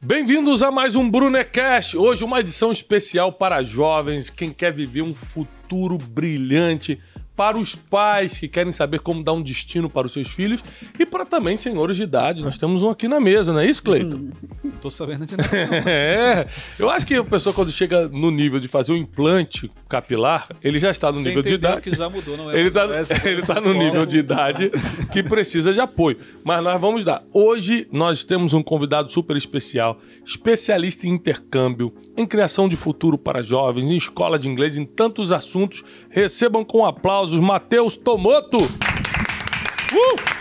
Bem-vindos 0.00 0.62
a 0.62 0.70
mais 0.70 0.94
um 0.94 1.10
Brunecast. 1.10 1.96
Hoje 1.96 2.22
uma 2.22 2.38
edição 2.38 2.70
especial 2.70 3.32
para 3.32 3.64
jovens, 3.64 4.30
quem 4.30 4.52
quer 4.52 4.72
viver 4.72 5.02
um 5.02 5.12
futuro 5.12 5.98
brilhante, 5.98 7.00
para 7.34 7.58
os 7.58 7.74
pais 7.74 8.38
que 8.38 8.46
querem 8.46 8.70
saber 8.70 9.00
como 9.00 9.24
dar 9.24 9.32
um 9.32 9.42
destino 9.42 9.90
para 9.90 10.06
os 10.06 10.12
seus 10.12 10.28
filhos 10.28 10.62
e 10.98 11.04
para 11.04 11.24
também 11.24 11.56
senhores 11.56 11.96
de 11.96 12.04
idade. 12.04 12.44
Nós 12.44 12.56
temos 12.56 12.80
um 12.80 12.90
aqui 12.90 13.08
na 13.08 13.18
mesa, 13.18 13.52
não 13.52 13.58
é 13.58 13.66
isso, 13.66 13.82
Cleiton? 13.82 14.28
Não 14.78 14.82
tô 14.82 14.90
sabendo 14.90 15.26
de 15.26 15.36
nada. 15.36 15.50
é, 15.90 16.46
eu 16.78 16.88
acho 16.88 17.04
que 17.04 17.16
a 17.16 17.24
pessoa 17.24 17.52
quando 17.52 17.72
chega 17.72 18.08
no 18.08 18.30
nível 18.30 18.60
de 18.60 18.68
fazer 18.68 18.92
um 18.92 18.96
implante 18.96 19.68
capilar, 19.88 20.46
ele 20.62 20.78
já 20.78 20.88
está 20.88 21.10
no 21.10 21.18
Você 21.18 21.30
nível 21.30 21.42
de 21.42 21.54
idade. 21.54 21.80
que 21.80 21.96
já 21.96 22.08
mudou, 22.08 22.36
não 22.36 22.48
é? 22.48 22.60
Ele 22.60 22.68
está 22.68 22.84
essa 22.84 23.14
ele 23.28 23.42
tá 23.42 23.60
no 23.60 23.74
nível 23.74 24.06
de 24.06 24.18
idade 24.18 24.70
que 25.12 25.20
precisa 25.20 25.72
de 25.72 25.80
apoio. 25.80 26.18
Mas 26.44 26.62
nós 26.62 26.80
vamos 26.80 27.04
dar. 27.04 27.24
Hoje 27.32 27.88
nós 27.90 28.22
temos 28.22 28.54
um 28.54 28.62
convidado 28.62 29.12
super 29.12 29.36
especial, 29.36 29.98
especialista 30.24 31.08
em 31.08 31.10
intercâmbio, 31.10 31.92
em 32.16 32.24
criação 32.24 32.68
de 32.68 32.76
futuro 32.76 33.18
para 33.18 33.42
jovens, 33.42 33.90
em 33.90 33.96
escola 33.96 34.38
de 34.38 34.48
inglês, 34.48 34.76
em 34.76 34.84
tantos 34.84 35.32
assuntos. 35.32 35.82
Recebam 36.08 36.64
com 36.64 36.86
aplausos 36.86 37.40
Matheus 37.40 37.96
Tomoto. 37.96 38.58
Uh! 38.58 40.38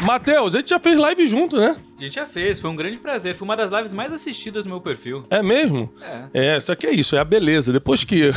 Matheus, 0.00 0.56
a 0.56 0.58
gente 0.58 0.70
já 0.70 0.80
fez 0.80 0.98
live 0.98 1.24
junto, 1.28 1.56
né? 1.56 1.76
A 1.98 2.04
gente 2.04 2.14
já 2.14 2.26
fez, 2.26 2.60
foi 2.60 2.70
um 2.70 2.76
grande 2.76 2.96
prazer. 2.96 3.34
Foi 3.34 3.44
uma 3.44 3.56
das 3.56 3.72
lives 3.72 3.92
mais 3.92 4.12
assistidas 4.12 4.64
no 4.64 4.70
meu 4.70 4.80
perfil. 4.80 5.26
É 5.30 5.42
mesmo? 5.42 5.92
É. 6.32 6.56
É, 6.56 6.60
só 6.60 6.76
que 6.76 6.86
é 6.86 6.92
isso, 6.92 7.16
é 7.16 7.18
a 7.18 7.24
beleza. 7.24 7.72
Depois 7.72 8.04
que 8.04 8.30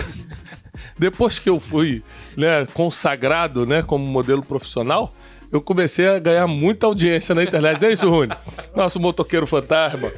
depois 0.98 1.38
que 1.38 1.48
eu 1.48 1.60
fui, 1.60 2.04
né, 2.36 2.66
consagrado, 2.74 3.66
né, 3.66 3.84
como 3.84 4.04
modelo 4.04 4.44
profissional, 4.44 5.14
eu 5.52 5.62
comecei 5.62 6.08
a 6.08 6.18
ganhar 6.18 6.48
muita 6.48 6.88
audiência 6.88 7.36
na 7.36 7.44
internet. 7.44 7.80
Não 7.80 7.88
é 7.88 7.94
isso, 7.94 8.10
Rune? 8.10 8.34
Nosso 8.76 9.00
motoqueiro 9.00 9.46
fantasma. 9.46 10.12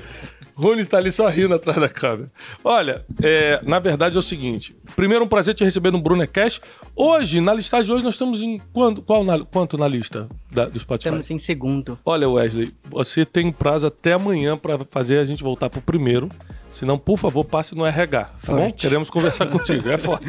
Rune 0.55 0.81
está 0.81 0.97
ali 0.97 1.11
só 1.11 1.27
rindo 1.27 1.53
atrás 1.53 1.79
da 1.79 1.89
câmera. 1.89 2.27
Olha, 2.63 3.03
é, 3.21 3.59
na 3.63 3.79
verdade 3.79 4.15
é 4.15 4.19
o 4.19 4.21
seguinte. 4.21 4.75
Primeiro, 4.95 5.25
um 5.25 5.27
prazer 5.27 5.53
te 5.55 5.63
receber 5.63 5.91
no 5.91 5.99
Brunecast. 6.01 6.61
Hoje, 6.95 7.41
na 7.41 7.53
listagem 7.53 7.85
de 7.87 7.91
hoje, 7.93 8.03
nós 8.03 8.13
estamos 8.13 8.41
em 8.41 8.61
quando, 8.71 9.01
qual 9.01 9.23
na- 9.23 9.43
quanto 9.43 9.77
na 9.77 9.87
lista 9.87 10.27
da, 10.51 10.65
do 10.65 10.79
Spotify? 10.79 11.07
Estamos 11.09 11.31
em 11.31 11.39
segundo. 11.39 11.97
Olha, 12.05 12.29
Wesley, 12.29 12.71
você 12.89 13.25
tem 13.25 13.51
prazo 13.51 13.87
até 13.87 14.13
amanhã 14.13 14.55
para 14.57 14.79
fazer 14.89 15.17
a 15.19 15.25
gente 15.25 15.41
voltar 15.43 15.69
pro 15.69 15.81
primeiro. 15.81 16.29
Senão, 16.73 16.97
por 16.97 17.17
favor, 17.17 17.45
passe 17.45 17.75
no 17.75 17.85
RH, 17.85 18.23
tá 18.25 18.51
bom? 18.51 18.63
Forte. 18.63 18.81
Queremos 18.81 19.09
conversar 19.09 19.45
contigo, 19.51 19.87
é 19.89 19.97
forte. 19.97 20.25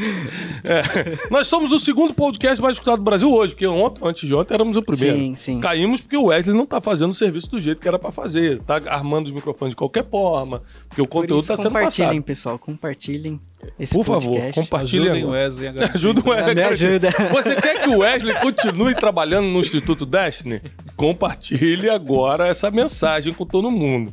É. 0.63 0.83
Nós 1.31 1.47
somos 1.47 1.73
o 1.73 1.79
segundo 1.79 2.13
podcast 2.15 2.61
mais 2.63 2.75
escutado 2.77 2.99
do 2.99 3.03
Brasil 3.05 3.33
hoje, 3.33 3.55
porque 3.55 3.67
ontem, 3.67 4.01
antes 4.07 4.29
de 4.29 4.35
ontem 4.35 4.55
éramos 4.55 4.77
o 4.77 4.83
primeiro. 4.83 5.17
Sim, 5.17 5.37
sim. 5.37 5.61
Caímos 5.61 6.03
porque 6.03 6.17
o 6.17 6.27
Wesley 6.27 6.55
não 6.57 6.67
tá 6.67 6.81
fazendo 6.81 7.11
o 7.11 7.15
serviço 7.15 7.51
do 7.51 7.61
jeito 7.61 7.81
que 7.81 7.89
era 7.89 7.99
para 7.99 8.13
fazer. 8.13 8.61
Tá 8.63 8.81
armando 8.87 9.27
os 9.27 9.33
microfones 9.33 9.73
de 9.73 9.77
qualquer 9.79 10.05
forma, 10.09 10.63
porque 10.89 11.01
o 11.01 11.07
Por 11.07 11.23
conteúdo 11.23 11.41
isso, 11.41 11.49
tá 11.49 11.57
sendo 11.57 11.69
compartilhem, 11.69 12.09
passado. 12.11 12.23
pessoal. 12.25 12.59
Compartilhem 12.59 13.41
esse 13.79 13.95
Por 13.95 14.05
favor, 14.05 14.33
podcast. 14.33 14.61
compartilhem. 14.61 15.07
Ajudem 15.09 15.25
o. 15.25 15.31
Wesley 15.31 15.69
Ajuda 15.95 16.21
o 16.21 16.29
Wesley. 16.31 16.55
Me 16.55 16.63
ajuda. 16.63 17.11
Você 17.33 17.57
quer 17.57 17.81
que 17.81 17.89
o 17.89 17.99
Wesley 18.01 18.35
continue 18.41 18.95
trabalhando 18.95 19.47
no 19.47 19.61
Instituto 19.61 20.05
Destiny? 20.05 20.61
Compartilhe 20.95 21.89
agora 21.89 22.47
essa 22.47 22.71
mensagem 22.71 23.33
com 23.33 23.47
todo 23.47 23.71
mundo. 23.71 24.13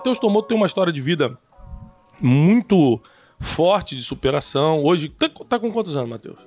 Matheus 0.00 0.18
Tomoto 0.18 0.48
tem 0.48 0.56
uma 0.56 0.64
história 0.64 0.90
de 0.90 1.00
vida 1.00 1.36
muito 2.18 2.98
forte 3.38 3.94
de 3.94 4.02
superação. 4.02 4.82
Hoje, 4.82 5.10
tá, 5.10 5.28
tá 5.46 5.58
com 5.58 5.70
quantos 5.70 5.94
anos, 5.94 6.08
Matheus? 6.08 6.38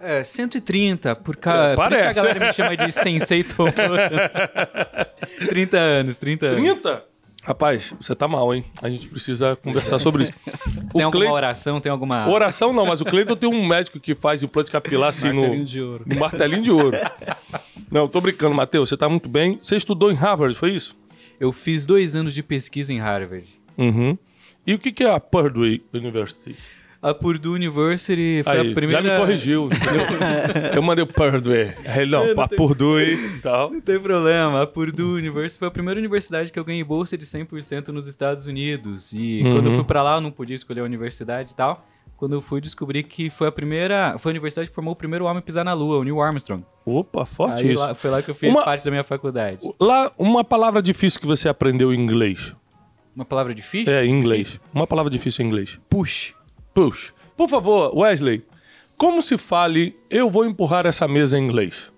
É, 0.00 0.24
130, 0.24 1.14
por, 1.16 1.36
ca... 1.36 1.74
por 1.76 1.92
isso 1.92 2.00
que 2.00 2.08
a 2.08 2.14
parece. 2.14 2.20
galera 2.22 2.46
me 2.46 2.52
chama 2.54 2.74
de 2.74 2.90
Sensei 2.90 3.44
Tomoto. 3.44 3.76
30 5.46 5.76
anos, 5.76 6.16
30 6.16 6.46
anos. 6.46 6.80
30? 6.80 7.04
Rapaz, 7.44 7.92
você 8.00 8.14
tá 8.14 8.26
mal, 8.26 8.54
hein? 8.54 8.64
A 8.80 8.88
gente 8.88 9.08
precisa 9.08 9.56
conversar 9.56 9.98
sobre 9.98 10.22
isso. 10.24 10.32
Você 10.86 10.96
tem 10.96 11.02
O 11.02 11.06
alguma 11.06 11.32
oração, 11.32 11.80
tem 11.80 11.90
alguma... 11.90 12.28
Oração 12.28 12.72
não, 12.72 12.86
mas 12.86 13.00
o 13.00 13.04
Cleiton 13.04 13.34
tem 13.34 13.50
um 13.50 13.66
médico 13.66 13.98
que 13.98 14.14
faz 14.14 14.44
implante 14.44 14.70
capilar 14.70 15.08
assim 15.08 15.32
Martelinho 15.32 15.58
no, 15.58 15.64
de 15.64 15.82
ouro. 15.82 16.04
no 16.06 16.20
martelinho 16.20 16.62
de 16.62 16.70
ouro. 16.70 16.96
Não, 17.90 18.06
tô 18.08 18.20
brincando, 18.22 18.54
Matheus. 18.54 18.88
Você 18.88 18.96
tá 18.96 19.06
muito 19.08 19.28
bem. 19.28 19.58
Você 19.60 19.76
estudou 19.76 20.10
em 20.10 20.14
Harvard, 20.14 20.54
foi 20.56 20.70
isso? 20.70 20.96
Eu 21.42 21.50
fiz 21.50 21.84
dois 21.86 22.14
anos 22.14 22.34
de 22.34 22.40
pesquisa 22.40 22.92
em 22.92 23.00
Harvard. 23.00 23.48
Uhum. 23.76 24.16
E 24.64 24.74
o 24.74 24.78
que 24.78 24.92
que 24.92 25.02
é 25.02 25.10
a 25.10 25.18
Purdue 25.18 25.82
University? 25.92 26.54
A 27.02 27.12
Purdue 27.12 27.48
University 27.48 28.42
foi 28.44 28.52
Aí, 28.60 28.70
a 28.70 28.74
primeira... 28.76 29.02
já 29.02 29.12
me 29.14 29.18
corrigiu. 29.18 29.64
entendeu? 29.66 30.06
Eu 30.76 30.80
mandei 30.82 31.02
o 31.02 31.06
Purdue. 31.08 31.74
Aí, 31.84 32.06
não, 32.06 32.40
a 32.40 32.46
Purdue 32.46 33.14
e 33.14 33.40
tal. 33.40 33.72
Não 33.72 33.80
tem 33.80 33.98
problema. 33.98 34.62
A 34.62 34.66
Purdue 34.68 35.18
University 35.18 35.58
foi 35.58 35.66
a 35.66 35.70
primeira 35.72 35.98
universidade 35.98 36.52
que 36.52 36.58
eu 36.60 36.64
ganhei 36.64 36.84
bolsa 36.84 37.18
de 37.18 37.26
100% 37.26 37.88
nos 37.88 38.06
Estados 38.06 38.46
Unidos. 38.46 39.12
E 39.12 39.42
Uhum. 39.42 39.52
quando 39.54 39.66
eu 39.70 39.74
fui 39.74 39.84
pra 39.84 40.00
lá, 40.04 40.14
eu 40.18 40.20
não 40.20 40.30
podia 40.30 40.54
escolher 40.54 40.82
a 40.82 40.84
universidade 40.84 41.50
e 41.50 41.56
tal. 41.56 41.84
Quando 42.22 42.34
eu 42.34 42.40
fui, 42.40 42.60
descobri 42.60 43.02
que 43.02 43.28
foi 43.30 43.48
a 43.48 43.50
primeira... 43.50 44.14
Foi 44.16 44.30
a 44.30 44.34
universidade 44.34 44.68
que 44.68 44.74
formou 44.76 44.92
o 44.92 44.96
primeiro 44.96 45.24
homem 45.24 45.38
a 45.40 45.42
pisar 45.42 45.64
na 45.64 45.72
Lua, 45.72 45.96
o 45.98 46.04
Neil 46.04 46.22
Armstrong. 46.22 46.64
Opa, 46.86 47.26
forte 47.26 47.64
Aí 47.64 47.72
isso. 47.72 47.82
lá- 47.82 47.94
foi 47.96 48.10
lá 48.10 48.22
que 48.22 48.30
eu 48.30 48.34
fiz 48.36 48.48
Uma- 48.48 48.64
parte 48.64 48.84
da 48.84 48.92
minha 48.92 49.02
faculdade. 49.02 49.58
Lá, 49.80 50.12
uma 50.16 50.44
palavra 50.44 50.80
difícil 50.80 51.20
que 51.20 51.26
você 51.26 51.48
aprendeu 51.48 51.92
em 51.92 51.98
inglês. 52.00 52.54
Uma 53.16 53.24
palavra 53.24 53.52
difícil? 53.52 53.92
É, 53.92 54.06
em 54.06 54.10
inglês. 54.16 54.60
Uma 54.72 54.86
palavra 54.86 55.10
difícil 55.10 55.44
em 55.44 55.48
inglês. 55.48 55.80
Push. 55.90 56.32
Push. 56.72 57.12
Por 57.36 57.48
favor, 57.48 57.92
Wesley, 57.92 58.44
como 58.96 59.20
se 59.20 59.36
fale 59.36 59.96
eu 60.08 60.30
vou 60.30 60.44
empurrar 60.44 60.86
essa 60.86 61.08
mesa 61.08 61.36
em 61.36 61.42
inglês? 61.42 61.92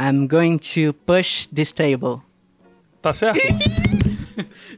I'm 0.00 0.26
going 0.26 0.56
to 0.56 0.94
push 1.04 1.46
this 1.54 1.72
table. 1.72 2.22
Tá 3.02 3.12
certo? 3.12 3.38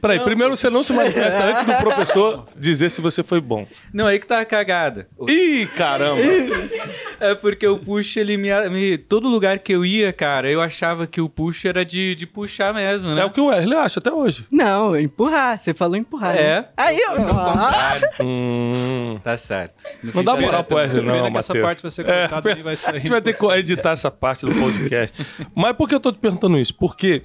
Peraí, 0.01 0.19
primeiro 0.19 0.55
você 0.55 0.69
não 0.69 0.81
se 0.83 0.91
manifesta 0.93 1.43
antes 1.43 1.63
do 1.63 1.73
professor 1.75 2.45
dizer 2.57 2.89
se 2.89 2.99
você 3.01 3.23
foi 3.23 3.39
bom. 3.39 3.67
Não, 3.93 4.07
aí 4.07 4.17
que 4.19 4.25
tá 4.27 4.39
a 4.39 4.45
cagada. 4.45 5.07
Ih, 5.27 5.67
caramba! 5.75 6.21
É 7.21 7.35
porque 7.35 7.67
o 7.67 7.77
push, 7.77 8.17
ele 8.17 8.35
me, 8.35 8.49
me- 8.69 8.97
Todo 8.97 9.29
lugar 9.29 9.59
que 9.59 9.71
eu 9.71 9.85
ia, 9.85 10.11
cara, 10.11 10.49
eu 10.49 10.59
achava 10.59 11.05
que 11.05 11.21
o 11.21 11.29
push 11.29 11.65
era 11.65 11.85
de, 11.85 12.15
de 12.15 12.25
puxar 12.25 12.73
mesmo, 12.73 13.13
né? 13.13 13.21
É 13.21 13.25
o 13.25 13.29
que 13.29 13.39
o 13.39 13.45
Wesley 13.45 13.77
acha 13.77 13.99
até 13.99 14.11
hoje. 14.11 14.47
Não, 14.49 14.99
empurrar. 14.99 15.59
Você 15.59 15.71
falou 15.71 15.95
empurrar. 15.95 16.35
É. 16.35 16.61
né? 16.61 16.65
Aí, 16.75 16.97
ó. 17.09 17.15
Contrário. 17.15 18.09
Hum. 18.21 19.19
Tá 19.23 19.37
certo. 19.37 19.83
No 20.03 20.11
Não 20.15 20.23
dá 20.23 20.35
moral 20.35 20.63
pro 20.63 20.77
Wesley, 20.77 21.03
não, 21.05 21.29
que 21.31 21.37
essa 21.37 21.53
Matheus. 21.53 21.63
parte 21.63 21.81
vai 21.83 21.91
ser 21.91 22.03
cortada 22.05 22.51
e 22.51 22.63
vai 22.63 22.73
A 22.73 22.91
gente 22.93 23.11
vai 23.11 23.21
ter 23.21 23.33
que 23.33 23.45
editar 23.45 23.91
essa 23.91 24.09
parte 24.09 24.45
do 24.47 24.55
podcast. 24.55 25.23
Mas 25.53 25.75
por 25.75 25.87
que 25.87 25.93
eu 25.93 25.99
tô 25.99 26.11
te 26.11 26.17
perguntando 26.17 26.57
isso? 26.57 26.73
Porque 26.73 27.23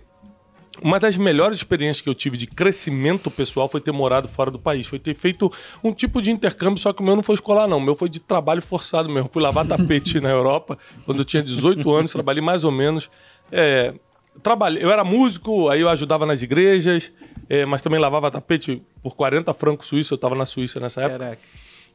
uma 0.83 0.99
das 0.99 1.17
melhores 1.17 1.59
experiências 1.59 2.01
que 2.01 2.09
eu 2.09 2.15
tive 2.15 2.37
de 2.37 2.47
crescimento 2.47 3.31
pessoal 3.31 3.69
foi 3.69 3.81
ter 3.81 3.93
morado 3.93 4.29
fora 4.29 4.51
do 4.51 4.59
país. 4.59 4.87
Foi 4.87 4.99
ter 4.99 5.15
feito 5.15 5.51
um 5.83 5.93
tipo 5.93 6.21
de 6.21 6.31
intercâmbio, 6.31 6.79
só 6.79 6.93
que 6.93 7.03
o 7.03 7.05
meu 7.05 7.17
não 7.17 7.23
foi 7.23 7.35
escolar, 7.35 7.67
não. 7.67 7.79
O 7.79 7.81
meu 7.81 7.97
foi 7.97 8.09
de 8.09 8.21
trabalho 8.21 8.61
forçado 8.63 9.09
mesmo. 9.09 9.31
Fui 9.33 9.43
lavar 9.43 9.67
tapete 9.67 10.19
na 10.21 10.31
Europa 10.31 10.79
quando 11.05 11.21
eu 11.21 11.25
tinha 11.25 11.43
18 11.43 11.91
anos, 11.91 12.13
trabalhei 12.13 12.43
mais 12.43 12.65
ou 12.65 12.71
menos. 12.71 13.11
É, 13.51 13.95
trabalhei, 14.43 14.83
eu 14.83 14.91
era 14.91 15.03
músico, 15.05 15.69
aí 15.69 15.81
eu 15.81 15.89
ajudava 15.89 16.27
nas 16.27 16.43
igrejas, 16.43 17.13
é, 17.49 17.65
mas 17.65 17.81
também 17.81 17.99
lavava 17.99 18.31
tapete 18.31 18.83
por 19.03 19.15
40 19.17 19.53
francos 19.55 19.87
suíços. 19.87 20.11
Eu 20.11 20.17
estava 20.17 20.35
na 20.35 20.45
Suíça 20.45 20.79
nessa 20.79 21.03
época. 21.03 21.19
Caraca. 21.19 21.43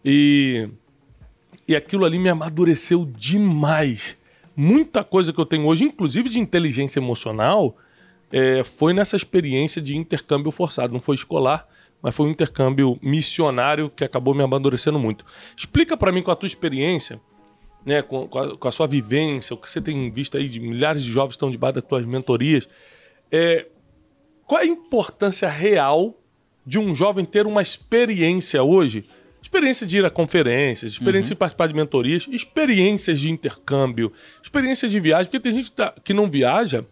E, 0.03 0.69
e 1.67 1.75
aquilo 1.75 2.05
ali 2.05 2.17
me 2.17 2.29
amadureceu 2.29 3.05
demais. 3.05 4.17
Muita 4.55 5.03
coisa 5.03 5.31
que 5.31 5.39
eu 5.39 5.45
tenho 5.45 5.65
hoje, 5.65 5.83
inclusive 5.83 6.29
de 6.29 6.39
inteligência 6.39 6.99
emocional, 6.99 7.77
é, 8.31 8.63
foi 8.63 8.93
nessa 8.93 9.15
experiência 9.15 9.81
de 9.81 9.95
intercâmbio 9.95 10.51
forçado. 10.51 10.93
Não 10.93 10.99
foi 10.99 11.15
escolar, 11.15 11.67
mas 12.01 12.15
foi 12.15 12.25
um 12.27 12.29
intercâmbio 12.29 12.97
missionário 13.01 13.89
que 13.89 14.03
acabou 14.03 14.33
me 14.33 14.43
amadurecendo 14.43 14.97
muito. 14.97 15.25
Explica 15.55 15.95
para 15.95 16.11
mim 16.11 16.21
com 16.21 16.31
a 16.31 16.35
tua 16.35 16.47
experiência, 16.47 17.19
né, 17.85 18.01
com, 18.01 18.27
com 18.27 18.39
a, 18.39 18.57
com 18.57 18.67
a 18.67 18.71
sua 18.71 18.87
vivência, 18.87 19.53
o 19.53 19.57
que 19.57 19.69
você 19.69 19.81
tem 19.81 20.09
visto 20.11 20.37
aí 20.37 20.47
de 20.47 20.59
milhares 20.59 21.03
de 21.03 21.11
jovens 21.11 21.31
que 21.31 21.35
estão 21.37 21.51
debaixo 21.51 21.75
das 21.75 21.83
tuas 21.83 22.05
mentorias. 22.05 22.67
É, 23.31 23.67
qual 24.45 24.61
é 24.61 24.63
a 24.63 24.67
importância 24.67 25.49
real 25.49 26.17
de 26.65 26.77
um 26.79 26.95
jovem 26.95 27.25
ter 27.25 27.45
uma 27.45 27.61
experiência 27.61 28.61
hoje? 28.63 29.05
Experiência 29.41 29.87
de 29.87 29.97
ir 29.97 30.05
a 30.05 30.09
conferências, 30.09 30.91
experiência 30.93 31.33
de 31.33 31.39
participar 31.39 31.67
de 31.67 31.73
mentorias, 31.73 32.27
experiências 32.31 33.19
de 33.19 33.31
intercâmbio, 33.31 34.13
experiência 34.41 34.87
de 34.87 34.99
viagem, 34.99 35.25
porque 35.25 35.39
tem 35.39 35.53
gente 35.55 35.65
que, 35.65 35.75
tá- 35.75 35.95
que 36.03 36.13
não 36.13 36.27
viaja 36.27 36.85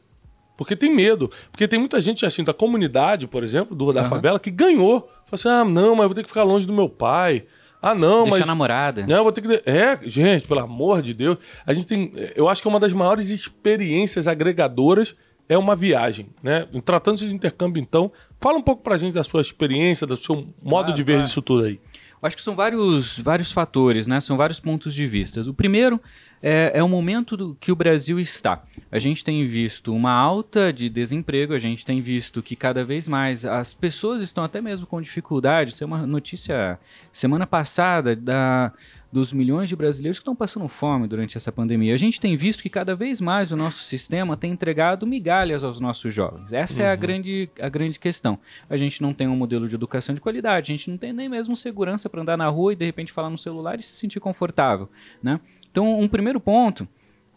porque 0.60 0.76
tem 0.76 0.94
medo. 0.94 1.32
Porque 1.54 1.70
tem 1.70 1.80
muita 1.80 2.02
gente 2.02 2.26
assim 2.26 2.44
da 2.44 2.54
comunidade, 2.54 3.28
por 3.28 3.46
exemplo, 3.46 3.74
do, 3.74 3.94
da 3.94 4.04
favela, 4.04 4.38
que 4.38 4.52
ganhou. 4.52 5.08
Fala 5.26 5.30
assim: 5.32 5.48
ah, 5.48 5.64
não, 5.64 5.96
mas 5.96 6.04
eu 6.04 6.10
vou 6.10 6.16
ter 6.16 6.24
que 6.24 6.28
ficar 6.28 6.44
longe 6.44 6.68
do 6.68 6.74
meu 6.74 6.90
pai. 6.90 7.46
Ah, 7.82 7.96
não, 7.96 8.24
Deixar 8.24 8.40
mas. 8.40 8.42
a 8.42 8.52
namorada. 8.52 9.08
Não, 9.08 9.16
eu 9.16 9.24
vou 9.24 9.32
ter 9.32 9.40
que. 9.42 9.64
É, 9.66 9.98
gente, 10.04 10.46
pelo 10.46 10.60
amor 10.60 11.02
de 11.02 11.14
Deus. 11.14 11.38
A 11.66 11.74
gente 11.74 11.88
tem. 11.88 12.12
Eu 12.36 12.50
acho 12.50 12.62
que 12.62 12.68
é 12.68 12.72
uma 12.72 12.80
das 12.80 12.92
maiores 12.92 13.30
experiências 13.30 14.28
agregadoras 14.28 15.16
é 15.48 15.58
uma 15.58 15.78
viagem, 15.78 16.28
né? 16.44 16.68
Tratando-se 16.84 17.26
de 17.26 17.34
intercâmbio, 17.34 17.82
então, 17.82 18.12
fala 18.40 18.58
um 18.58 18.62
pouco 18.62 18.84
pra 18.84 18.98
gente 18.98 19.14
da 19.14 19.24
sua 19.24 19.40
experiência, 19.40 20.06
do 20.06 20.18
seu 20.18 20.36
modo 20.62 20.88
Claro, 20.88 20.94
de 20.94 21.04
ver 21.04 21.14
claro. 21.14 21.28
isso 21.28 21.42
tudo 21.42 21.64
aí. 21.64 21.80
Eu 22.22 22.28
acho 22.28 22.36
que 22.36 22.44
são 22.44 22.56
vários, 22.56 23.18
vários 23.20 23.52
fatores, 23.52 24.06
né? 24.06 24.20
São 24.20 24.36
vários 24.36 24.60
pontos 24.60 24.94
de 24.94 25.08
vista. 25.08 25.42
O 25.42 25.54
primeiro 25.54 26.02
é, 26.42 26.72
é 26.76 26.84
o 26.84 26.90
momento 26.90 27.38
do, 27.38 27.56
que 27.56 27.72
o 27.72 27.76
Brasil 27.76 28.20
está. 28.20 28.62
A 28.92 29.00
gente 29.00 29.24
tem 29.24 29.48
visto 29.48 29.94
uma 29.94 30.12
alta 30.12 30.74
de 30.74 30.90
desemprego, 30.90 31.54
a 31.54 31.60
gente 31.60 31.86
tem 31.86 32.02
visto 32.02 32.44
que 32.44 32.56
cada 32.56 32.84
vez 32.84 33.08
mais 33.08 33.46
as 33.46 33.74
pessoas 33.74 34.22
estão 34.22 34.44
até 34.44 34.62
mesmo 34.62 34.86
com 34.86 35.02
dificuldade. 35.02 35.72
Isso 35.72 35.84
é 35.84 35.88
uma 35.88 36.06
notícia 36.06 36.78
semana 37.12 37.48
passada 37.48 38.16
da, 38.16 38.74
dos 39.12 39.34
milhões 39.34 39.70
de 39.70 39.76
brasileiros 39.76 40.20
que 40.20 40.22
estão 40.22 40.36
passando 40.36 40.68
fome 40.68 41.08
durante 41.08 41.36
essa 41.36 41.52
pandemia. 41.52 41.94
A 41.94 41.98
gente 41.98 42.20
tem 42.20 42.38
visto 42.38 42.62
que 42.62 42.70
cada 42.70 42.96
vez 42.96 43.20
mais 43.20 43.52
o 43.52 43.56
nosso 43.56 43.84
sistema 43.84 44.38
tem 44.38 44.52
entregado 44.52 45.08
migalhas 45.08 45.64
aos 45.64 45.80
nossos 45.80 46.14
jovens. 46.14 46.54
Essa 46.54 46.84
é 46.84 46.92
a 46.92 46.96
grande, 46.96 47.50
a 47.60 47.70
grande 47.70 48.00
questão. 48.00 48.40
A 48.70 48.78
gente 48.78 49.02
não 49.02 49.14
tem 49.14 49.28
um 49.28 49.36
modelo 49.36 49.68
de 49.68 49.76
educação 49.76 50.14
de 50.14 50.22
qualidade, 50.22 50.72
a 50.72 50.76
gente 50.76 50.90
não 50.90 50.98
tem 50.98 51.12
nem 51.12 51.28
mesmo 51.28 51.56
segurança 51.56 52.10
para 52.10 52.22
andar 52.22 52.38
na 52.38 52.48
rua 52.48 52.74
e 52.74 52.76
de 52.76 52.86
repente 52.86 53.12
falar 53.12 53.30
no 53.30 53.38
celular 53.38 53.80
e 53.80 53.84
se 53.84 53.96
sentir 53.96 54.20
confortável, 54.20 54.90
né? 55.22 55.40
Então, 55.72 56.00
um 56.00 56.08
primeiro 56.08 56.40
ponto 56.40 56.88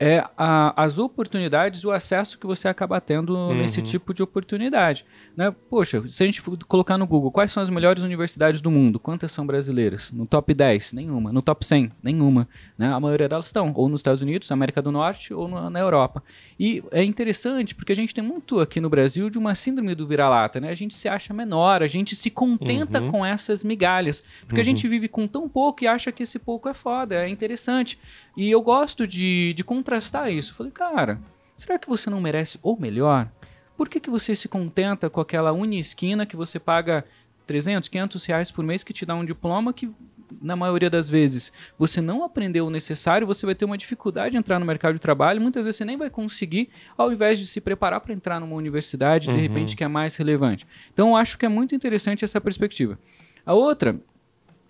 é 0.05 0.25
a- 0.37 0.73
as 0.83 0.99
oportunidades 0.99 1.85
o 1.85 1.93
acesso 1.93 2.37
que 2.39 2.45
você 2.47 2.67
acaba 2.67 3.01
tendo 3.01 3.55
nesse 3.55 3.81
tipo 3.83 4.13
de 4.13 4.21
oportunidade. 4.23 5.05
Né? 5.37 5.55
Poxa, 5.71 6.03
se 6.09 6.23
a 6.23 6.27
gente 6.27 6.41
for 6.41 6.59
colocar 6.67 6.99
no 6.99 7.07
Google 7.07 7.31
quais 7.31 7.53
são 7.53 7.63
as 7.63 7.71
melhores 7.71 8.03
universidades 8.03 8.61
do 8.61 8.69
mundo, 8.71 8.99
quantas 8.99 9.31
são 9.31 9.47
brasileiras? 9.47 10.11
No 10.11 10.27
top 10.27 10.53
10, 10.53 10.93
nenhuma. 10.93 11.33
No 11.33 11.41
top 11.41 11.65
100, 11.65 11.93
nenhuma. 12.03 12.49
Né? 12.77 12.93
A 12.93 12.99
maioria 12.99 13.29
delas 13.29 13.47
estão 13.47 13.73
ou 13.77 13.89
nos 13.89 14.01
Estados 14.01 14.23
Unidos, 14.23 14.51
América 14.51 14.83
do 14.83 14.91
Norte 14.91 15.33
ou 15.33 15.47
na, 15.47 15.71
na 15.71 15.79
Europa. 15.79 16.23
E 16.59 16.83
é 16.91 17.05
interessante 17.05 17.75
porque 17.75 17.93
a 17.93 17.97
gente 17.97 18.13
tem 18.13 18.25
muito 18.25 18.59
aqui 18.59 18.81
no 18.81 18.91
Brasil 18.91 19.31
de 19.31 19.39
uma 19.39 19.55
síndrome 19.55 19.95
do 19.95 20.07
vira-lata. 20.07 20.59
Né? 20.59 20.71
A 20.71 20.75
gente 20.75 20.97
se 20.97 21.09
acha 21.09 21.33
menor, 21.33 21.81
a 21.81 21.87
gente 21.87 22.17
se 22.17 22.29
contenta 22.29 23.01
com 23.11 23.25
essas 23.25 23.63
migalhas. 23.63 24.25
Porque 24.47 24.61
a 24.61 24.65
gente 24.65 24.89
vive 24.89 25.07
com 25.07 25.29
tão 25.29 25.49
pouco 25.49 25.85
e 25.85 25.87
acha 25.87 26.11
que 26.11 26.25
esse 26.25 26.39
pouco 26.41 26.69
é 26.69 26.75
foda, 26.75 27.15
é 27.15 27.29
interessante. 27.29 27.99
E 28.37 28.51
eu 28.51 28.63
gosto 28.63 29.07
de, 29.07 29.53
de 29.55 29.63
contrastar 29.63 30.33
isso. 30.33 30.55
Falei, 30.55 30.73
cara, 30.73 31.21
será 31.57 31.79
que 31.79 31.89
você 31.89 32.09
não 32.09 32.21
merece 32.21 32.59
o 32.63 32.77
melhor? 32.77 33.31
Por 33.77 33.89
que, 33.89 34.01
que 34.01 34.11
você 34.11 34.35
se 34.35 34.49
contenta 34.49 35.11
com 35.11 35.21
aquela 35.21 35.53
uni 35.53 35.79
esquina 35.79 36.25
que 36.25 36.37
você 36.37 36.59
paga 36.59 37.05
300, 37.47 37.89
500 37.89 38.25
reais 38.25 38.51
por 38.51 38.65
mês 38.65 38.83
que 38.85 38.93
te 38.93 39.05
dá 39.05 39.15
um 39.15 39.25
diploma 39.25 39.73
que, 39.73 39.91
na 40.41 40.57
maioria 40.57 40.89
das 40.89 41.11
vezes, 41.11 41.53
você 41.79 42.01
não 42.01 42.25
aprendeu 42.25 42.67
o 42.67 42.71
necessário, 42.71 43.27
você 43.27 43.45
vai 43.45 43.55
ter 43.55 43.65
uma 43.65 43.77
dificuldade 43.77 44.33
de 44.33 44.37
entrar 44.37 44.59
no 44.59 44.65
mercado 44.65 44.95
de 44.95 45.01
trabalho, 45.01 45.41
muitas 45.41 45.65
vezes 45.65 45.77
você 45.77 45.85
nem 45.85 45.97
vai 45.97 46.09
conseguir, 46.09 46.71
ao 46.97 47.13
invés 47.13 47.39
de 47.39 47.47
se 47.47 47.61
preparar 47.61 48.01
para 48.01 48.15
entrar 48.15 48.41
numa 48.41 48.55
universidade, 48.55 49.33
de 49.33 49.39
repente, 49.39 49.77
que 49.77 49.85
é 49.85 49.89
mais 49.89 50.17
relevante. 50.17 50.67
Então, 50.93 51.11
eu 51.11 51.17
acho 51.17 51.37
que 51.37 51.45
é 51.45 51.49
muito 51.49 51.75
interessante 51.75 52.25
essa 52.25 52.41
perspectiva. 52.41 52.99
A 53.45 53.53
outra 53.53 54.01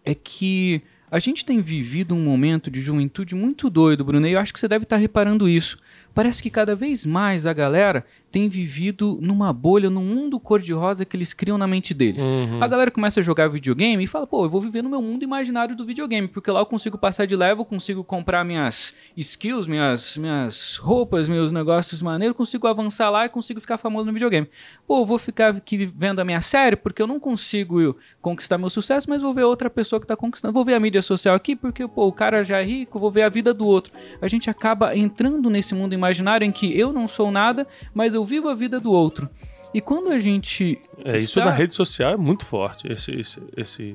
é 0.05 0.15
que 0.15 0.83
a 1.13 1.19
gente 1.19 1.45
tem 1.45 1.61
vivido 1.61 2.15
um 2.15 2.25
momento 2.25 2.71
de 2.71 2.81
juventude 2.81 3.35
muito 3.35 3.69
doido, 3.69 4.03
Bruno, 4.03 4.27
e 4.27 4.33
eu 4.33 4.41
acho 4.41 4.51
que 4.51 4.59
você 4.59 4.67
deve 4.67 4.85
estar 4.85 4.97
reparando 4.97 5.47
isso. 5.47 5.77
Parece 6.15 6.43
que 6.43 6.51
cada 6.51 6.75
vez 6.75 7.07
mais 7.07 7.47
a 7.47 7.53
galera 7.53 8.05
tem 8.31 8.49
vivido 8.49 9.19
numa 9.21 9.53
bolha, 9.53 9.91
num 9.91 10.03
mundo 10.03 10.41
cor-de-rosa 10.41 11.05
que 11.05 11.17
eles 11.17 11.35
criam 11.35 11.59
na 11.59 11.67
mente 11.67 11.93
deles. 11.93 12.25
A 12.61 12.67
galera 12.67 12.91
começa 12.91 13.21
a 13.21 13.23
jogar 13.23 13.49
videogame 13.49 14.05
e 14.05 14.07
fala, 14.07 14.27
pô, 14.27 14.45
eu 14.45 14.49
vou 14.49 14.61
viver 14.61 14.83
no 14.83 14.89
meu 14.89 15.03
mundo 15.03 15.23
imaginário 15.23 15.77
do 15.77 15.85
videogame, 15.85 16.27
porque 16.29 16.51
lá 16.51 16.61
eu 16.61 16.67
consigo 16.67 16.97
passar 16.97 17.27
de 17.27 17.37
level, 17.37 17.65
consigo 17.65 18.03
comprar 18.03 18.45
minhas 18.45 18.95
skills, 19.17 19.67
minhas, 19.67 20.17
minhas 20.17 20.77
roupas, 20.77 21.29
meus 21.29 21.53
negócios 21.53 22.01
maneiros, 22.01 22.37
consigo 22.37 22.67
avançar 22.67 23.11
lá 23.11 23.27
e 23.27 23.29
consigo 23.29 23.61
ficar 23.61 23.77
famoso 23.77 24.07
no 24.07 24.13
videogame. 24.13 24.49
Pô, 24.87 25.01
eu 25.01 25.07
vou 25.07 25.19
ficar 25.19 25.51
aqui 25.57 25.85
vendo 25.95 26.21
a 26.21 26.25
minha 26.25 26.41
série 26.41 26.77
porque 26.77 27.03
eu 27.03 27.07
não 27.07 27.21
consigo 27.21 27.97
conquistar 28.21 28.57
meu 28.57 28.71
sucesso, 28.71 29.09
mas 29.11 29.21
vou 29.21 29.35
ver 29.35 29.45
outra 29.45 29.69
pessoa 29.69 30.01
que 30.01 30.05
está 30.05 30.17
conquistando. 30.17 30.55
Vou 30.55 30.65
ver 30.65 30.75
a 30.75 30.81
mídia 30.81 31.03
social 31.03 31.35
aqui 31.35 31.55
porque, 31.55 31.87
pô, 31.87 32.07
o 32.07 32.13
cara 32.13 32.43
já 32.43 32.61
é 32.61 32.65
rico, 32.65 32.99
vou 32.99 33.11
ver 33.11 33.23
a 33.23 33.29
vida 33.29 33.53
do 33.53 33.67
outro. 33.67 33.93
A 34.21 34.29
gente 34.29 34.49
acaba 34.49 34.97
entrando 34.97 35.51
nesse 35.51 35.75
mundo 35.75 35.93
imaginário 35.93 36.02
em 36.43 36.51
que 36.53 36.77
eu 36.79 36.93
não 36.93 37.07
sou 37.07 37.31
nada, 37.31 37.67
mas 37.95 38.15
eu 38.15 38.25
vivo 38.25 38.49
a 38.49 38.55
vida 38.55 38.81
do 38.81 38.91
outro. 38.93 39.29
E 39.75 39.81
quando 39.81 40.11
a 40.11 40.19
gente. 40.19 40.81
É, 41.05 41.17
isso 41.17 41.39
está- 41.39 41.47
na 41.47 41.51
rede 41.51 41.75
social 41.75 42.13
é 42.13 42.17
muito 42.17 42.45
forte, 42.45 42.93
esse, 42.93 43.11
esse, 43.13 43.41
esse, 43.57 43.95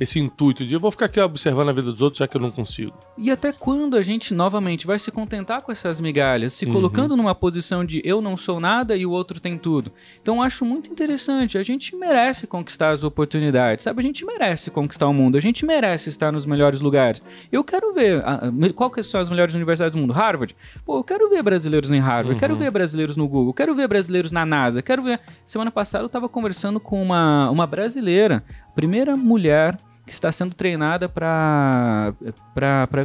esse 0.00 0.18
intuito 0.18 0.64
de 0.66 0.74
eu 0.74 0.80
vou 0.80 0.90
ficar 0.90 1.06
aqui 1.06 1.20
observando 1.20 1.68
a 1.68 1.72
vida 1.72 1.90
dos 1.92 2.02
outros 2.02 2.18
já 2.18 2.26
que 2.26 2.36
eu 2.36 2.40
não 2.40 2.50
consigo. 2.50 2.92
E 3.16 3.30
até 3.30 3.52
quando 3.52 3.96
a 3.96 4.02
gente 4.02 4.34
novamente 4.34 4.86
vai 4.86 4.98
se 4.98 5.10
contentar 5.10 5.62
com 5.62 5.70
essas 5.70 6.00
migalhas, 6.00 6.52
se 6.52 6.64
Uhum. 6.66 6.72
colocando 6.72 7.16
numa 7.16 7.34
posição 7.34 7.84
de 7.84 8.02
eu 8.04 8.20
não 8.20 8.36
sou 8.36 8.58
nada 8.58 8.96
e 8.96 9.06
o 9.06 9.10
outro 9.10 9.38
tem 9.40 9.56
tudo? 9.56 9.92
Então 10.20 10.36
eu 10.36 10.42
acho 10.42 10.64
muito 10.64 10.90
interessante. 10.90 11.56
A 11.56 11.62
gente 11.62 11.94
merece 11.94 12.46
conquistar 12.46 12.90
as 12.90 13.04
oportunidades, 13.04 13.84
sabe? 13.84 14.00
A 14.00 14.04
gente 14.04 14.24
merece 14.24 14.70
conquistar 14.70 15.06
o 15.08 15.14
mundo, 15.14 15.38
a 15.38 15.40
gente 15.40 15.64
merece 15.64 16.08
estar 16.08 16.32
nos 16.32 16.44
melhores 16.44 16.80
lugares. 16.80 17.22
Eu 17.52 17.62
quero 17.62 17.92
ver 17.94 18.22
a- 18.24 18.40
qual 18.74 18.90
que 18.90 19.02
são 19.02 19.20
as 19.20 19.30
melhores 19.30 19.54
universidades 19.54 19.92
do 19.94 20.00
mundo. 20.00 20.12
Harvard? 20.12 20.56
Pô, 20.84 20.98
eu 20.98 21.04
quero 21.04 21.28
ver 21.30 21.42
brasileiros 21.42 21.90
em 21.90 21.98
Harvard, 22.00 22.32
Uhum. 22.32 22.38
quero 22.40 22.56
ver 22.56 22.70
brasileiros 22.70 23.16
no 23.16 23.28
Google, 23.28 23.52
quero 23.54 23.74
ver 23.74 23.86
brasileiros 23.88 24.32
na 24.32 24.44
NASA, 24.44 24.82
quero 24.82 25.02
ver. 25.02 25.20
Semana 25.44 25.70
passada 25.70 26.02
eu 26.02 26.06
estava 26.06 26.28
conversando 26.28 26.80
com 26.80 27.00
uma, 27.02 27.48
uma 27.50 27.66
brasileira, 27.66 28.42
primeira 28.74 29.16
mulher 29.16 29.76
que 30.06 30.12
está 30.12 30.30
sendo 30.30 30.54
treinada 30.54 31.08
para 31.08 32.12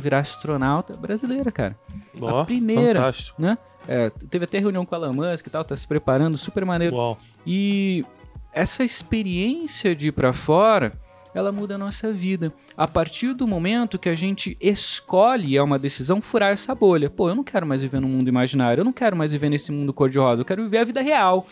virar 0.01 0.19
astronauta 0.19 0.98
brasileira, 0.98 1.51
cara. 1.51 1.77
Ó, 2.19 2.42
a 2.42 2.45
primeira, 2.45 3.00
fantástico. 3.00 3.42
né? 3.42 3.57
É, 3.88 4.10
teve 4.30 4.45
até 4.45 4.60
reunião 4.60 4.86
com 4.86 4.94
a 4.94 4.98
Elon 4.98 5.13
Musk 5.13 5.48
e 5.48 5.50
tal, 5.50 5.63
tá 5.63 5.75
se 5.77 5.88
preparando, 5.88 6.38
super 6.38 6.66
maneiro. 6.66 6.95
Uau. 6.95 7.18
E 7.48 8.04
essa 8.54 8.83
experiência 8.83 9.95
de 9.95 10.07
ir 10.07 10.12
para 10.12 10.33
fora, 10.33 10.92
ela 11.33 11.51
muda 11.51 11.75
a 11.75 11.77
nossa 11.77 12.12
vida. 12.12 12.51
A 12.75 12.88
partir 12.88 13.33
do 13.33 13.48
momento 13.48 13.98
que 13.98 14.10
a 14.10 14.15
gente 14.15 14.57
escolhe, 14.60 15.56
é 15.56 15.63
uma 15.63 15.80
decisão, 15.80 16.22
furar 16.22 16.51
essa 16.51 16.75
bolha. 16.75 17.10
Pô, 17.10 17.30
eu 17.30 17.36
não 17.36 17.44
quero 17.44 17.65
mais 17.65 17.81
viver 17.81 18.01
num 18.01 18.10
mundo 18.10 18.27
imaginário, 18.27 18.81
eu 18.81 18.86
não 18.86 18.94
quero 18.94 19.15
mais 19.15 19.31
viver 19.31 19.50
nesse 19.50 19.72
mundo 19.72 19.94
cor-de-rosa, 19.94 20.42
eu 20.42 20.45
quero 20.45 20.63
viver 20.63 20.80
a 20.80 20.83
vida 20.83 21.01
real. 21.01 21.48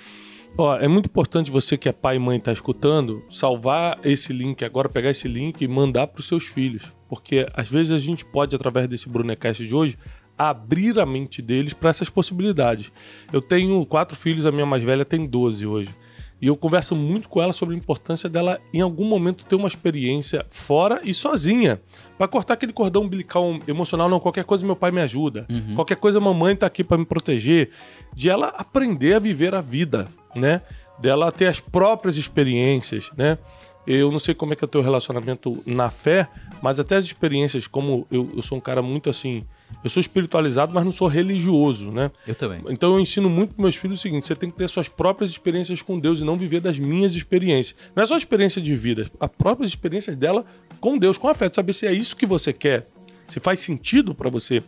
Ó, 0.55 0.75
é 0.75 0.87
muito 0.87 1.07
importante 1.07 1.51
você 1.51 1.77
que 1.77 1.89
é 1.89 1.91
pai 1.91 2.15
e 2.15 2.19
mãe 2.19 2.39
tá 2.39 2.51
escutando, 2.51 3.23
salvar 3.29 3.99
esse 4.03 4.33
link 4.33 4.63
agora, 4.63 4.89
pegar 4.89 5.09
esse 5.09 5.27
link 5.27 5.61
e 5.61 5.67
mandar 5.67 6.07
para 6.07 6.19
os 6.19 6.27
seus 6.27 6.45
filhos. 6.45 6.91
Porque 7.07 7.47
às 7.53 7.69
vezes 7.69 7.91
a 7.91 7.97
gente 7.97 8.25
pode, 8.25 8.55
através 8.55 8.87
desse 8.87 9.07
Brunecast 9.07 9.65
de 9.65 9.75
hoje, 9.75 9.97
abrir 10.37 10.99
a 10.99 11.05
mente 11.05 11.41
deles 11.41 11.73
para 11.73 11.89
essas 11.89 12.09
possibilidades. 12.09 12.91
Eu 13.33 13.41
tenho 13.41 13.83
quatro 13.85 14.15
filhos, 14.15 14.45
a 14.45 14.51
minha 14.51 14.65
mais 14.65 14.83
velha 14.83 15.05
tem 15.05 15.25
12 15.25 15.65
hoje. 15.65 15.95
E 16.41 16.47
eu 16.47 16.55
converso 16.55 16.95
muito 16.95 17.27
com 17.27 17.41
ela 17.41 17.51
sobre 17.51 17.73
a 17.73 17.77
importância 17.77 18.29
dela, 18.29 18.59
em 18.71 18.81
algum 18.81 19.05
momento, 19.05 19.45
ter 19.45 19.55
uma 19.55 19.67
experiência 19.67 20.45
fora 20.49 21.01
e 21.03 21.13
sozinha. 21.13 21.81
Pra 22.17 22.27
cortar 22.27 22.53
aquele 22.53 22.73
cordão 22.73 23.03
umbilical 23.03 23.59
emocional, 23.67 24.07
não, 24.07 24.19
qualquer 24.19 24.43
coisa 24.43 24.65
meu 24.65 24.75
pai 24.75 24.91
me 24.91 25.01
ajuda. 25.01 25.47
Qualquer 25.75 25.95
coisa 25.95 26.19
mamãe 26.19 26.55
tá 26.55 26.67
aqui 26.67 26.83
pra 26.83 26.97
me 26.97 27.05
proteger. 27.05 27.71
De 28.13 28.29
ela 28.29 28.49
aprender 28.49 29.15
a 29.15 29.19
viver 29.19 29.55
a 29.55 29.61
vida, 29.61 30.07
né? 30.35 30.61
Dela 30.99 31.31
ter 31.31 31.47
as 31.47 31.59
próprias 31.59 32.17
experiências, 32.17 33.11
né? 33.17 33.37
Eu 33.85 34.11
não 34.11 34.19
sei 34.19 34.35
como 34.35 34.53
é 34.53 34.55
que 34.55 34.63
é 34.63 34.67
o 34.67 34.69
teu 34.69 34.81
relacionamento 34.81 35.63
na 35.65 35.89
fé, 35.89 36.27
mas 36.61 36.79
até 36.79 36.97
as 36.97 37.05
experiências, 37.05 37.67
como 37.67 38.05
eu, 38.11 38.29
eu 38.35 38.41
sou 38.41 38.57
um 38.57 38.61
cara 38.61 38.81
muito 38.81 39.09
assim. 39.09 39.45
Eu 39.83 39.89
sou 39.89 40.01
espiritualizado, 40.01 40.73
mas 40.73 40.83
não 40.83 40.91
sou 40.91 41.07
religioso, 41.07 41.91
né? 41.91 42.11
Eu 42.25 42.35
também. 42.35 42.61
Então 42.69 42.93
eu 42.93 42.99
ensino 42.99 43.29
muito 43.29 43.53
para 43.53 43.61
meus 43.61 43.75
filhos 43.75 43.99
o 43.99 44.01
seguinte: 44.01 44.25
você 44.25 44.35
tem 44.35 44.49
que 44.49 44.57
ter 44.57 44.67
suas 44.67 44.87
próprias 44.87 45.29
experiências 45.29 45.81
com 45.81 45.99
Deus 45.99 46.19
e 46.19 46.23
não 46.23 46.37
viver 46.37 46.59
das 46.59 46.79
minhas 46.79 47.15
experiências. 47.15 47.75
Não 47.95 48.03
é 48.03 48.05
só 48.05 48.17
experiência 48.17 48.61
de 48.61 48.75
vida, 48.75 49.09
as 49.19 49.29
próprias 49.37 49.71
experiências 49.71 50.15
dela 50.15 50.45
com 50.79 50.97
Deus, 50.97 51.17
com 51.17 51.27
a 51.27 51.35
fé, 51.35 51.49
de 51.49 51.55
saber 51.55 51.73
se 51.73 51.85
é 51.85 51.93
isso 51.93 52.15
que 52.15 52.25
você 52.25 52.51
quer, 52.51 52.87
se 53.27 53.39
faz 53.39 53.59
sentido 53.59 54.13
para 54.15 54.29
você. 54.29 54.63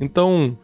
Então, 0.00 0.56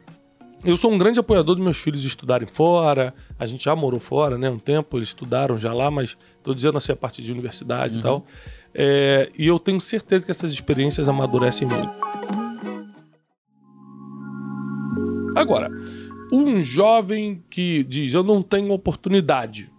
eu 0.65 0.77
sou 0.77 0.93
um 0.93 0.99
grande 0.99 1.21
apoiador 1.21 1.55
dos 1.55 1.63
meus 1.63 1.77
filhos 1.77 2.05
estudarem 2.05 2.49
fora. 2.49 3.15
A 3.39 3.47
gente 3.47 3.65
já 3.65 3.77
morou 3.77 4.01
fora, 4.01 4.37
né? 4.37 4.51
Um 4.51 4.59
tempo, 4.59 4.99
eles 4.99 5.09
estudaram 5.09 5.57
já 5.57 5.73
lá, 5.73 5.91
mas 5.91 6.17
tô 6.43 6.55
dizendo 6.55 6.79
assim 6.79 6.93
a 6.93 6.97
parte 6.97 7.23
de 7.23 7.31
universidade 7.33 7.99
e 7.99 8.03
tal. 8.03 8.27
É, 8.75 9.31
e 9.37 9.47
eu 9.47 9.59
tenho 9.59 9.81
certeza 9.81 10.25
que 10.25 10.31
essas 10.31 10.53
experiências 10.53 11.09
amadurecem 11.09 11.67
muito. 11.67 12.48
Agora, 15.41 15.71
um 16.33 16.63
jovem 16.63 17.43
que 17.49 17.85
diz 17.85 18.13
eu 18.15 18.23
não 18.23 18.43
tenho 18.43 18.73
oportunidade. 18.73 19.71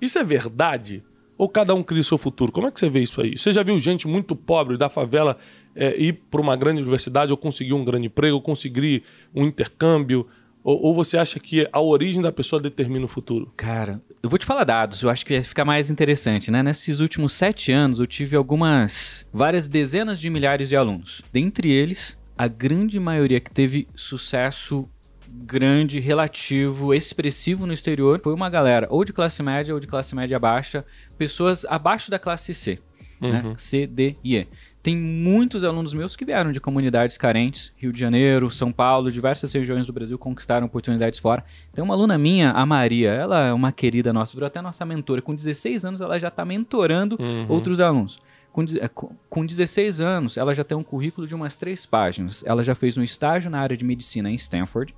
Isso 0.00 0.18
é 0.18 0.24
verdade? 0.24 1.02
Ou 1.38 1.48
cada 1.48 1.74
um 1.74 1.82
cria 1.82 2.00
o 2.00 2.04
seu 2.04 2.16
futuro? 2.16 2.50
Como 2.50 2.66
é 2.66 2.70
que 2.70 2.80
você 2.80 2.88
vê 2.88 3.00
isso 3.00 3.20
aí? 3.20 3.36
Você 3.36 3.52
já 3.52 3.62
viu 3.62 3.78
gente 3.78 4.08
muito 4.08 4.34
pobre 4.34 4.76
da 4.76 4.88
favela 4.88 5.36
é, 5.74 5.94
ir 6.00 6.14
para 6.30 6.40
uma 6.40 6.56
grande 6.56 6.80
universidade 6.80 7.30
ou 7.30 7.36
conseguir 7.36 7.74
um 7.74 7.84
grande 7.84 8.06
emprego, 8.06 8.36
ou 8.36 8.42
conseguir 8.42 9.02
um 9.34 9.44
intercâmbio? 9.44 10.26
Ou, 10.64 10.86
ou 10.86 10.94
você 10.94 11.18
acha 11.18 11.38
que 11.38 11.68
a 11.70 11.80
origem 11.80 12.22
da 12.22 12.32
pessoa 12.32 12.60
determina 12.60 13.04
o 13.04 13.08
futuro? 13.08 13.52
Cara, 13.56 14.02
eu 14.22 14.30
vou 14.30 14.38
te 14.38 14.46
falar 14.46 14.64
dados, 14.64 15.02
eu 15.02 15.10
acho 15.10 15.24
que 15.24 15.34
vai 15.34 15.42
ficar 15.42 15.64
mais 15.64 15.90
interessante, 15.90 16.50
né? 16.50 16.62
Nesses 16.62 17.00
últimos 17.00 17.34
sete 17.34 17.70
anos, 17.70 18.00
eu 18.00 18.06
tive 18.06 18.34
algumas, 18.34 19.26
várias 19.32 19.68
dezenas 19.68 20.18
de 20.18 20.30
milhares 20.30 20.70
de 20.70 20.76
alunos. 20.76 21.22
Dentre 21.32 21.70
eles, 21.70 22.18
a 22.36 22.48
grande 22.48 22.98
maioria 22.98 23.40
que 23.40 23.50
teve 23.50 23.86
sucesso 23.94 24.88
grande, 25.28 25.98
relativo, 26.00 26.92
expressivo 26.94 27.66
no 27.66 27.72
exterior 27.72 28.20
foi 28.22 28.32
uma 28.34 28.48
galera 28.50 28.86
ou 28.90 29.04
de 29.04 29.12
classe 29.12 29.42
média 29.42 29.72
ou 29.74 29.80
de 29.80 29.86
classe 29.86 30.14
média 30.14 30.38
baixa, 30.38 30.84
pessoas 31.18 31.64
abaixo 31.66 32.10
da 32.10 32.18
classe 32.18 32.52
C, 32.54 32.78
né? 33.20 33.42
Uhum. 33.44 33.54
C, 33.58 33.86
D 33.86 34.16
e 34.22 34.36
E. 34.36 34.46
Tem 34.82 34.96
muitos 34.96 35.64
alunos 35.64 35.92
meus 35.92 36.14
que 36.14 36.24
vieram 36.24 36.52
de 36.52 36.60
comunidades 36.60 37.18
carentes, 37.18 37.72
Rio 37.76 37.92
de 37.92 37.98
Janeiro, 37.98 38.48
São 38.50 38.70
Paulo, 38.70 39.10
diversas 39.10 39.52
regiões 39.52 39.86
do 39.86 39.92
Brasil 39.92 40.16
conquistaram 40.16 40.66
oportunidades 40.66 41.18
fora. 41.18 41.44
Tem 41.72 41.82
uma 41.82 41.92
aluna 41.94 42.16
minha, 42.16 42.52
a 42.52 42.64
Maria, 42.64 43.10
ela 43.10 43.46
é 43.46 43.52
uma 43.52 43.72
querida 43.72 44.12
nossa, 44.12 44.32
virou 44.32 44.46
até 44.46 44.60
nossa 44.62 44.84
mentora. 44.84 45.20
Com 45.20 45.34
16 45.34 45.84
anos, 45.84 46.00
ela 46.00 46.20
já 46.20 46.28
está 46.28 46.44
mentorando 46.44 47.16
Uhum. 47.20 47.46
outros 47.48 47.80
alunos. 47.80 48.20
Com, 48.52 48.64
com- 48.94 49.10
com 49.28 49.44
16 49.44 50.00
anos, 50.00 50.36
ela 50.36 50.54
já 50.54 50.62
tem 50.64 50.78
um 50.78 50.84
currículo 50.84 51.26
de 51.26 51.34
umas 51.34 51.56
três 51.56 51.84
páginas. 51.84 52.42
Ela 52.46 52.62
já 52.62 52.74
fez 52.74 52.96
um 52.96 53.02
estágio 53.02 53.50
na 53.50 53.58
área 53.60 53.76
de 53.76 53.84
medicina 53.84 54.30
em 54.30 54.34
Stanford. 54.36 54.94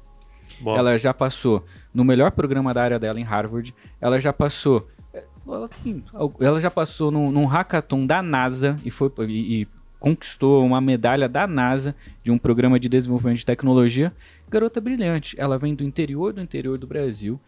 Ela 0.78 0.98
já 0.98 1.12
passou 1.14 1.64
no 1.92 2.04
melhor 2.04 2.30
programa 2.30 2.72
da 2.74 2.82
área 2.82 2.98
dela 2.98 3.18
em 3.20 3.24
Harvard. 3.24 3.74
Ela 4.00 4.20
já 4.20 4.32
passou. 4.32 4.88
é, 5.14 5.24
Ela, 5.46 5.68
tem- 5.68 6.04
ela 6.40 6.60
já 6.60 6.70
passou 6.70 7.10
num, 7.10 7.30
num 7.30 7.46
hackathon 7.46 8.06
da 8.06 8.22
NASA 8.22 8.76
e 8.84 8.90
foi 8.90 9.10
e, 9.26 9.62
e 9.62 9.68
conquistou 9.98 10.64
uma 10.64 10.80
medalha 10.80 11.28
da 11.28 11.46
NASA 11.46 11.94
de 12.22 12.30
um 12.30 12.38
programa 12.38 12.78
de 12.78 12.88
desenvolvimento 12.88 13.38
de 13.38 13.46
tecnologia. 13.46 14.12
Garota 14.48 14.80
brilhante. 14.80 15.34
Ela 15.38 15.58
vem 15.58 15.74
do 15.74 15.82
interior 15.82 16.32
do 16.32 16.40
interior 16.40 16.78
do 16.78 16.86
Brasil. 16.86 17.40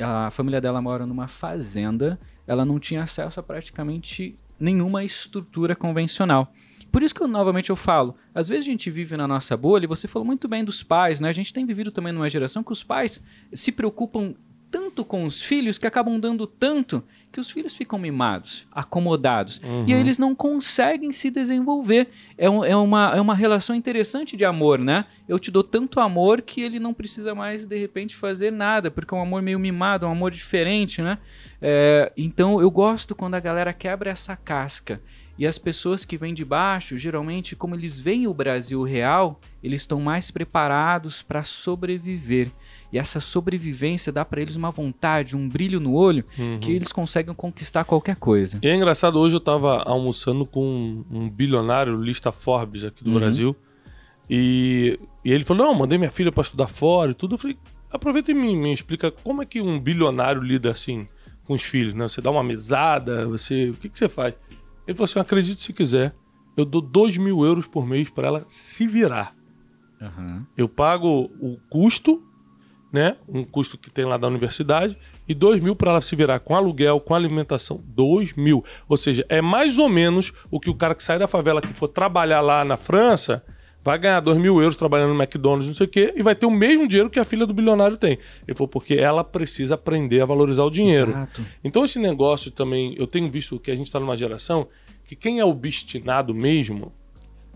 A 0.00 0.30
família 0.30 0.60
dela 0.60 0.80
mora 0.82 1.06
numa 1.06 1.28
fazenda. 1.28 2.18
Ela 2.46 2.64
não 2.64 2.78
tinha 2.80 3.02
acesso 3.04 3.38
a 3.38 3.42
praticamente 3.42 4.34
nenhuma 4.58 5.04
estrutura 5.04 5.74
convencional. 5.76 6.52
Por 6.92 7.02
isso 7.02 7.14
que 7.14 7.22
eu, 7.22 7.26
novamente 7.26 7.70
eu 7.70 7.76
falo, 7.76 8.14
às 8.34 8.46
vezes 8.48 8.66
a 8.66 8.70
gente 8.70 8.90
vive 8.90 9.16
na 9.16 9.26
nossa 9.26 9.56
bolha, 9.56 9.84
e 9.84 9.88
você 9.88 10.06
falou 10.06 10.24
muito 10.26 10.46
bem 10.46 10.62
dos 10.62 10.82
pais, 10.84 11.18
né? 11.18 11.28
A 11.30 11.32
gente 11.32 11.52
tem 11.52 11.64
vivido 11.66 11.90
também 11.90 12.12
numa 12.12 12.28
geração 12.28 12.62
que 12.62 12.70
os 12.72 12.84
pais 12.84 13.22
se 13.52 13.72
preocupam 13.72 14.34
tanto 14.70 15.04
com 15.04 15.24
os 15.26 15.42
filhos 15.42 15.76
que 15.76 15.86
acabam 15.86 16.18
dando 16.18 16.46
tanto 16.46 17.04
que 17.30 17.38
os 17.38 17.50
filhos 17.50 17.76
ficam 17.76 17.98
mimados, 17.98 18.66
acomodados. 18.72 19.60
E 19.86 19.92
aí 19.92 20.00
eles 20.00 20.18
não 20.18 20.34
conseguem 20.34 21.12
se 21.12 21.30
desenvolver. 21.30 22.08
É, 22.38 22.48
um- 22.48 22.64
é 22.64 22.74
uma, 22.74 23.12
é 23.14 23.20
uma 23.20 23.34
relação 23.34 23.74
interessante 23.76 24.34
de 24.34 24.44
amor, 24.46 24.78
né? 24.78 25.04
Eu 25.28 25.38
te 25.38 25.50
dou 25.50 25.62
tanto 25.62 26.00
amor 26.00 26.40
que 26.40 26.60
ele 26.62 26.78
não 26.78 26.94
precisa 26.94 27.34
mais, 27.34 27.66
de 27.66 27.78
repente, 27.78 28.16
fazer 28.16 28.50
nada, 28.50 28.90
porque 28.90 29.12
é 29.14 29.16
um 29.16 29.22
amor 29.22 29.42
meio 29.42 29.58
mimado, 29.58 30.06
é 30.06 30.08
um 30.08 30.12
amor 30.12 30.30
diferente, 30.30 31.02
né? 31.02 31.18
É, 31.60 32.10
então 32.16 32.60
eu 32.60 32.70
gosto 32.70 33.14
quando 33.14 33.34
a 33.34 33.40
galera 33.40 33.72
quebra 33.74 34.10
essa 34.10 34.34
casca. 34.36 35.02
E 35.42 35.46
as 35.46 35.58
pessoas 35.58 36.04
que 36.04 36.16
vêm 36.16 36.32
de 36.32 36.44
baixo, 36.44 36.96
geralmente, 36.96 37.56
como 37.56 37.74
eles 37.74 37.98
veem 37.98 38.28
o 38.28 38.32
Brasil 38.32 38.80
real, 38.84 39.40
eles 39.60 39.80
estão 39.80 40.00
mais 40.00 40.30
preparados 40.30 41.20
para 41.20 41.42
sobreviver. 41.42 42.52
E 42.92 42.96
essa 42.96 43.18
sobrevivência 43.18 44.12
dá 44.12 44.24
para 44.24 44.40
eles 44.40 44.54
uma 44.54 44.70
vontade, 44.70 45.36
um 45.36 45.48
brilho 45.48 45.80
no 45.80 45.94
olho, 45.94 46.24
que 46.60 46.70
eles 46.70 46.92
conseguem 46.92 47.34
conquistar 47.34 47.82
qualquer 47.82 48.14
coisa. 48.14 48.60
E 48.62 48.68
é 48.68 48.76
engraçado, 48.76 49.18
hoje 49.18 49.34
eu 49.34 49.40
tava 49.40 49.82
almoçando 49.82 50.46
com 50.46 51.02
um, 51.10 51.28
bilionário, 51.28 52.00
lista 52.00 52.30
Forbes 52.30 52.84
aqui 52.84 53.02
do 53.02 53.10
Uhum. 53.10 53.18
Brasil. 53.18 53.56
E, 54.30 54.96
e 55.24 55.32
ele 55.32 55.42
falou: 55.42 55.66
Não, 55.66 55.74
mandei 55.74 55.98
minha 55.98 56.12
filha 56.12 56.30
pra 56.30 56.42
estudar 56.42 56.68
fora 56.68 57.10
e 57.10 57.14
tudo. 57.14 57.34
Eu 57.34 57.38
falei: 57.38 57.56
Aproveita 57.90 58.30
e 58.30 58.34
me, 58.34 58.54
me 58.54 58.72
explica 58.72 59.10
como 59.10 59.42
é 59.42 59.44
que 59.44 59.60
um 59.60 59.80
bilionário 59.80 60.40
lida 60.40 60.70
assim 60.70 61.08
com 61.44 61.54
os 61.54 61.62
filhos, 61.64 61.94
né? 61.94 62.06
Você 62.06 62.20
dá 62.20 62.30
uma 62.30 62.44
mesada, 62.44 63.26
você. 63.26 63.70
O 63.70 63.74
que, 63.74 63.88
que 63.88 63.98
você 63.98 64.08
faz? 64.08 64.34
Ele 64.86 64.96
falou 64.96 65.04
assim: 65.04 65.18
Acredite 65.18 65.62
se 65.62 65.72
quiser, 65.72 66.14
eu 66.56 66.64
dou 66.64 66.80
2 66.80 67.16
mil 67.18 67.44
euros 67.44 67.66
por 67.66 67.86
mês 67.86 68.10
pra 68.10 68.28
ela 68.28 68.44
se 68.48 68.86
virar. 68.86 69.34
Eu 70.56 70.68
pago 70.68 71.30
o 71.40 71.56
custo, 71.70 72.22
né? 72.92 73.16
Um 73.28 73.44
custo 73.44 73.78
que 73.78 73.88
tem 73.90 74.04
lá 74.04 74.16
da 74.16 74.26
universidade, 74.26 74.98
e 75.26 75.34
dois 75.34 75.62
mil 75.62 75.74
para 75.76 75.92
ela 75.92 76.00
se 76.00 76.14
virar 76.16 76.40
com 76.40 76.54
aluguel, 76.54 77.00
com 77.00 77.14
alimentação. 77.14 77.82
Dois 77.86 78.34
mil. 78.34 78.64
Ou 78.88 78.96
seja, 78.96 79.24
é 79.28 79.40
mais 79.40 79.78
ou 79.78 79.88
menos 79.88 80.32
o 80.50 80.60
que 80.60 80.68
o 80.68 80.74
cara 80.74 80.94
que 80.94 81.02
sai 81.02 81.18
da 81.18 81.26
favela 81.26 81.62
que 81.62 81.72
for 81.72 81.88
trabalhar 81.88 82.40
lá 82.40 82.64
na 82.64 82.76
França 82.76 83.44
vai 83.84 83.98
ganhar 83.98 84.20
dois 84.20 84.38
mil 84.38 84.60
euros 84.60 84.76
trabalhando 84.76 85.12
no 85.14 85.22
McDonald's, 85.22 85.66
não 85.66 85.74
sei 85.74 85.86
o 85.86 85.90
quê, 85.90 86.12
e 86.16 86.22
vai 86.22 86.34
ter 86.34 86.46
o 86.46 86.50
mesmo 86.50 86.86
dinheiro 86.86 87.10
que 87.10 87.18
a 87.18 87.24
filha 87.24 87.46
do 87.46 87.52
bilionário 87.54 87.96
tem. 87.96 88.18
Ele 88.46 88.56
falou, 88.56 88.68
porque 88.68 88.94
ela 88.94 89.24
precisa 89.24 89.74
aprender 89.74 90.20
a 90.20 90.26
valorizar 90.26 90.64
o 90.64 90.70
dinheiro. 90.70 91.10
Exato. 91.10 91.44
Então 91.64 91.84
esse 91.84 91.98
negócio 91.98 92.50
também, 92.50 92.94
eu 92.98 93.06
tenho 93.06 93.30
visto 93.30 93.58
que 93.58 93.70
a 93.70 93.76
gente 93.76 93.86
está 93.86 93.98
numa 93.98 94.16
geração 94.16 94.68
que 95.04 95.16
quem 95.16 95.40
é 95.40 95.44
obstinado 95.44 96.34
mesmo 96.34 96.92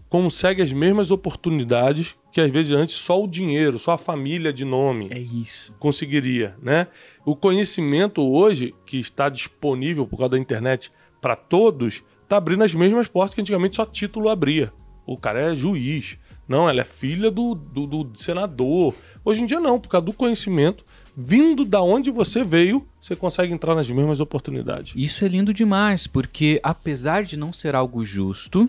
consegue 0.09 0.63
as 0.63 0.73
mesmas 0.73 1.11
oportunidades 1.11 2.15
que 2.33 2.41
às 2.41 2.51
vezes 2.51 2.73
antes 2.73 2.95
só 2.95 3.23
o 3.23 3.27
dinheiro, 3.27 3.79
só 3.79 3.93
a 3.93 3.99
família 3.99 4.53
de 4.53 4.65
nome 4.65 5.09
É 5.11 5.19
isso. 5.19 5.75
conseguiria, 5.79 6.55
né? 6.63 6.87
O 7.25 7.35
conhecimento 7.35 8.23
hoje 8.23 8.75
que 8.85 8.99
está 8.99 9.29
disponível 9.29 10.07
por 10.07 10.17
causa 10.19 10.31
da 10.31 10.39
internet 10.39 10.93
para 11.21 11.35
todos, 11.35 12.05
tá 12.29 12.37
abrindo 12.37 12.63
as 12.63 12.75
mesmas 12.75 13.09
portas 13.09 13.35
que 13.35 13.41
antigamente 13.41 13.77
só 13.77 13.85
título 13.87 14.29
abria. 14.29 14.73
O 15.07 15.17
cara 15.17 15.53
é 15.53 15.55
juiz. 15.55 16.19
Não, 16.49 16.69
ela 16.69 16.81
é 16.81 16.85
filha 16.85 17.31
do, 17.31 17.55
do, 17.55 17.87
do 18.05 18.11
senador. 18.19 18.95
Hoje 19.25 19.43
em 19.43 19.47
dia 19.47 19.59
não, 19.61 19.81
por 19.81 19.89
causa 19.89 20.05
do 20.07 20.13
conhecimento, 20.13 20.85
vindo 21.17 21.65
da 21.65 21.83
onde 21.83 22.11
você 22.11 22.45
veio, 22.45 22.87
você 23.01 23.17
consegue 23.17 23.53
entrar 23.53 23.75
nas 23.75 23.91
mesmas 23.91 24.21
oportunidades. 24.21 24.95
Isso 24.97 25.25
é 25.25 25.29
lindo 25.29 25.53
demais, 25.53 26.07
porque 26.07 26.61
apesar 26.63 27.25
de 27.25 27.37
não 27.37 27.53
ser 27.53 27.75
algo 27.75 28.05
justo, 28.05 28.69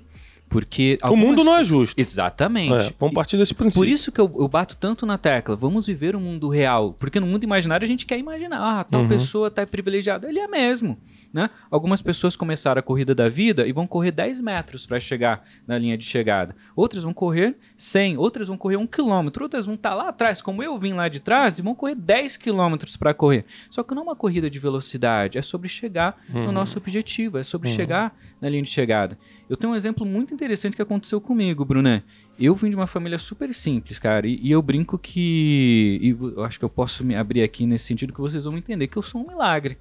porque 0.49 0.97
O 1.03 1.15
mundo 1.15 1.43
não 1.43 1.55
é 1.55 1.63
justo. 1.63 1.99
Exatamente. 1.99 2.87
É, 2.87 2.93
vamos 2.97 3.13
partir 3.13 3.37
desse 3.37 3.53
princípio. 3.53 3.81
Por 3.81 3.87
isso 3.87 4.11
que 4.11 4.21
eu, 4.21 4.31
eu 4.39 4.47
bato 4.47 4.75
tanto 4.77 5.05
na 5.05 5.17
tecla, 5.17 5.55
vamos 5.55 5.85
viver 5.85 6.15
um 6.15 6.21
mundo 6.21 6.47
real. 6.49 6.95
Porque 6.97 7.19
no 7.19 7.27
mundo 7.27 7.43
imaginário 7.43 7.83
a 7.83 7.87
gente 7.87 8.05
quer 8.05 8.17
imaginar, 8.17 8.79
ah, 8.79 8.83
tal 8.83 9.01
Uhum. 9.01 9.07
pessoa 9.09 9.51
tá 9.51 9.67
privilegiada. 9.67 10.27
Ele 10.29 10.39
é 10.39 10.47
mesmo. 10.47 10.97
Né? 11.37 11.51
Algumas 11.69 12.01
pessoas 12.01 12.35
começaram 12.35 12.79
a 12.79 12.81
corrida 12.81 13.13
da 13.13 13.29
vida 13.29 13.67
e 13.67 13.71
vão 13.71 13.85
correr 13.85 14.09
10 14.09 14.41
metros 14.41 14.87
para 14.87 14.99
chegar 14.99 15.45
na 15.67 15.77
linha 15.77 15.95
de 15.95 16.03
chegada. 16.03 16.55
Outras 16.75 17.03
vão 17.03 17.13
correr 17.13 17.55
100, 17.77 18.17
outras 18.17 18.47
vão 18.47 18.57
correr 18.57 18.77
1 18.77 18.87
quilômetro, 18.87 19.43
outras 19.43 19.67
vão 19.67 19.75
estar 19.75 19.93
lá 19.93 20.09
atrás, 20.09 20.41
como 20.41 20.63
eu 20.63 20.79
vim 20.79 20.93
lá 20.93 21.07
de 21.07 21.19
trás, 21.19 21.59
e 21.59 21.61
vão 21.61 21.75
correr 21.75 21.93
10 21.93 22.37
quilômetros 22.37 22.97
para 22.97 23.13
correr. 23.13 23.45
Só 23.69 23.83
que 23.83 23.93
não 23.93 24.01
é 24.01 24.05
uma 24.05 24.15
corrida 24.15 24.49
de 24.49 24.57
velocidade, 24.57 25.37
é 25.37 25.41
sobre 25.43 25.69
chegar 25.69 26.19
no 26.27 26.51
nosso 26.51 26.79
objetivo, 26.79 27.37
é 27.37 27.43
sobre 27.43 27.69
chegar 27.69 28.17
na 28.41 28.49
linha 28.49 28.63
de 28.63 28.69
chegada. 28.71 29.15
Eu 29.47 29.55
tenho 29.55 29.73
um 29.73 29.75
exemplo 29.75 30.07
muito 30.07 30.33
interessante 30.33 30.75
que 30.75 30.81
aconteceu 30.81 31.21
comigo, 31.21 31.63
Bruné. 31.63 32.01
Eu 32.39 32.55
vim 32.55 32.71
de 32.71 32.75
uma 32.75 32.87
família 32.87 33.19
super 33.19 33.53
simples, 33.53 33.99
cara, 33.99 34.25
e, 34.27 34.39
e 34.41 34.51
eu 34.51 34.61
brinco 34.61 34.97
que. 34.97 35.99
E 36.01 36.09
eu 36.09 36.43
acho 36.43 36.57
que 36.57 36.65
eu 36.65 36.69
posso 36.69 37.03
me 37.03 37.15
abrir 37.15 37.43
aqui 37.43 37.67
nesse 37.67 37.85
sentido 37.85 38.11
que 38.11 38.21
vocês 38.21 38.45
vão 38.45 38.57
entender 38.57 38.87
que 38.87 38.97
eu 38.97 39.03
sou 39.03 39.21
um 39.21 39.27
milagre. 39.27 39.77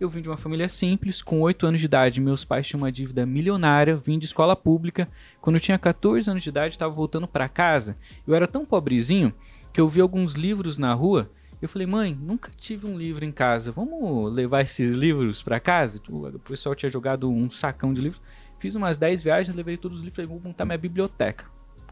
Eu 0.00 0.08
vim 0.08 0.22
de 0.22 0.30
uma 0.30 0.38
família 0.38 0.66
simples, 0.66 1.20
com 1.20 1.42
8 1.42 1.66
anos 1.66 1.78
de 1.78 1.84
idade, 1.84 2.22
meus 2.22 2.42
pais 2.42 2.66
tinham 2.66 2.80
uma 2.80 2.90
dívida 2.90 3.26
milionária, 3.26 3.94
vim 3.94 4.18
de 4.18 4.24
escola 4.24 4.56
pública. 4.56 5.06
Quando 5.42 5.56
eu 5.56 5.60
tinha 5.60 5.78
14 5.78 6.30
anos 6.30 6.42
de 6.42 6.48
idade, 6.48 6.74
estava 6.74 6.94
voltando 6.94 7.28
para 7.28 7.46
casa. 7.50 7.98
Eu 8.26 8.34
era 8.34 8.46
tão 8.46 8.64
pobrezinho 8.64 9.30
que 9.70 9.78
eu 9.78 9.90
vi 9.90 10.00
alguns 10.00 10.32
livros 10.32 10.78
na 10.78 10.94
rua. 10.94 11.30
Eu 11.60 11.68
falei, 11.68 11.86
mãe, 11.86 12.18
nunca 12.18 12.50
tive 12.56 12.86
um 12.86 12.96
livro 12.96 13.26
em 13.26 13.30
casa. 13.30 13.70
Vamos 13.72 14.32
levar 14.32 14.62
esses 14.62 14.92
livros 14.92 15.42
para 15.42 15.60
casa? 15.60 16.00
O 16.08 16.38
pessoal 16.38 16.74
tinha 16.74 16.88
jogado 16.88 17.30
um 17.30 17.50
sacão 17.50 17.92
de 17.92 18.00
livros. 18.00 18.22
Fiz 18.58 18.74
umas 18.74 18.96
10 18.96 19.22
viagens, 19.22 19.54
levei 19.54 19.76
todos 19.76 19.98
os 19.98 20.02
livros, 20.02 20.16
falei, 20.16 20.30
vou 20.30 20.40
montar 20.42 20.64
minha 20.64 20.78
biblioteca. 20.78 21.44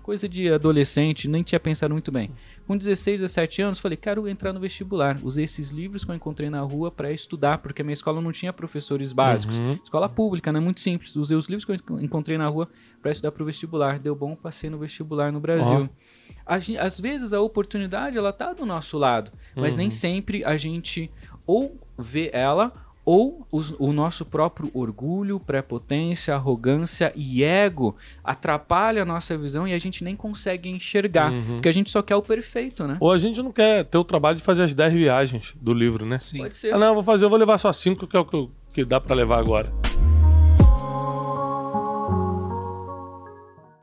Coisa 0.09 0.27
de 0.27 0.51
adolescente, 0.51 1.29
nem 1.29 1.43
tinha 1.43 1.61
pensado 1.61 1.93
muito 1.93 2.11
bem. 2.11 2.31
Com 2.67 2.79
16, 2.79 3.21
17 3.21 3.61
anos, 3.61 3.79
falei, 3.79 3.95
quero 3.95 4.27
entrar 4.27 4.55
no 4.55 4.59
vestibular. 4.59 5.19
Usei 5.23 5.45
esses 5.45 5.69
livros 5.69 6.03
que 6.03 6.11
eu 6.11 6.15
encontrei 6.15 6.49
na 6.49 6.63
rua 6.63 6.91
para 6.91 7.13
estudar, 7.13 7.59
porque 7.59 7.83
a 7.83 7.85
minha 7.85 7.93
escola 7.93 8.19
não 8.19 8.33
tinha 8.33 8.51
professores 8.51 9.13
básicos. 9.13 9.59
Escola 9.85 10.09
pública, 10.09 10.51
né? 10.51 10.61
Muito 10.61 10.81
simples. 10.81 11.15
Usei 11.15 11.37
os 11.37 11.47
livros 11.47 11.67
que 11.67 11.73
eu 11.93 12.01
encontrei 12.01 12.39
na 12.39 12.49
rua 12.49 12.71
para 13.03 13.11
estudar 13.13 13.33
para 13.33 13.43
o 13.43 13.45
vestibular. 13.47 13.99
Deu 13.99 14.15
bom, 14.17 14.35
passei 14.35 14.71
no 14.71 14.79
vestibular 14.79 15.31
no 15.31 15.41
Brasil. 15.41 15.91
A 16.47 16.59
gen- 16.59 16.79
Às 16.79 16.99
vezes 16.99 17.35
a 17.35 17.43
oportunidade 17.43 18.17
ela 18.17 18.33
tá 18.33 18.55
do 18.55 18.65
nosso 18.65 18.97
lado, 18.97 19.31
mas 19.55 19.77
nem 19.77 19.91
sempre 19.91 20.43
a 20.43 20.57
gente 20.57 21.11
ou 21.47 21.79
vê 21.99 22.31
ela 22.33 22.73
ou 23.11 23.47
os- 23.51 23.75
o 23.79 23.91
nosso 23.91 24.23
próprio 24.27 24.71
orgulho, 24.75 25.41
prepotência, 25.41 26.35
arrogância 26.35 27.11
e 27.17 27.43
ego 27.43 27.97
atrapalha 28.23 29.01
a 29.01 29.05
nossa 29.07 29.35
visão 29.39 29.67
e 29.67 29.73
a 29.73 29.79
gente 29.79 30.05
nem 30.05 30.15
consegue 30.15 30.69
enxergar, 30.69 31.33
porque 31.47 31.71
a 31.71 31.73
gente 31.73 31.89
só 31.89 32.03
quer 32.03 32.17
o 32.17 32.21
perfeito, 32.23 32.87
né? 32.87 32.99
Ou 33.01 33.11
a 33.11 33.17
gente 33.17 33.43
não 33.43 33.51
quer 33.51 33.85
ter 33.87 33.97
o 33.97 34.05
trabalho 34.05 34.37
de 34.37 34.43
fazer 34.43 34.63
as 34.65 34.75
10 34.75 34.93
viagens 34.93 35.55
do 35.59 35.73
livro, 35.73 36.05
né? 36.05 36.19
Sim. 36.19 36.37
Pode 36.39 36.55
ser. 36.55 36.75
Ah, 36.75 36.79
não, 36.79 36.89
eu 36.89 36.95
vou 36.95 37.03
fazer, 37.03 37.25
eu 37.25 37.31
vou 37.31 37.39
levar 37.39 37.57
só 37.57 37.73
5, 37.73 38.07
que 38.07 38.15
é 38.15 38.21
o 38.21 38.27
que, 38.27 38.49
que 38.75 38.85
dá 38.85 39.01
pra 39.01 39.17
levar 39.17 39.39
agora. 39.39 39.73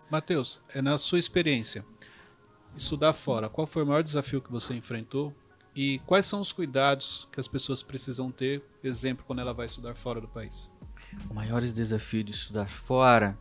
Matheus, 0.09 0.61
é 0.73 0.83
na 0.83 0.99
sua 0.99 1.17
experiência, 1.17 1.83
estudar 2.77 3.11
fora, 3.13 3.49
qual 3.49 3.65
foi 3.65 3.81
o 3.81 3.87
maior 3.87 4.03
desafio 4.03 4.39
que 4.39 4.51
você 4.51 4.75
enfrentou? 4.75 5.33
E 5.75 5.99
quais 6.05 6.25
são 6.25 6.39
os 6.39 6.53
cuidados 6.53 7.27
que 7.31 7.39
as 7.39 7.47
pessoas 7.47 7.83
precisam 7.83 8.31
ter, 8.31 8.63
exemplo, 8.81 9.25
quando 9.27 9.39
ela 9.39 9.53
vai 9.53 9.65
estudar 9.65 9.93
fora 9.93 10.21
do 10.21 10.27
país? 10.27 10.71
O 11.29 11.33
maior 11.33 11.61
desafio 11.61 12.23
de 12.23 12.31
estudar 12.31 12.69
fora, 12.69 13.37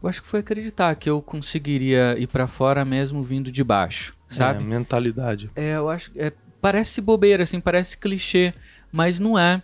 eu 0.00 0.08
acho 0.08 0.22
que 0.22 0.28
foi 0.28 0.40
acreditar 0.40 0.94
que 0.94 1.10
eu 1.10 1.20
conseguiria 1.20 2.16
ir 2.18 2.28
pra 2.28 2.46
fora 2.46 2.84
mesmo 2.84 3.22
vindo 3.22 3.50
de 3.50 3.64
baixo, 3.64 4.14
sabe? 4.28 4.62
É, 4.62 4.66
mentalidade. 4.66 5.50
É, 5.56 5.76
eu 5.76 5.88
acho 5.88 6.12
que 6.12 6.20
é, 6.20 6.32
parece 6.60 7.00
bobeira, 7.00 7.42
assim, 7.42 7.58
parece 7.58 7.98
clichê, 7.98 8.54
mas 8.92 9.18
não 9.18 9.36
é. 9.36 9.60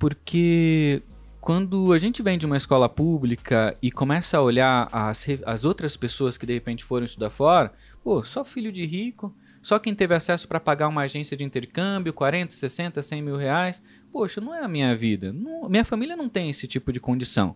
Porque 0.00 1.04
quando 1.40 1.92
a 1.92 1.98
gente 1.98 2.20
vem 2.20 2.36
de 2.36 2.46
uma 2.46 2.56
escola 2.56 2.88
pública 2.88 3.76
e 3.80 3.92
começa 3.92 4.38
a 4.38 4.42
olhar 4.42 4.88
as, 4.90 5.26
as 5.46 5.64
outras 5.64 5.96
pessoas 5.96 6.36
que 6.36 6.46
de 6.46 6.54
repente 6.54 6.82
foram 6.82 7.04
estudar 7.04 7.30
fora, 7.30 7.72
pô, 8.02 8.24
só 8.24 8.44
filho 8.44 8.72
de 8.72 8.84
rico, 8.84 9.32
só 9.62 9.78
quem 9.78 9.94
teve 9.94 10.14
acesso 10.14 10.46
para 10.48 10.58
pagar 10.60 10.88
uma 10.88 11.02
agência 11.02 11.36
de 11.36 11.44
intercâmbio, 11.44 12.12
40, 12.12 12.52
60, 12.52 13.00
100 13.02 13.22
mil 13.22 13.36
reais, 13.36 13.80
poxa, 14.12 14.40
não 14.40 14.54
é 14.54 14.62
a 14.62 14.68
minha 14.68 14.94
vida. 14.96 15.32
Não- 15.32 15.68
minha 15.68 15.84
família 15.84 16.16
não 16.16 16.28
tem 16.28 16.50
esse 16.50 16.66
tipo 16.66 16.92
de 16.92 16.98
condição. 17.00 17.54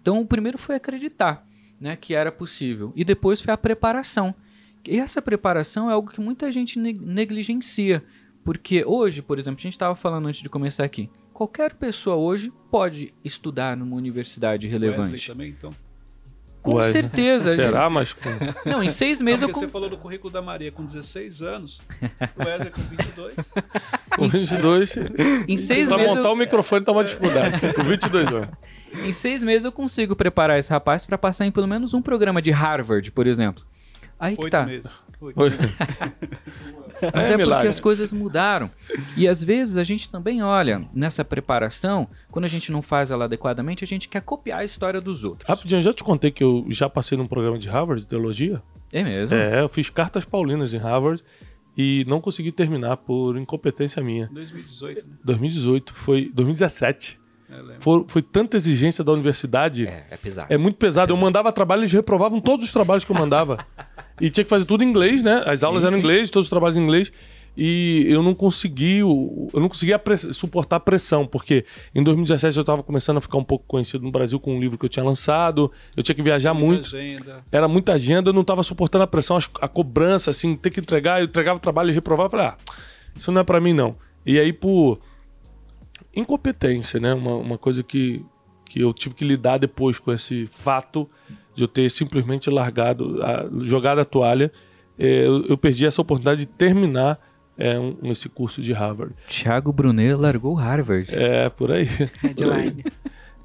Então, 0.00 0.20
o 0.20 0.26
primeiro 0.26 0.56
foi 0.56 0.76
acreditar 0.76 1.44
né, 1.80 1.94
que 1.96 2.14
era 2.14 2.32
possível. 2.32 2.92
E 2.96 3.04
depois 3.04 3.40
foi 3.40 3.52
a 3.52 3.56
preparação. 3.56 4.34
E 4.86 4.98
essa 4.98 5.20
preparação 5.20 5.88
é 5.90 5.92
algo 5.92 6.10
que 6.10 6.20
muita 6.20 6.50
gente 6.50 6.78
ne- 6.78 6.92
negligencia. 6.92 8.02
Porque 8.44 8.84
hoje, 8.84 9.20
por 9.22 9.38
exemplo, 9.38 9.58
a 9.60 9.62
gente 9.62 9.74
estava 9.74 9.94
falando 9.94 10.26
antes 10.26 10.40
de 10.42 10.48
começar 10.48 10.84
aqui, 10.84 11.10
qualquer 11.32 11.74
pessoa 11.74 12.16
hoje 12.16 12.52
pode 12.70 13.12
estudar 13.24 13.76
numa 13.76 13.94
universidade 13.96 14.66
Wesley 14.66 14.90
relevante. 14.90 15.26
também, 15.26 15.50
então. 15.50 15.70
Com 16.62 16.74
Ué, 16.74 16.90
certeza. 16.90 17.54
Será? 17.54 17.88
Mas 17.88 18.12
com... 18.12 18.28
gente. 18.30 18.54
Não, 18.66 18.82
em 18.82 18.90
seis 18.90 19.20
Não, 19.20 19.24
meses 19.26 19.42
eu 19.42 19.48
porque 19.48 19.60
você 19.64 19.68
falou 19.70 19.88
do 19.88 19.96
currículo 19.96 20.32
da 20.32 20.42
Maria 20.42 20.70
com 20.72 20.84
16 20.84 21.40
anos, 21.42 21.80
o 22.36 22.42
Wesley 22.44 22.70
com 22.70 22.82
22. 22.82 23.36
com 24.16 24.28
22... 24.28 24.96
em 25.48 25.56
seis 25.56 25.88
Pra 25.88 25.96
meses 25.96 26.14
montar 26.14 26.28
eu- 26.28 26.32
o 26.32 26.36
microfone 26.36 26.84
tá 26.84 26.92
uma 26.92 27.04
dificuldade. 27.04 27.60
Com 27.74 27.84
22 27.84 28.26
anos. 28.28 28.48
Em 29.04 29.12
seis 29.12 29.42
meses 29.42 29.64
eu 29.64 29.72
consigo 29.72 30.16
preparar 30.16 30.58
esse 30.58 30.70
rapaz 30.70 31.06
para 31.06 31.16
passar 31.16 31.46
em 31.46 31.52
pelo 31.52 31.68
menos 31.68 31.94
um 31.94 32.02
programa 32.02 32.42
de 32.42 32.50
Harvard, 32.50 33.10
por 33.12 33.26
exemplo. 33.26 33.64
Aí 34.18 34.34
que 34.34 34.42
Oito 34.42 34.50
tá. 34.50 34.66
meses. 34.66 34.90
Oito. 35.20 35.38
Mas 37.14 37.26
é, 37.26 37.30
porque 37.30 37.36
milagre. 37.36 37.68
as 37.68 37.80
coisas 37.80 38.12
mudaram. 38.12 38.70
E 39.16 39.28
às 39.28 39.42
vezes 39.42 39.76
a 39.76 39.84
gente 39.84 40.08
também 40.08 40.42
olha 40.42 40.88
nessa 40.92 41.24
preparação, 41.24 42.08
quando 42.30 42.44
a 42.44 42.48
gente 42.48 42.72
não 42.72 42.82
faz 42.82 43.10
ela 43.10 43.24
adequadamente, 43.24 43.84
a 43.84 43.86
gente 43.86 44.08
quer 44.08 44.22
copiar 44.22 44.60
a 44.60 44.64
história 44.64 45.00
dos 45.00 45.24
outros. 45.24 45.48
Rapidinho, 45.48 45.78
eu 45.78 45.82
já 45.82 45.92
te 45.92 46.04
contei 46.04 46.30
que 46.30 46.42
eu 46.42 46.64
já 46.68 46.88
passei 46.88 47.16
num 47.16 47.26
programa 47.26 47.58
de 47.58 47.68
Harvard, 47.68 48.02
de 48.02 48.08
teologia? 48.08 48.62
É 48.92 49.02
mesmo? 49.02 49.36
É, 49.36 49.60
eu 49.60 49.68
fiz 49.68 49.90
cartas 49.90 50.24
paulinas 50.24 50.72
em 50.72 50.78
Harvard 50.78 51.22
e 51.76 52.04
não 52.08 52.20
consegui 52.20 52.50
terminar 52.50 52.96
por 52.96 53.36
incompetência 53.36 54.02
minha. 54.02 54.28
2018, 54.32 55.06
né? 55.06 55.14
2018, 55.24 55.92
foi 55.92 56.30
2017. 56.34 57.20
É. 57.50 57.78
Foi, 57.78 58.04
foi 58.06 58.20
tanta 58.20 58.56
exigência 58.56 59.02
da 59.02 59.12
universidade. 59.12 59.86
É, 59.86 60.06
é 60.10 60.16
pesado. 60.16 60.52
É 60.52 60.58
muito 60.58 60.76
pesado. 60.76 61.12
Eu 61.12 61.16
mandava 61.16 61.50
trabalho, 61.52 61.80
eles 61.80 61.92
reprovavam 61.92 62.40
todos 62.40 62.66
os 62.66 62.72
trabalhos 62.72 63.04
que 63.04 63.10
eu 63.10 63.16
mandava. 63.16 63.64
e 64.20 64.30
tinha 64.30 64.44
que 64.44 64.50
fazer 64.50 64.64
tudo 64.64 64.84
em 64.84 64.88
inglês, 64.88 65.22
né? 65.22 65.42
As 65.46 65.62
aulas 65.62 65.84
eram 65.84 65.96
em 65.96 66.00
inglês, 66.00 66.30
todos 66.30 66.46
os 66.46 66.50
trabalhos 66.50 66.76
em 66.76 66.82
inglês. 66.82 67.12
E 67.60 68.06
eu 68.08 68.22
não 68.22 68.34
consegui, 68.34 68.98
eu 68.98 69.50
não 69.54 69.68
conseguia 69.68 70.00
suportar 70.32 70.76
a 70.76 70.80
pressão, 70.80 71.26
porque 71.26 71.64
em 71.92 72.04
2017 72.04 72.56
eu 72.56 72.60
estava 72.60 72.84
começando 72.84 73.16
a 73.16 73.20
ficar 73.20 73.36
um 73.36 73.42
pouco 73.42 73.64
conhecido 73.66 74.04
no 74.04 74.12
Brasil 74.12 74.38
com 74.38 74.56
um 74.56 74.60
livro 74.60 74.78
que 74.78 74.84
eu 74.84 74.88
tinha 74.88 75.04
lançado, 75.04 75.72
eu 75.96 76.02
tinha 76.04 76.14
que 76.14 76.22
viajar 76.22 76.54
muito, 76.54 76.86
Agenda. 76.86 77.44
era 77.50 77.66
muita 77.66 77.94
agenda, 77.94 78.30
eu 78.30 78.32
não 78.32 78.42
estava 78.42 78.62
suportando 78.62 79.02
a 79.02 79.08
pressão, 79.08 79.36
a 79.60 79.66
cobrança, 79.66 80.30
assim, 80.30 80.54
ter 80.54 80.70
que 80.70 80.78
entregar, 80.78 81.20
eu 81.20 81.24
entregava 81.24 81.56
o 81.56 81.60
trabalho 81.60 81.90
e 81.90 81.92
reprovava, 81.92 82.26
eu 82.26 82.30
falei, 82.30 82.46
ah, 82.46 82.56
isso 83.16 83.32
não 83.32 83.40
é 83.40 83.44
para 83.44 83.60
mim 83.60 83.72
não. 83.72 83.96
E 84.24 84.38
aí 84.38 84.52
por 84.52 85.00
incompetência, 86.14 87.00
né? 87.00 87.12
Uma, 87.14 87.34
uma 87.36 87.58
coisa 87.58 87.82
que, 87.82 88.24
que 88.64 88.80
eu 88.80 88.92
tive 88.92 89.14
que 89.14 89.24
lidar 89.24 89.58
depois 89.58 89.98
com 89.98 90.12
esse 90.12 90.46
fato 90.46 91.08
de 91.58 91.64
eu 91.64 91.68
ter 91.68 91.90
simplesmente 91.90 92.48
largado, 92.48 93.20
a, 93.22 93.46
jogado 93.64 93.98
a 93.98 94.04
toalha. 94.04 94.50
É, 94.98 95.26
eu, 95.26 95.44
eu 95.46 95.58
perdi 95.58 95.84
essa 95.86 96.00
oportunidade 96.00 96.40
de 96.40 96.46
terminar 96.46 97.18
é, 97.58 97.78
um- 97.78 97.96
esse 98.04 98.28
curso 98.28 98.62
de 98.62 98.72
Harvard. 98.72 99.12
Thiago 99.28 99.72
Brunet 99.72 100.14
largou 100.14 100.54
Harvard. 100.54 101.08
É, 101.12 101.48
por 101.50 101.72
aí. 101.72 101.86
Headline. 102.22 102.84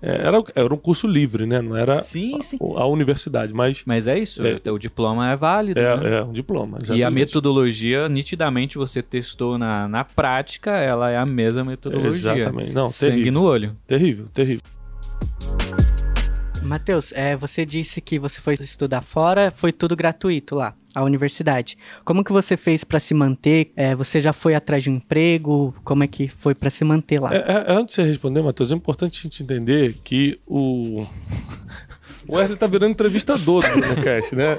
É, 0.06 0.28
era, 0.28 0.44
era 0.54 0.74
um 0.74 0.78
curso 0.78 1.08
livre, 1.08 1.46
né? 1.46 1.62
Não 1.62 1.78
era 1.78 2.02
Sim, 2.02 2.42
sim. 2.42 2.58
a, 2.76 2.82
a 2.82 2.86
universidade, 2.88 3.54
mas 3.54 3.84
Mas 3.86 4.06
é 4.06 4.20
isso, 4.20 4.42
É. 4.46 4.70
o 4.70 4.78
diploma 4.78 5.32
é 5.32 5.38
válido. 5.38 5.80
né? 5.80 5.88
é, 5.88 6.16
é 6.16 6.24
um 6.26 6.34
diploma. 6.34 6.78
E 6.82 6.92
a 6.92 6.96
exatamente. 6.96 7.14
metodologia, 7.14 8.10
nitidamente, 8.10 8.78
você 8.78 9.02
testou 9.02 9.58
na, 9.58 9.88
na 9.88 10.04
prática, 10.04 10.72
ela 10.72 11.10
é 11.10 11.16
a 11.18 11.26
mesma 11.26 11.64
metodologia. 11.64 12.34
Exatamente. 12.34 12.74
Não, 12.74 12.90
Sangue 12.90 13.12
terrível. 13.14 13.32
no 13.32 13.44
olho. 13.44 13.78
Terrível, 13.88 14.26
terrível. 14.34 14.62
Matheus, 16.64 17.12
é, 17.14 17.36
você 17.36 17.66
disse 17.66 18.00
que 18.00 18.18
você 18.18 18.40
foi 18.40 18.56
estudar 18.56 19.02
fora, 19.02 19.52
foi 19.52 19.72
tudo 19.72 19.96
gratuito 19.96 20.56
lá, 20.56 20.74
a 20.96 21.04
universidade. 21.04 21.78
Como 22.06 22.24
que 22.24 22.32
você 22.32 22.56
fez 22.56 22.84
para 22.84 23.00
se 23.00 23.14
manter? 23.14 23.72
É, 23.76 23.94
você 23.94 24.22
já 24.22 24.34
foi 24.34 24.56
atrás 24.56 24.84
de 24.84 24.90
um 24.90 24.96
emprego? 24.96 25.76
Como 25.84 26.04
é 26.04 26.08
que 26.08 26.28
foi 26.30 26.56
para 26.56 26.70
se 26.70 26.84
manter 26.84 27.20
lá? 27.20 27.34
É, 27.34 27.38
é, 27.38 27.66
antes 27.68 27.96
de 27.96 28.02
você 28.02 28.08
responder, 28.08 28.42
Matheus, 28.42 28.72
é 28.72 28.76
importante 28.76 29.20
a 29.20 29.24
gente 29.24 29.44
entender 29.44 29.98
que 30.04 30.40
o. 30.48 31.06
O 32.26 32.38
Wesley 32.38 32.58
tá 32.58 32.68
virando 32.68 32.92
entrevistador 32.92 33.70
do 33.70 33.82
Brunocast, 33.82 34.34
né? 34.34 34.58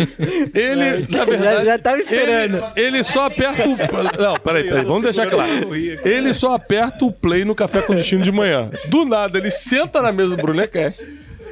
Ele, 0.54 1.06
na 1.10 1.24
verdade. 1.26 1.56
já, 1.56 1.64
já 1.64 1.78
tava 1.78 1.98
esperando. 1.98 2.56
Ele, 2.74 2.86
ele 2.86 3.02
só 3.02 3.26
aperta 3.26 3.68
o. 3.68 3.76
Não, 4.18 4.34
peraí, 4.36 4.64
peraí, 4.64 4.84
vamos 4.86 5.02
deixar 5.02 5.28
claro. 5.28 5.74
Ele 5.74 6.32
só 6.32 6.54
aperta 6.54 7.04
o 7.04 7.12
play 7.12 7.44
no 7.44 7.54
Café 7.54 7.82
com 7.82 7.94
Destino 7.94 8.22
de 8.22 8.32
manhã. 8.32 8.70
Do 8.86 9.04
nada, 9.04 9.36
ele 9.36 9.50
senta 9.50 10.00
na 10.00 10.10
mesa 10.10 10.36
do 10.36 10.42
Brunecast 10.42 11.06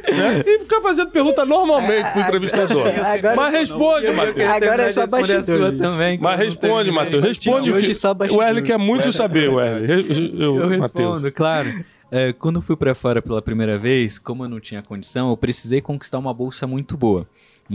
né? 0.09 0.43
e 0.47 0.59
fica 0.61 0.81
fazendo 0.81 1.11
pergunta 1.11 1.45
normalmente 1.45 2.11
pro 2.13 2.21
entrevistador. 2.23 2.87
Agora- 2.89 3.37
Mas 3.37 3.55
responde, 3.55 4.11
Matheus. 4.13 4.51
Agora 4.51 4.83
é 4.85 4.93
só 4.93 5.07
bastidor, 5.07 5.77
também. 5.77 6.19
Mas 6.21 6.39
eu 6.41 6.47
responde. 6.47 6.91
Matheus. 6.91 7.25
Responde 7.25 7.71
o 7.71 7.75
Hoje 7.77 7.89
que. 7.89 7.95
só 7.95 8.13
O. 8.13 8.37
Wesley 8.39 8.63
quer 8.63 8.79
muito 8.79 9.13
saber, 9.13 9.49
Wesley. 9.49 10.33
Eu, 10.39 10.41
Eu 10.41 10.55
Matheus. 10.79 10.83
respondo, 10.83 11.33
claro. 11.33 11.85
É, 12.13 12.33
quando 12.33 12.57
eu 12.57 12.63
fui 12.63 12.75
pra 12.77 12.93
fora 12.95 13.23
pela 13.23 13.41
primeira 13.41 13.79
vez, 13.79 14.19
como 14.19 14.45
eu 14.45 14.49
não 14.49 14.59
tinha 14.59 14.83
condição, 14.83 15.31
eu 15.31 15.37
precisei 15.37 15.81
conquistar 15.81 16.19
uma 16.19 16.35
bolsa 16.35 16.67
muito 16.67 16.97
boa. 16.97 17.25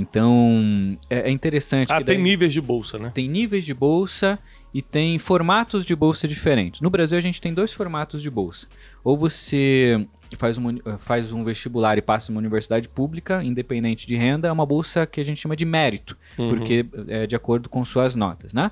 Então, 0.09 0.97
é, 1.09 1.29
é 1.29 1.31
interessante. 1.31 1.91
Ah, 1.91 1.99
que 1.99 2.03
tem 2.03 2.15
daí- 2.17 2.23
níveis 2.23 2.51
de 2.51 2.59
bolsa, 2.59 2.99
né? 2.99 3.11
tem 3.13 3.29
níveis 3.29 3.65
de 3.65 3.73
bolsa 3.73 4.37
e 4.73 4.81
tem 4.81 5.17
formatos 5.17 5.85
de 5.85 5.95
bolsa 5.95 6.27
diferentes. 6.27 6.81
No 6.81 6.89
Brasil, 6.89 7.17
a 7.17 7.21
gente 7.21 7.39
tem 7.39 7.53
dois 7.53 7.71
formatos 7.73 8.21
de 8.21 8.29
bolsa. 8.29 8.67
Ou 9.03 9.17
você 9.17 10.05
faz, 10.37 10.57
uma 10.57 10.69
uni- 10.69 10.81
faz 10.99 11.31
um 11.31 11.43
vestibular 11.43 11.97
e 11.97 12.01
passa 12.01 12.31
em 12.31 12.35
uma 12.35 12.39
universidade 12.39 12.89
pública, 12.89 13.43
independente 13.43 14.07
de 14.07 14.15
renda, 14.15 14.47
é 14.47 14.51
uma 14.51 14.65
bolsa 14.65 15.05
que 15.05 15.21
a 15.21 15.23
gente 15.25 15.39
chama 15.39 15.55
de 15.55 15.65
mérito, 15.65 16.17
Uhum. 16.37 16.49
porque 16.49 16.85
é 17.07 17.27
de 17.27 17.35
acordo 17.35 17.69
com 17.69 17.83
suas 17.85 18.15
notas, 18.15 18.53
né? 18.53 18.71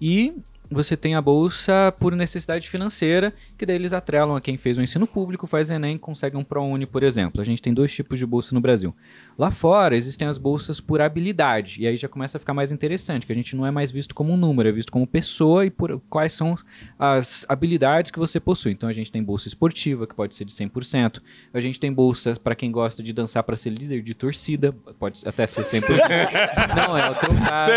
E 0.00 0.32
você 0.70 0.96
tem 0.98 1.14
a 1.14 1.22
bolsa 1.22 1.94
por 1.98 2.14
necessidade 2.14 2.68
financeira, 2.68 3.32
que 3.56 3.64
daí 3.64 3.76
eles 3.76 3.94
atrelam 3.94 4.36
a 4.36 4.40
quem 4.40 4.56
fez 4.58 4.76
o 4.76 4.82
ensino 4.82 5.06
público, 5.06 5.46
faz 5.46 5.70
Enem, 5.70 5.96
consegue 5.96 6.36
um 6.36 6.44
ProUni, 6.44 6.84
por 6.84 7.02
exemplo. 7.02 7.40
A 7.40 7.44
gente 7.44 7.62
tem 7.62 7.72
dois 7.72 7.90
tipos 7.94 8.18
de 8.18 8.26
bolsa 8.26 8.54
no 8.54 8.60
Brasil. 8.60 8.94
Lá 9.38 9.52
fora 9.52 9.96
existem 9.96 10.26
as 10.26 10.36
bolsas 10.36 10.80
por 10.80 11.00
habilidade, 11.00 11.80
e 11.80 11.86
aí 11.86 11.96
já 11.96 12.08
começa 12.08 12.36
a 12.36 12.40
ficar 12.40 12.52
mais 12.52 12.72
interessante, 12.72 13.24
que 13.24 13.32
a 13.32 13.36
gente 13.36 13.54
não 13.54 13.64
é 13.64 13.70
mais 13.70 13.88
visto 13.88 14.12
como 14.12 14.32
um 14.32 14.36
número, 14.36 14.68
é 14.68 14.72
visto 14.72 14.90
como 14.90 15.06
pessoa 15.06 15.64
e 15.64 15.70
por 15.70 16.00
quais 16.10 16.32
são 16.32 16.56
as 16.98 17.46
habilidades 17.48 18.10
que 18.10 18.18
você 18.18 18.40
possui. 18.40 18.72
Então 18.72 18.88
a 18.88 18.92
gente 18.92 19.12
tem 19.12 19.22
bolsa 19.22 19.46
esportiva, 19.46 20.08
que 20.08 20.14
pode 20.14 20.34
ser 20.34 20.44
de 20.44 20.52
100%. 20.52 21.20
A 21.54 21.60
gente 21.60 21.78
tem 21.78 21.92
bolsas 21.92 22.36
para 22.36 22.56
quem 22.56 22.72
gosta 22.72 23.00
de 23.00 23.12
dançar 23.12 23.44
para 23.44 23.54
ser 23.54 23.70
líder 23.70 24.02
de 24.02 24.12
torcida, 24.12 24.72
pode 24.98 25.22
até 25.24 25.46
ser 25.46 25.62
100%. 25.62 25.86
não 26.88 26.98
é 26.98 27.08
o 27.08 27.14
teu 27.14 27.34
caso. 27.46 27.72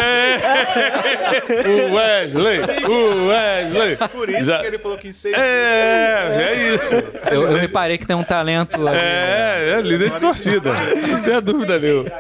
o 1.70 1.94
Wesley! 1.94 2.60
O 2.90 3.28
Wesley! 3.28 3.98
Por 4.12 4.30
isso 4.30 4.46
Já- 4.46 4.62
que 4.62 4.68
ele 4.68 4.80
falou 4.80 4.98
que 4.98 5.08
em 5.10 5.14
seis 5.14 5.36
É, 5.38 6.38
é 6.56 6.74
isso. 6.74 6.96
Eu, 7.32 7.44
eu 7.52 7.58
reparei 7.58 7.98
que 8.00 8.06
tem 8.08 8.16
um 8.16 8.24
talento. 8.24 8.76
ali. 8.88 8.96
É, 8.98 9.76
é 9.78 9.82
líder 9.82 10.10
de 10.12 10.20
torcida. 10.20 10.74
Não 11.08 11.22
tenha 11.22 11.42
dúvida 11.52 11.80
nenhuma. 11.80 12.12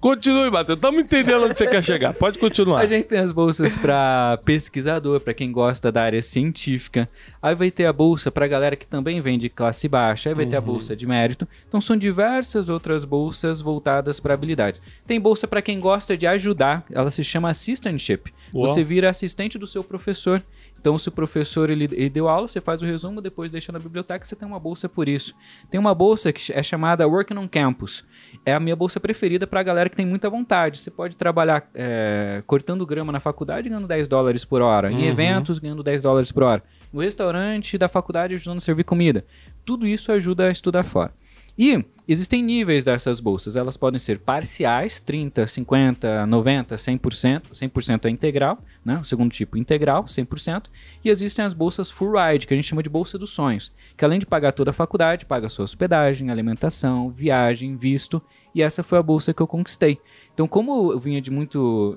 Continue, 0.00 0.50
Matheus. 0.50 0.76
Estamos 0.76 1.02
entendendo 1.02 1.44
onde 1.44 1.58
você 1.58 1.66
quer 1.66 1.84
chegar. 1.84 2.14
Pode 2.14 2.38
continuar. 2.38 2.80
A 2.80 2.86
gente 2.86 3.04
tem 3.04 3.18
as 3.18 3.32
bolsas 3.32 3.76
para 3.76 4.38
pesquisador, 4.46 5.20
para 5.20 5.34
quem 5.34 5.52
gosta 5.52 5.92
da 5.92 6.02
área 6.02 6.22
científica. 6.22 7.06
Aí 7.42 7.54
vai 7.54 7.70
ter 7.70 7.84
a 7.84 7.92
bolsa 7.92 8.30
para 8.30 8.46
galera 8.46 8.76
que 8.76 8.86
também 8.86 9.20
vem 9.20 9.38
de 9.38 9.50
classe 9.50 9.86
baixa. 9.88 10.30
Aí 10.30 10.34
vai 10.34 10.46
ter 10.46 10.56
a 10.56 10.60
bolsa 10.60 10.96
de 10.96 11.06
mérito. 11.06 11.46
Então 11.68 11.82
são 11.82 11.98
diversas 11.98 12.70
outras 12.70 13.04
bolsas 13.04 13.60
voltadas 13.60 14.18
para 14.18 14.32
habilidades. 14.32 14.80
Tem 15.06 15.20
bolsa 15.20 15.46
para 15.46 15.60
quem 15.60 15.78
gosta 15.78 16.16
de 16.16 16.26
ajudar. 16.26 16.82
Ela 16.90 17.10
se 17.10 17.22
chama 17.22 17.50
assistantship. 17.50 18.32
Uau. 18.54 18.66
Você 18.66 18.82
vira 18.82 19.10
assistente 19.10 19.58
do 19.58 19.66
seu 19.66 19.84
professor. 19.84 20.42
Então 20.80 20.96
se 20.96 21.08
o 21.10 21.12
professor 21.12 21.68
ele, 21.68 21.84
ele 21.84 22.08
deu 22.08 22.26
aula, 22.26 22.48
você 22.48 22.60
faz 22.60 22.80
o 22.80 22.86
resumo, 22.86 23.20
depois 23.20 23.50
deixa 23.50 23.70
na 23.70 23.78
biblioteca, 23.78 24.24
você 24.24 24.34
tem 24.34 24.48
uma 24.48 24.58
bolsa 24.58 24.88
por 24.88 25.08
isso. 25.08 25.34
Tem 25.70 25.78
uma 25.78 25.94
bolsa 25.94 26.32
que 26.32 26.52
é 26.52 26.62
chamada 26.62 27.06
Working 27.06 27.36
on 27.36 27.46
Campus. 27.46 28.02
É 28.46 28.54
a 28.54 28.60
minha 28.60 28.74
bolsa 28.74 28.98
preferida 28.98 29.46
para 29.46 29.60
a 29.60 29.62
galera 29.62 29.90
que 29.90 29.96
tem 29.96 30.06
muita 30.06 30.30
vontade. 30.30 30.78
Você 30.78 30.90
pode 30.90 31.16
trabalhar 31.16 31.68
é, 31.74 32.42
cortando 32.46 32.86
grama 32.86 33.12
na 33.12 33.20
faculdade 33.20 33.68
ganhando 33.68 33.86
10 33.86 34.08
dólares 34.08 34.44
por 34.44 34.62
hora, 34.62 34.90
em 34.90 35.04
eventos 35.04 35.58
ganhando 35.58 35.82
10 35.82 36.02
dólares 36.02 36.32
por 36.32 36.42
hora, 36.42 36.62
no 36.90 37.00
restaurante 37.00 37.76
da 37.76 37.88
faculdade 37.88 38.34
ajudando 38.34 38.58
a 38.58 38.60
servir 38.60 38.84
comida. 38.84 39.24
Tudo 39.64 39.86
isso 39.86 40.10
ajuda 40.10 40.48
a 40.48 40.50
estudar 40.50 40.82
fora. 40.82 41.12
E 41.60 41.84
Existem 42.10 42.42
níveis 42.42 42.84
dessas 42.84 43.20
bolsas. 43.20 43.54
Elas 43.54 43.76
podem 43.76 44.00
ser 44.00 44.18
parciais, 44.18 44.98
30, 44.98 45.46
50, 45.46 46.26
90, 46.26 46.74
100%. 46.74 47.42
100% 47.52 48.06
é 48.06 48.10
integral, 48.10 48.58
né? 48.84 48.98
O 49.00 49.04
segundo 49.04 49.30
tipo, 49.30 49.56
integral, 49.56 50.02
100%. 50.02 50.64
E 51.04 51.08
existem 51.08 51.44
as 51.44 51.54
bolsas 51.54 51.88
full 51.88 52.14
ride, 52.16 52.48
que 52.48 52.52
a 52.52 52.56
gente 52.56 52.66
chama 52.66 52.82
de 52.82 52.90
bolsa 52.90 53.16
dos 53.16 53.30
sonhos, 53.30 53.70
que 53.96 54.04
além 54.04 54.18
de 54.18 54.26
pagar 54.26 54.50
toda 54.50 54.72
a 54.72 54.74
faculdade, 54.74 55.24
paga 55.24 55.48
sua 55.48 55.64
hospedagem, 55.64 56.32
alimentação, 56.32 57.10
viagem, 57.10 57.76
visto. 57.76 58.20
E 58.52 58.60
essa 58.60 58.82
foi 58.82 58.98
a 58.98 59.02
bolsa 59.04 59.32
que 59.32 59.40
eu 59.40 59.46
conquistei. 59.46 60.00
Então, 60.34 60.48
como 60.48 60.90
eu 60.90 60.98
vinha 60.98 61.20
de 61.20 61.30
muito 61.30 61.96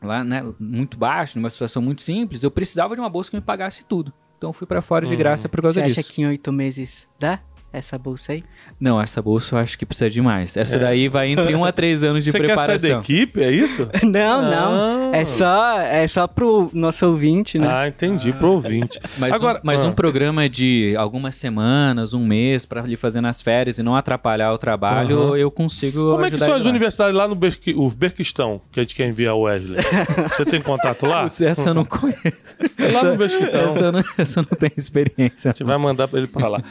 lá, 0.00 0.24
né, 0.24 0.42
muito 0.58 0.96
baixo, 0.96 1.38
numa 1.38 1.50
situação 1.50 1.82
muito 1.82 2.00
simples, 2.00 2.42
eu 2.42 2.50
precisava 2.50 2.94
de 2.94 3.00
uma 3.02 3.10
bolsa 3.10 3.30
que 3.30 3.36
me 3.36 3.42
pagasse 3.42 3.84
tudo. 3.84 4.10
Então 4.38 4.48
eu 4.48 4.54
fui 4.54 4.66
para 4.66 4.80
fora 4.80 5.04
de 5.04 5.12
Uhum. 5.12 5.18
graça 5.18 5.50
por 5.50 5.60
causa 5.60 5.82
Você 5.82 5.86
disso. 5.86 6.00
acha 6.00 6.08
que 6.10 6.22
em 6.22 6.26
oito 6.28 6.50
meses 6.50 7.06
dá 7.20 7.42
essa 7.76 7.98
bolsa 7.98 8.32
aí? 8.32 8.44
Não, 8.80 9.00
essa 9.00 9.20
bolsa 9.20 9.54
eu 9.54 9.58
acho 9.58 9.78
que 9.78 9.84
precisa 9.84 10.08
de 10.10 10.20
mais. 10.20 10.56
Essa 10.56 10.76
É. 10.76 10.78
daí 10.78 11.08
vai 11.08 11.28
entre 11.28 11.54
um 11.54 11.64
a 11.64 11.72
três 11.72 12.02
anos 12.04 12.24
de 12.24 12.30
Você 12.32 12.38
quer 12.40 12.56
sair 12.56 12.56
da 12.56 12.62
preparação. 12.78 13.00
equipe, 13.00 13.42
é 13.42 13.50
isso? 13.50 13.88
Não, 14.04 14.42
não. 14.50 15.10
Ah. 15.12 15.16
É 15.16 15.24
só, 15.24 15.78
é 15.80 16.06
só 16.08 16.26
pro 16.26 16.70
nosso 16.72 17.06
ouvinte, 17.06 17.58
né? 17.58 17.68
Ah, 17.70 17.88
entendi, 17.88 18.32
pro 18.32 18.52
ouvinte. 18.52 18.98
Mas, 19.18 19.32
Agora- 19.32 19.58
um, 19.58 19.60
mas 19.64 19.80
ah. 19.80 19.86
um 19.86 19.92
programa 19.92 20.48
de 20.48 20.94
algumas 20.98 21.34
semanas, 21.36 22.12
um 22.14 22.24
mês, 22.24 22.66
pra 22.66 22.82
lhe 22.82 22.96
fazer 22.96 23.20
nas 23.20 23.40
férias 23.40 23.78
e 23.78 23.82
não 23.82 23.94
atrapalhar 23.94 24.52
o 24.52 24.58
trabalho, 24.58 25.18
Aham. 25.28 25.36
eu 25.36 25.50
consigo. 25.50 26.12
Como 26.12 26.24
é 26.24 26.30
que 26.30 26.38
são 26.38 26.54
as 26.54 26.64
lá. 26.64 26.70
universidades 26.70 27.14
lá 27.14 27.28
no 27.28 27.34
Berqui- 27.34 27.74
o 27.76 27.88
Berquistão, 27.90 28.60
que 28.72 28.80
a 28.80 28.82
gente 28.82 28.94
quer 28.94 29.06
enviar 29.08 29.34
o 29.34 29.42
Wesley? 29.42 29.78
Você 30.36 30.44
tem 30.44 30.60
contato 30.60 31.06
lá? 31.06 31.24
Putz, 31.24 31.40
essa 31.40 31.70
eu 31.70 31.74
não 31.74 31.84
conheço. 31.84 32.20
É 32.78 32.88
lá 32.88 32.98
essa, 33.00 33.10
no 33.10 33.16
Berquistão. 33.16 33.64
essa, 33.66 33.80
eu 33.84 33.92
não, 33.92 34.04
essa 34.18 34.40
não 34.42 34.58
tenho 34.58 34.72
experiência. 34.76 35.50
A 35.50 35.52
gente 35.54 35.64
vai 35.64 35.78
mandar 35.78 36.08
ele 36.12 36.26
pra 36.26 36.48
lá. 36.48 36.62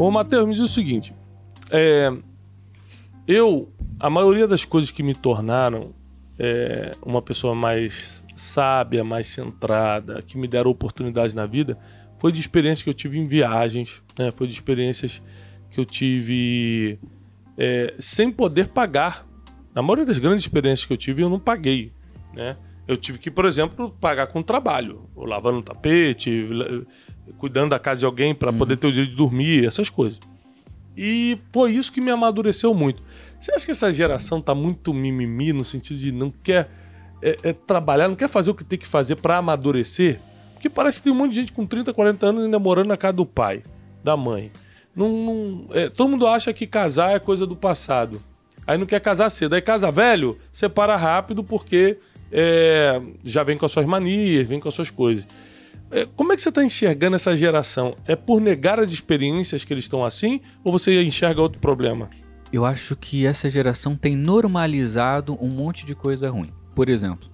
Ô, 0.00 0.10
Matheus, 0.10 0.46
me 0.46 0.54
diz 0.54 0.62
o 0.62 0.66
seguinte. 0.66 1.12
é, 1.70 2.10
eu, 3.28 3.70
a 4.00 4.08
maioria 4.08 4.48
das 4.48 4.64
coisas 4.64 4.90
que 4.90 5.02
me 5.02 5.14
tornaram 5.14 5.92
é, 6.38 6.92
uma 7.02 7.20
pessoa 7.20 7.54
mais 7.54 8.24
sábia, 8.34 9.04
mais 9.04 9.26
centrada, 9.26 10.22
que 10.22 10.38
me 10.38 10.48
deram 10.48 10.70
oportunidades 10.70 11.34
na 11.34 11.44
vida, 11.44 11.78
foi 12.18 12.32
de 12.32 12.40
experiências 12.40 12.82
que 12.82 12.88
eu 12.88 12.94
tive 12.94 13.18
em 13.18 13.26
viagens, 13.26 14.02
né? 14.18 14.30
foi 14.30 14.46
de 14.46 14.54
experiências 14.54 15.20
que 15.68 15.78
eu 15.78 15.84
tive 15.84 16.98
é, 17.58 17.92
sem 17.98 18.32
poder 18.32 18.68
pagar. 18.68 19.26
Na 19.74 19.82
maioria 19.82 20.06
das 20.06 20.18
grandes 20.18 20.44
experiências 20.44 20.86
que 20.86 20.94
eu 20.94 20.96
tive, 20.96 21.22
eu 21.22 21.28
não 21.28 21.38
paguei. 21.38 21.92
Né? 22.32 22.56
Eu 22.88 22.96
tive 22.96 23.18
que, 23.18 23.30
por 23.30 23.44
exemplo, 23.44 23.94
pagar 24.00 24.28
com 24.28 24.42
trabalho, 24.42 25.10
lavando 25.14 25.60
tapete, 25.60 26.48
cuidando 27.38 27.70
da 27.70 27.78
casa 27.78 28.00
de 28.00 28.04
alguém 28.06 28.34
para 28.34 28.52
poder 28.52 28.76
ter 28.76 28.86
o 28.86 28.92
direito 28.92 29.10
de 29.10 29.16
dormir, 29.16 29.64
essas 29.66 29.88
coisas. 29.88 30.18
E 30.96 31.38
foi 31.52 31.72
isso 31.72 31.92
que 31.92 32.00
me 32.00 32.10
amadureceu 32.10 32.74
muito. 32.74 33.02
Você 33.38 33.52
acha 33.52 33.64
que 33.64 33.70
essa 33.70 33.92
geração 33.92 34.40
tá 34.40 34.54
muito 34.54 34.92
mimimi 34.92 35.52
no 35.52 35.64
sentido 35.64 35.98
de 35.98 36.12
não 36.12 36.30
quer 36.30 36.68
é, 37.22 37.36
é, 37.42 37.52
trabalhar, 37.52 38.08
não 38.08 38.16
quer 38.16 38.28
fazer 38.28 38.50
o 38.50 38.54
que 38.54 38.64
tem 38.64 38.78
que 38.78 38.86
fazer 38.86 39.16
para 39.16 39.38
amadurecer? 39.38 40.20
Porque 40.52 40.68
parece 40.68 40.98
que 40.98 41.04
tem 41.04 41.12
um 41.12 41.16
monte 41.16 41.30
de 41.32 41.40
gente 41.40 41.52
com 41.52 41.64
30, 41.64 41.94
40 41.94 42.26
anos 42.26 42.44
ainda 42.44 42.58
morando 42.58 42.88
na 42.88 42.96
casa 42.96 43.14
do 43.14 43.24
pai, 43.24 43.62
da 44.04 44.16
mãe. 44.16 44.50
Não, 44.94 45.08
não- 45.08 45.66
é, 45.70 45.88
todo 45.88 46.10
mundo 46.10 46.26
acha 46.26 46.52
que 46.52 46.66
casar 46.66 47.16
é 47.16 47.18
coisa 47.18 47.46
do 47.46 47.56
passado. 47.56 48.20
Aí 48.66 48.76
não 48.76 48.84
quer 48.86 49.00
casar 49.00 49.30
cedo. 49.30 49.54
Aí 49.54 49.62
casa 49.62 49.90
velho, 49.90 50.36
separa 50.52 50.96
rápido 50.96 51.42
porque 51.42 51.96
é, 52.30 53.00
já 53.24 53.42
vem 53.42 53.56
com 53.56 53.64
as 53.64 53.72
suas 53.72 53.86
manias, 53.86 54.46
vem 54.46 54.60
com 54.60 54.68
as 54.68 54.74
suas 54.74 54.90
coisas. 54.90 55.26
É, 55.92 56.06
como 56.16 56.32
é 56.32 56.36
que 56.36 56.42
você 56.42 56.50
está 56.50 56.62
enxergando 56.62 57.16
essa 57.16 57.36
geração? 57.36 57.96
É 58.06 58.14
por 58.14 58.40
negar 58.40 58.78
as 58.78 58.92
experiências 58.92 59.64
que 59.64 59.74
eles 59.74 59.84
estão 59.84 60.04
assim? 60.04 60.40
Ou 60.62 60.70
você 60.70 61.02
enxerga 61.02 61.42
outro 61.42 61.60
problema? 61.60 62.08
Eu 62.52 62.64
acho 62.64 62.94
que 62.94 63.26
essa 63.26 63.50
geração 63.50 63.96
tem 63.96 64.14
normalizado 64.14 65.36
um 65.40 65.48
monte 65.48 65.84
de 65.84 65.94
coisa 65.94 66.30
ruim. 66.30 66.52
Por 66.76 66.88
exemplo, 66.88 67.28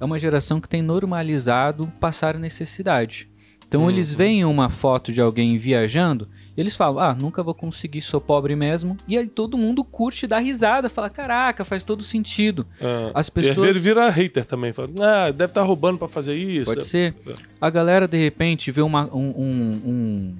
é 0.00 0.04
uma 0.04 0.18
geração 0.18 0.60
que 0.60 0.68
tem 0.68 0.82
normalizado 0.82 1.86
passar 2.00 2.36
necessidade. 2.36 3.28
Então 3.66 3.88
eles 3.88 4.12
veem 4.12 4.44
uma 4.44 4.68
foto 4.68 5.12
de 5.12 5.20
alguém 5.20 5.56
viajando 5.56 6.28
eles 6.60 6.76
falam: 6.76 6.98
Ah, 7.02 7.14
nunca 7.14 7.42
vou 7.42 7.54
conseguir, 7.54 8.02
sou 8.02 8.20
pobre 8.20 8.54
mesmo. 8.54 8.96
E 9.08 9.16
aí 9.18 9.26
todo 9.26 9.56
mundo 9.58 9.82
curte, 9.82 10.26
dá 10.26 10.38
risada, 10.38 10.88
fala: 10.88 11.08
Caraca, 11.10 11.64
faz 11.64 11.82
todo 11.84 12.02
sentido. 12.02 12.66
Ah, 12.80 13.10
As 13.14 13.26
E 13.26 13.30
às 13.30 13.30
pessoas- 13.30 13.56
vezes 13.56 13.70
ele 13.70 13.78
vira 13.80 14.08
hater 14.10 14.44
também. 14.44 14.72
Fala, 14.72 14.88
ah, 15.00 15.30
deve 15.30 15.50
estar 15.50 15.62
roubando 15.62 15.98
para 15.98 16.08
fazer 16.08 16.34
isso. 16.36 16.66
Pode 16.66 16.80
deve- 16.80 16.88
ser. 16.90 17.14
A 17.60 17.70
galera 17.70 18.06
de 18.06 18.18
repente 18.18 18.70
vê 18.70 18.82
uma- 18.82 19.06
um, 19.14 19.28
um- 19.30 19.82
um 19.86 20.36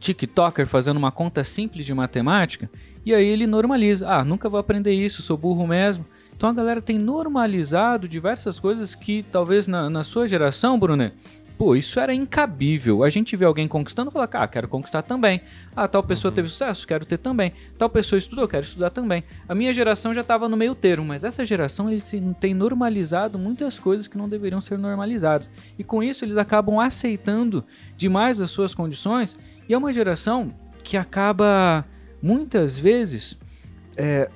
TikToker 0.00 0.66
fazendo 0.66 0.96
uma 0.96 1.10
conta 1.10 1.42
simples 1.44 1.84
de 1.84 1.92
matemática 1.92 2.70
e 3.04 3.12
aí 3.14 3.26
ele 3.26 3.46
normaliza. 3.46 4.08
Ah, 4.08 4.24
nunca 4.24 4.48
vou 4.48 4.58
aprender 4.60 4.92
isso, 4.92 5.22
sou 5.22 5.36
burro 5.36 5.66
mesmo. 5.66 6.04
Então 6.36 6.48
a 6.48 6.52
galera 6.52 6.80
tem 6.80 6.98
normalizado 7.00 8.08
diversas 8.08 8.60
coisas 8.60 8.94
que 8.94 9.24
talvez 9.24 9.66
na, 9.66 9.90
na 9.90 10.04
sua 10.04 10.28
geração, 10.28 10.78
Bruno, 10.78 11.10
pô, 11.58 11.74
isso 11.74 11.98
era 11.98 12.14
incabível. 12.14 13.02
A 13.02 13.10
gente 13.10 13.34
vê 13.34 13.44
alguém 13.44 13.66
conquistando 13.66 14.10
e 14.10 14.12
fala, 14.12 14.28
ah, 14.32 14.46
quero 14.46 14.68
conquistar 14.68 15.02
também. 15.02 15.40
Ah, 15.74 15.88
tal 15.88 16.04
pessoa 16.04 16.30
teve 16.30 16.48
sucesso, 16.48 16.86
quero 16.86 17.04
ter 17.04 17.18
também. 17.18 17.52
Tal 17.76 17.90
pessoa 17.90 18.16
estudou, 18.16 18.46
quero 18.46 18.64
estudar 18.64 18.90
também. 18.90 19.24
A 19.48 19.56
minha 19.56 19.74
geração 19.74 20.14
já 20.14 20.20
estava 20.20 20.48
no 20.48 20.56
meio 20.56 20.72
termo, 20.72 21.04
mas 21.04 21.24
essa 21.24 21.44
geração 21.44 21.90
eles 21.90 22.08
tem 22.38 22.54
normalizado 22.54 23.36
muitas 23.36 23.76
coisas 23.76 24.06
que 24.06 24.16
não 24.16 24.28
deveriam 24.28 24.60
ser 24.60 24.78
normalizadas. 24.78 25.50
E 25.76 25.82
com 25.82 26.00
isso 26.00 26.24
eles 26.24 26.36
acabam 26.36 26.78
aceitando 26.78 27.64
demais 27.96 28.40
as 28.40 28.52
suas 28.52 28.72
condições. 28.72 29.36
E 29.68 29.74
é 29.74 29.78
uma 29.78 29.92
geração 29.92 30.54
que 30.84 30.96
acaba 30.96 31.84
muitas 32.22 32.78
vezes 32.78 33.36
é, 33.96 34.30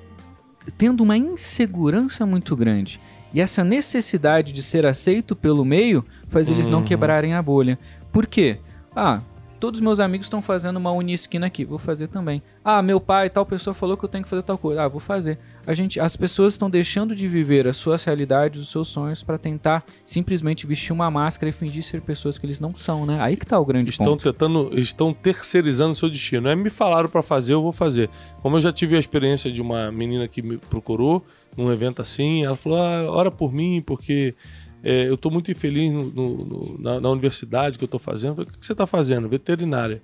tendo 0.77 1.01
uma 1.01 1.15
insegurança 1.15 2.25
muito 2.25 2.53
grande. 2.53 2.99
E 3.33 3.41
essa 3.41 3.63
necessidade 3.63 4.51
de 4.51 4.61
ser 4.61 4.85
aceito 4.85 5.35
pelo 5.35 5.65
meio 5.65 6.05
faz 6.29 6.49
eles 6.49 6.67
não 6.69 6.79
Uhum. 6.79 6.85
quebrarem 6.85 7.33
a 7.33 7.41
bolha. 7.41 7.79
Por 8.11 8.27
quê? 8.27 8.57
Ah, 8.95 9.19
todos 9.63 9.79
meus 9.79 9.97
amigos 10.01 10.25
estão 10.25 10.41
fazendo 10.41 10.75
uma 10.75 10.91
unisquina 10.91 11.47
aqui, 11.47 11.63
vou 11.63 11.79
fazer 11.79 12.09
também. 12.09 12.43
Ah, 12.65 12.81
meu 12.81 12.99
pai, 12.99 13.29
tal 13.29 13.45
pessoa 13.45 13.73
falou 13.73 13.95
que 13.95 14.03
eu 14.03 14.09
tenho 14.09 14.21
que 14.21 14.29
fazer 14.29 14.43
tal 14.43 14.57
coisa. 14.57 14.83
Ah, 14.83 14.89
vou 14.89 14.99
fazer. 14.99 15.39
A 15.65 15.73
gente, 15.73 16.01
as 16.01 16.17
pessoas 16.17 16.55
estão 16.55 16.69
deixando 16.69 17.15
de 17.15 17.29
viver 17.29 17.65
as 17.65 17.77
suas 17.77 18.03
realidades, 18.03 18.61
os 18.61 18.69
seus 18.69 18.89
sonhos 18.89 19.23
para 19.23 19.37
tentar 19.37 19.81
simplesmente 20.03 20.67
vestir 20.67 20.91
uma 20.91 21.09
máscara 21.09 21.49
e 21.49 21.53
fingir 21.53 21.81
ser 21.81 22.01
pessoas 22.01 22.37
que 22.37 22.45
eles 22.45 22.59
não 22.59 22.75
são, 22.75 23.05
né? 23.05 23.21
Aí 23.21 23.37
que 23.37 23.45
tá 23.45 23.57
o 23.57 23.63
grande 23.65 23.91
Estão 23.91 24.07
ponto. 24.07 24.23
tentando, 24.33 24.77
estão 24.77 25.13
terceirizando 25.13 25.93
o 25.93 25.95
seu 25.95 26.09
destino. 26.09 26.49
É 26.49 26.57
me 26.57 26.69
falaram 26.69 27.07
para 27.07 27.23
fazer, 27.23 27.53
eu 27.53 27.61
vou 27.61 27.71
fazer. 27.71 28.09
Como 28.41 28.57
eu 28.57 28.59
já 28.59 28.73
tive 28.73 28.97
a 28.97 28.99
experiência 28.99 29.49
de 29.49 29.61
uma 29.61 29.89
menina 29.93 30.27
que 30.27 30.41
me 30.41 30.57
procurou 30.57 31.25
num 31.55 31.71
evento 31.71 32.01
assim, 32.01 32.43
ela 32.43 32.57
falou: 32.57 32.79
ah, 32.79 33.09
ora 33.09 33.31
por 33.31 33.53
mim, 33.53 33.81
porque 33.81 34.35
é, 34.83 35.07
eu 35.09 35.17
tô 35.17 35.29
muito 35.29 35.49
infeliz 35.51 35.91
no- 35.93 36.03
no- 36.09 36.37
no- 36.45 36.77
na, 36.79 36.99
na 36.99 37.09
universidade 37.09 37.77
que 37.77 37.83
eu 37.83 37.87
tô 37.87 37.97
fazendo. 37.99 38.35
Falei, 38.35 38.49
o 38.53 38.59
que 38.59 38.65
você 38.65 38.75
tá 38.75 38.85
fazendo? 38.85 39.29
Veterinária. 39.29 40.01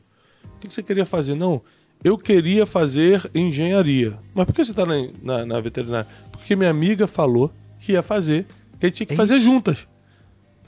O 0.56 0.60
que 0.60 0.74
você 0.74 0.82
queria 0.82 1.06
fazer? 1.06 1.36
Não, 1.36 1.62
eu 2.04 2.18
queria 2.18 2.66
fazer 2.66 3.30
engenharia. 3.36 4.18
Mas 4.34 4.46
por 4.46 4.54
que 4.54 4.64
você 4.64 4.74
tá 4.74 4.86
na, 4.86 4.96
na- 5.22 5.46
na 5.46 5.60
veterinária? 5.60 6.08
Porque 6.32 6.56
minha 6.56 6.70
amiga 6.70 7.06
falou 7.08 7.52
que 7.80 7.92
ia 7.94 8.02
fazer, 8.02 8.46
que 8.80 8.86
a 8.86 8.90
gente 8.90 8.98
tinha 8.98 9.08
que 9.08 9.16
fazer 9.16 9.40
juntas. 9.40 9.88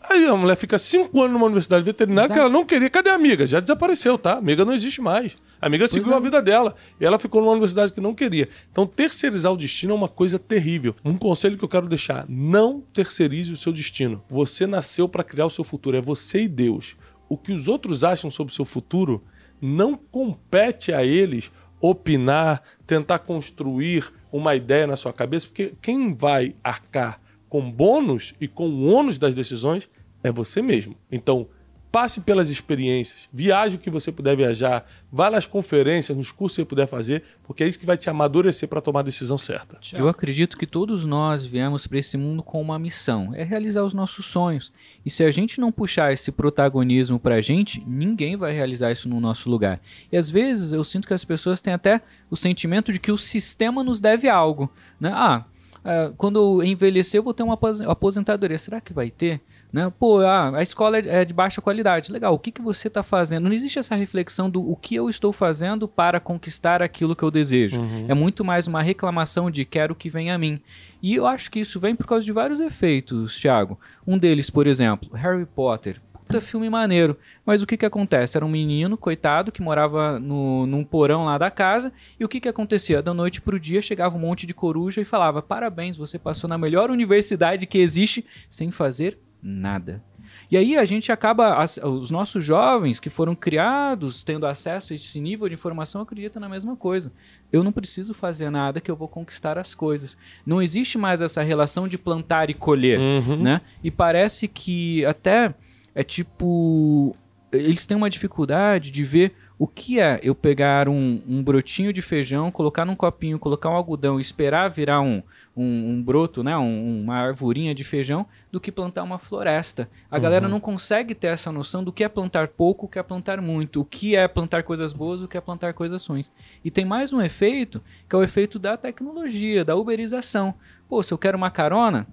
Aí 0.10 0.26
a 0.26 0.36
mulher 0.36 0.56
fica 0.56 0.80
cinco 0.80 1.22
anos 1.22 1.34
numa 1.34 1.46
universidade 1.46 1.86
veterinária 1.86 2.28
que 2.28 2.34
Exato. 2.34 2.48
ela 2.48 2.54
não 2.54 2.66
queria. 2.66 2.90
Cadê 2.90 3.12
a 3.12 3.14
amiga? 3.14 3.46
Já 3.46 3.60
desapareceu, 3.60 4.18
tá? 4.18 4.34
A 4.34 4.38
amiga 4.38 4.66
não 4.66 4.74
existe 4.74 5.00
mais. 5.00 5.38
A 5.62 5.68
amiga 5.68 5.88
seguiu 5.88 6.12
é. 6.12 6.16
a 6.16 6.20
vida 6.20 6.42
dela. 6.42 6.76
E 7.00 7.06
ela 7.06 7.20
ficou 7.20 7.40
numa 7.40 7.52
universidade 7.52 7.94
que 7.94 8.02
não 8.02 8.16
queria. 8.16 8.50
Então, 8.72 8.88
terceirizar 8.88 9.52
o 9.52 9.58
destino 9.58 9.94
é 9.94 9.96
uma 9.96 10.08
coisa 10.08 10.40
terrível. 10.40 10.96
Um 11.06 11.18
conselho 11.18 11.58
que 11.58 11.64
eu 11.64 11.70
quero 11.70 11.88
deixar: 11.88 12.26
não 12.28 12.82
terceirize 12.94 13.54
o 13.54 13.58
seu 13.58 13.72
destino. 13.72 14.24
Você 14.28 14.66
nasceu 14.66 15.08
para 15.08 15.24
criar 15.24 15.46
o 15.46 15.52
seu 15.52 15.64
futuro. 15.64 15.96
É 15.96 16.02
você 16.02 16.44
e 16.44 16.48
Deus. 16.48 16.96
O 17.30 17.38
que 17.38 17.54
os 17.54 17.68
outros 17.68 18.04
acham 18.04 18.32
sobre 18.32 18.52
o 18.52 18.56
seu 18.56 18.66
futuro 18.66 19.24
não 19.62 19.96
compete 19.96 20.92
a 20.92 21.06
eles 21.06 21.52
opinar, 21.80 22.62
tentar 22.86 23.20
construir 23.20 24.12
uma 24.32 24.56
ideia 24.56 24.88
na 24.88 24.96
sua 24.96 25.14
cabeça, 25.14 25.48
porque 25.48 25.74
quem 25.82 26.14
vai 26.14 26.56
arcar 26.64 27.21
com 27.52 27.70
bônus 27.70 28.34
e 28.40 28.48
com 28.48 28.70
o 28.70 28.86
ônus 28.86 29.18
das 29.18 29.36
decisões 29.36 29.90
é 30.24 30.32
você 30.32 30.62
mesmo. 30.62 30.96
Então, 31.12 31.50
passe 31.92 32.22
pelas 32.22 32.50
experiências, 32.50 33.28
viaje 33.34 33.76
o 33.76 33.80
que 33.80 33.90
você 33.90 34.10
puder 34.10 34.38
viajar, 34.38 34.90
vá 35.12 35.30
nas 35.30 35.46
conferências, 35.46 36.18
nos 36.18 36.32
cursos 36.32 36.56
que 36.56 36.62
você 36.62 36.66
puder 36.66 36.88
fazer, 36.88 37.24
porque 37.44 37.66
é 37.66 37.68
isso 37.68 37.78
que 37.78 37.86
vai 37.86 37.98
te 37.98 38.10
amadurecer 38.10 38.70
para 38.70 38.80
tomar 38.80 39.02
a 39.02 39.04
decisão 39.04 39.38
certa. 39.38 39.78
Eu 39.92 40.08
acredito 40.08 40.58
que 40.58 40.66
todos 40.66 41.06
nós 41.06 41.46
viemos 41.46 41.86
para 41.86 42.00
esse 42.00 42.16
mundo 42.16 42.42
com 42.42 42.62
uma 42.62 42.80
missão, 42.80 43.36
é 43.36 43.44
realizar 43.44 43.84
os 43.84 43.94
nossos 43.94 44.28
sonhos. 44.28 44.72
E 45.06 45.10
se 45.10 45.22
a 45.22 45.30
gente 45.30 45.60
não 45.60 45.74
puxar 45.74 46.14
esse 46.14 46.32
protagonismo 46.32 47.20
pra 47.20 47.42
gente, 47.42 47.84
ninguém 47.86 48.38
vai 48.38 48.54
realizar 48.54 48.94
isso 48.94 49.10
no 49.10 49.20
nosso 49.20 49.50
lugar. 49.50 49.82
E 50.10 50.16
às 50.16 50.30
vezes 50.30 50.72
eu 50.72 50.86
sinto 50.86 51.06
que 51.06 51.14
as 51.14 51.26
pessoas 51.26 51.60
têm 51.60 51.74
até 51.74 52.00
o 52.30 52.38
sentimento 52.38 52.94
de 52.94 53.00
que 53.00 53.12
o 53.12 53.18
sistema 53.18 53.84
nos 53.84 54.00
deve 54.00 54.30
algo, 54.30 54.72
né? 54.98 55.12
Ah, 55.14 55.44
ah, 55.84 56.12
quando 56.18 56.60
eu 56.62 56.64
envelhecer 56.66 57.20
eu 57.20 57.24
vou 57.24 57.34
ter 57.34 57.44
uma 57.44 57.56
apos- 57.56 57.82
aposentadoria. 57.82 58.58
Será 58.58 58.80
que 58.82 58.94
vai 58.94 59.10
ter? 59.10 59.42
Né? 59.72 59.92
Pô, 59.98 60.20
ah, 60.20 60.52
a 60.58 60.62
escola 60.64 60.98
é 60.98 61.24
de 61.24 61.34
baixa 61.34 61.62
qualidade. 61.62 62.12
Legal, 62.12 62.34
o 62.34 62.40
que, 62.40 62.52
que 62.52 62.62
você 62.62 62.88
está 62.88 63.02
fazendo? 63.02 63.46
Não 63.46 63.54
existe 63.54 63.80
essa 63.80 63.96
reflexão 63.96 64.50
do 64.50 64.62
o 64.70 64.76
que 64.76 64.96
eu 64.96 65.10
estou 65.10 65.32
fazendo 65.32 65.88
para 65.88 66.20
conquistar 66.20 66.82
aquilo 66.82 67.16
que 67.16 67.24
eu 67.24 67.32
desejo. 67.32 67.80
Uhum. 67.82 68.06
É 68.08 68.14
muito 68.14 68.44
mais 68.44 68.68
uma 68.68 68.82
reclamação 68.82 69.50
de 69.50 69.64
quero 69.66 69.96
que 69.96 70.10
venha 70.10 70.36
a 70.36 70.38
mim. 70.38 70.60
E 71.02 71.16
eu 71.16 71.26
acho 71.26 71.50
que 71.50 71.60
isso 71.60 71.80
vem 71.80 71.96
por 71.96 72.06
causa 72.06 72.24
de 72.26 72.32
vários 72.32 72.60
efeitos, 72.60 73.40
Thiago. 73.40 73.80
Um 74.06 74.18
deles, 74.18 74.50
por 74.50 74.68
exemplo, 74.68 75.10
Harry 75.14 75.46
Potter. 75.46 76.02
Puta 76.32 76.42
filme 76.42 76.70
maneiro. 76.70 77.18
Mas 77.46 77.62
o 77.62 77.68
que 77.68 77.78
que 77.78 77.86
acontece? 77.86 78.38
Era 78.38 78.46
um 78.46 78.50
menino, 78.50 78.98
coitado, 78.98 79.52
que 79.52 79.62
morava 79.62 80.20
no, 80.20 80.66
num 80.66 80.84
porão 80.84 81.26
lá 81.26 81.38
da 81.38 81.52
casa. 81.52 81.92
E 82.20 82.24
o 82.26 82.30
que 82.30 82.40
que 82.40 82.48
acontecia? 82.50 83.02
Da 83.02 83.14
noite 83.14 83.42
pro 83.42 83.60
dia 83.60 83.82
chegava 83.82 84.16
um 84.16 84.20
monte 84.20 84.46
de 84.48 84.54
coruja 84.54 85.02
e 85.02 85.06
falava: 85.06 85.42
Parabéns, 85.42 85.98
você 85.98 86.18
passou 86.18 86.50
na 86.50 86.58
melhor 86.58 86.90
universidade 86.90 87.66
que 87.68 87.78
existe 87.78 88.26
sem 88.50 88.72
fazer 88.72 89.18
nada. 89.42 90.02
E 90.50 90.56
aí 90.56 90.78
a 90.78 90.86
gente 90.86 91.12
acaba, 91.12 91.56
as- 91.56 91.78
os 91.84 92.10
nossos 92.10 92.42
jovens 92.42 93.02
que 93.02 93.10
foram 93.10 93.36
criados 93.36 94.24
tendo 94.24 94.46
acesso 94.46 94.94
a 94.94 94.96
esse 94.96 95.20
nível 95.20 95.50
de 95.50 95.56
informação 95.56 96.02
acreditam 96.02 96.40
na 96.40 96.48
mesma 96.48 96.74
coisa. 96.74 97.12
Eu 97.52 97.66
não 97.66 97.72
preciso 97.72 98.14
fazer 98.14 98.50
nada 98.50 98.80
que 98.80 98.90
eu 98.90 98.96
vou 98.96 99.10
conquistar 99.10 99.58
as 99.58 99.76
coisas. 99.76 100.18
Não 100.46 100.62
existe 100.62 100.98
mais 100.98 101.20
essa 101.22 101.42
relação 101.42 101.86
de 101.86 101.98
plantar 101.98 102.50
e 102.50 102.54
colher, 102.54 102.98
Uhum. 102.98 103.42
né? 103.42 103.60
E 103.84 103.92
parece 103.92 104.48
que 104.48 105.04
até 105.06 105.54
é 105.96 106.04
tipo 106.04 107.16
eles 107.52 107.86
têm 107.86 107.98
uma 107.98 108.10
dificuldade 108.10 108.90
de 108.92 109.04
ver 109.04 109.34
o 109.60 109.68
que 109.68 110.00
é 110.00 110.22
eu 110.24 110.34
pegar 110.34 110.88
um, 110.88 111.22
um 111.28 111.44
brotinho 111.44 111.92
de 111.92 112.02
feijão, 112.02 112.50
colocar 112.50 112.86
num 112.86 112.96
copinho, 112.96 113.38
colocar 113.38 113.70
um 113.70 113.74
algodão 113.74 114.18
e 114.18 114.22
esperar 114.22 114.70
virar 114.70 115.02
um, 115.02 115.22
um, 115.56 115.90
um 115.92 116.02
broto, 116.02 116.44
né? 116.46 116.58
Um- 116.58 117.02
uma 117.04 117.18
arvorinha 117.18 117.76
de 117.76 117.84
feijão, 117.84 118.26
do 118.50 118.60
que 118.60 118.72
plantar 118.72 119.04
uma 119.04 119.20
floresta. 119.20 119.90
A 120.10 120.18
galera 120.18 120.48
não 120.48 120.62
consegue 120.62 121.14
ter 121.14 121.28
essa 121.28 121.52
noção 121.52 121.84
do 121.84 121.92
que 121.92 122.06
é 122.06 122.08
plantar 122.08 122.48
pouco, 122.48 122.86
o 122.86 122.90
que 122.90 122.98
é 122.98 123.04
plantar 123.04 123.42
muito, 123.42 123.82
o 123.82 123.86
que 123.86 124.16
é 124.16 124.30
plantar 124.30 124.64
coisas 124.64 124.94
boas, 124.94 125.22
o 125.22 125.28
que 125.28 125.38
é 125.38 125.42
plantar 125.42 125.74
coisas 125.74 126.08
ruins. 126.08 126.32
E 126.64 126.72
tem 126.72 126.86
mais 126.86 127.12
um 127.12 127.22
efeito, 127.22 127.82
que 128.10 128.16
é 128.16 128.18
o 128.18 128.24
efeito 128.24 128.58
da 128.58 128.78
tecnologia, 128.78 129.66
da 129.66 129.76
uberização. 129.76 130.54
Pô, 130.88 131.04
se 131.04 131.14
eu 131.14 131.18
quero 131.18 131.38
uma 131.38 131.52
carona, 131.52 132.08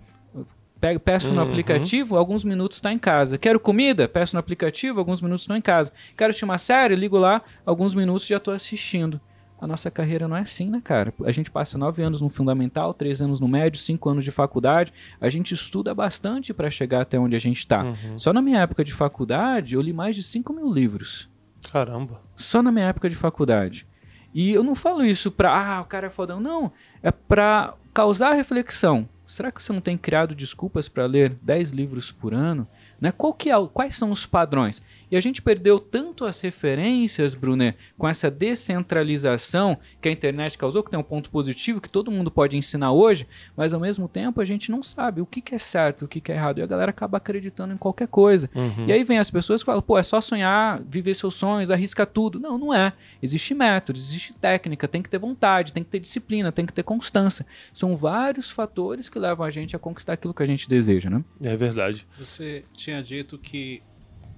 Pego, 0.80 1.00
peço 1.00 1.34
no 1.34 1.42
Uhum. 1.42 1.48
aplicativo, 1.48 2.16
alguns 2.16 2.44
minutos 2.44 2.78
está 2.78 2.92
em 2.92 2.98
casa. 2.98 3.36
Quero 3.36 3.58
comida? 3.58 4.08
Peço 4.08 4.36
no 4.36 4.40
aplicativo, 4.40 4.98
alguns 5.00 5.20
minutos 5.20 5.42
estou 5.42 5.56
em 5.56 5.60
casa. 5.60 5.92
Quero 6.16 6.30
assistir 6.30 6.44
uma 6.44 6.58
série? 6.58 6.94
Ligo 6.94 7.18
lá, 7.18 7.42
alguns 7.66 7.94
minutos 7.94 8.26
já 8.26 8.36
estou 8.36 8.54
assistindo. 8.54 9.20
A 9.60 9.66
nossa 9.66 9.90
carreira 9.90 10.28
não 10.28 10.36
é 10.36 10.42
assim, 10.42 10.70
né, 10.70 10.80
cara? 10.84 11.12
A 11.24 11.32
gente 11.32 11.50
passa 11.50 11.76
nove 11.76 12.00
anos 12.00 12.20
no 12.20 12.28
fundamental, 12.28 12.94
três 12.94 13.20
anos 13.20 13.40
no 13.40 13.48
médio, 13.48 13.80
cinco 13.80 14.08
anos 14.08 14.22
de 14.22 14.30
faculdade. 14.30 14.92
A 15.20 15.28
gente 15.28 15.52
estuda 15.52 15.92
bastante 15.92 16.54
para 16.54 16.70
chegar 16.70 17.00
até 17.00 17.18
onde 17.18 17.34
a 17.34 17.40
gente 17.40 17.58
está. 17.58 17.82
Uhum. 17.82 18.16
Só 18.16 18.32
na 18.32 18.40
minha 18.40 18.60
época 18.60 18.84
de 18.84 18.92
faculdade, 18.92 19.74
eu 19.74 19.80
li 19.80 19.92
mais 19.92 20.14
de 20.14 20.22
5 20.22 20.52
mil 20.52 20.72
livros. 20.72 21.28
Caramba. 21.72 22.22
Só 22.36 22.62
na 22.62 22.70
minha 22.70 22.86
época 22.86 23.10
de 23.10 23.16
faculdade. 23.16 23.84
E 24.32 24.52
eu 24.52 24.62
não 24.62 24.76
falo 24.76 25.04
isso 25.04 25.28
pra, 25.28 25.50
ah, 25.50 25.80
o 25.80 25.86
cara 25.86 26.06
é 26.06 26.10
fodão. 26.10 26.38
Não, 26.38 26.70
é 27.02 27.10
pra 27.10 27.74
causar 27.92 28.34
reflexão. 28.34 29.08
Será 29.28 29.52
que 29.52 29.62
você 29.62 29.74
não 29.74 29.80
tem 29.82 29.98
criado 29.98 30.34
desculpas 30.34 30.88
para 30.88 31.04
ler 31.04 31.36
10 31.42 31.72
livros 31.72 32.10
por 32.10 32.32
ano? 32.32 32.66
Né? 32.98 33.12
Qual 33.12 33.34
que 33.34 33.50
é, 33.50 33.54
quais 33.74 33.94
são 33.94 34.10
os 34.10 34.24
padrões? 34.24 34.82
E 35.10 35.16
a 35.16 35.20
gente 35.20 35.42
perdeu 35.42 35.78
tanto 35.78 36.24
as 36.24 36.40
referências, 36.40 37.34
Brunet, 37.34 37.76
com 37.96 38.08
essa 38.08 38.30
descentralização 38.30 39.78
que 40.00 40.08
a 40.08 40.12
internet 40.12 40.56
causou, 40.56 40.82
que 40.82 40.90
tem 40.90 40.98
um 40.98 41.02
ponto 41.02 41.30
positivo 41.30 41.80
que 41.80 41.88
todo 41.88 42.10
mundo 42.10 42.30
pode 42.30 42.56
ensinar 42.56 42.92
hoje, 42.92 43.26
mas 43.56 43.72
ao 43.72 43.80
mesmo 43.80 44.08
tempo 44.08 44.40
a 44.40 44.44
gente 44.44 44.70
não 44.70 44.82
sabe 44.82 45.20
o 45.20 45.26
que, 45.26 45.40
que 45.40 45.54
é 45.54 45.58
certo, 45.58 46.04
o 46.04 46.08
que, 46.08 46.20
que 46.20 46.32
é 46.32 46.34
errado. 46.34 46.58
E 46.58 46.62
a 46.62 46.66
galera 46.66 46.90
acaba 46.90 47.18
acreditando 47.18 47.74
em 47.74 47.76
qualquer 47.76 48.08
coisa. 48.08 48.50
Uhum. 48.54 48.86
E 48.86 48.92
aí 48.92 49.04
vem 49.04 49.18
as 49.18 49.30
pessoas 49.30 49.62
que 49.62 49.66
falam, 49.66 49.82
pô, 49.82 49.98
é 49.98 50.02
só 50.02 50.20
sonhar, 50.20 50.80
viver 50.82 51.14
seus 51.14 51.34
sonhos, 51.34 51.70
arrisca 51.70 52.04
tudo. 52.04 52.38
Não, 52.38 52.58
não 52.58 52.74
é. 52.74 52.92
Existe 53.22 53.54
método, 53.54 53.98
existe 53.98 54.34
técnica, 54.34 54.86
tem 54.86 55.02
que 55.02 55.08
ter 55.08 55.18
vontade, 55.18 55.72
tem 55.72 55.82
que 55.82 55.90
ter 55.90 56.00
disciplina, 56.00 56.52
tem 56.52 56.66
que 56.66 56.72
ter 56.72 56.82
constância. 56.82 57.46
São 57.72 57.96
vários 57.96 58.50
fatores 58.50 59.08
que 59.08 59.18
levam 59.18 59.44
a 59.44 59.50
gente 59.50 59.74
a 59.74 59.78
conquistar 59.78 60.14
aquilo 60.14 60.34
que 60.34 60.42
a 60.42 60.46
gente 60.46 60.68
deseja, 60.68 61.10
né? 61.10 61.24
É 61.42 61.56
verdade. 61.56 62.06
Você 62.18 62.64
tinha 62.74 63.02
dito 63.02 63.38
que. 63.38 63.82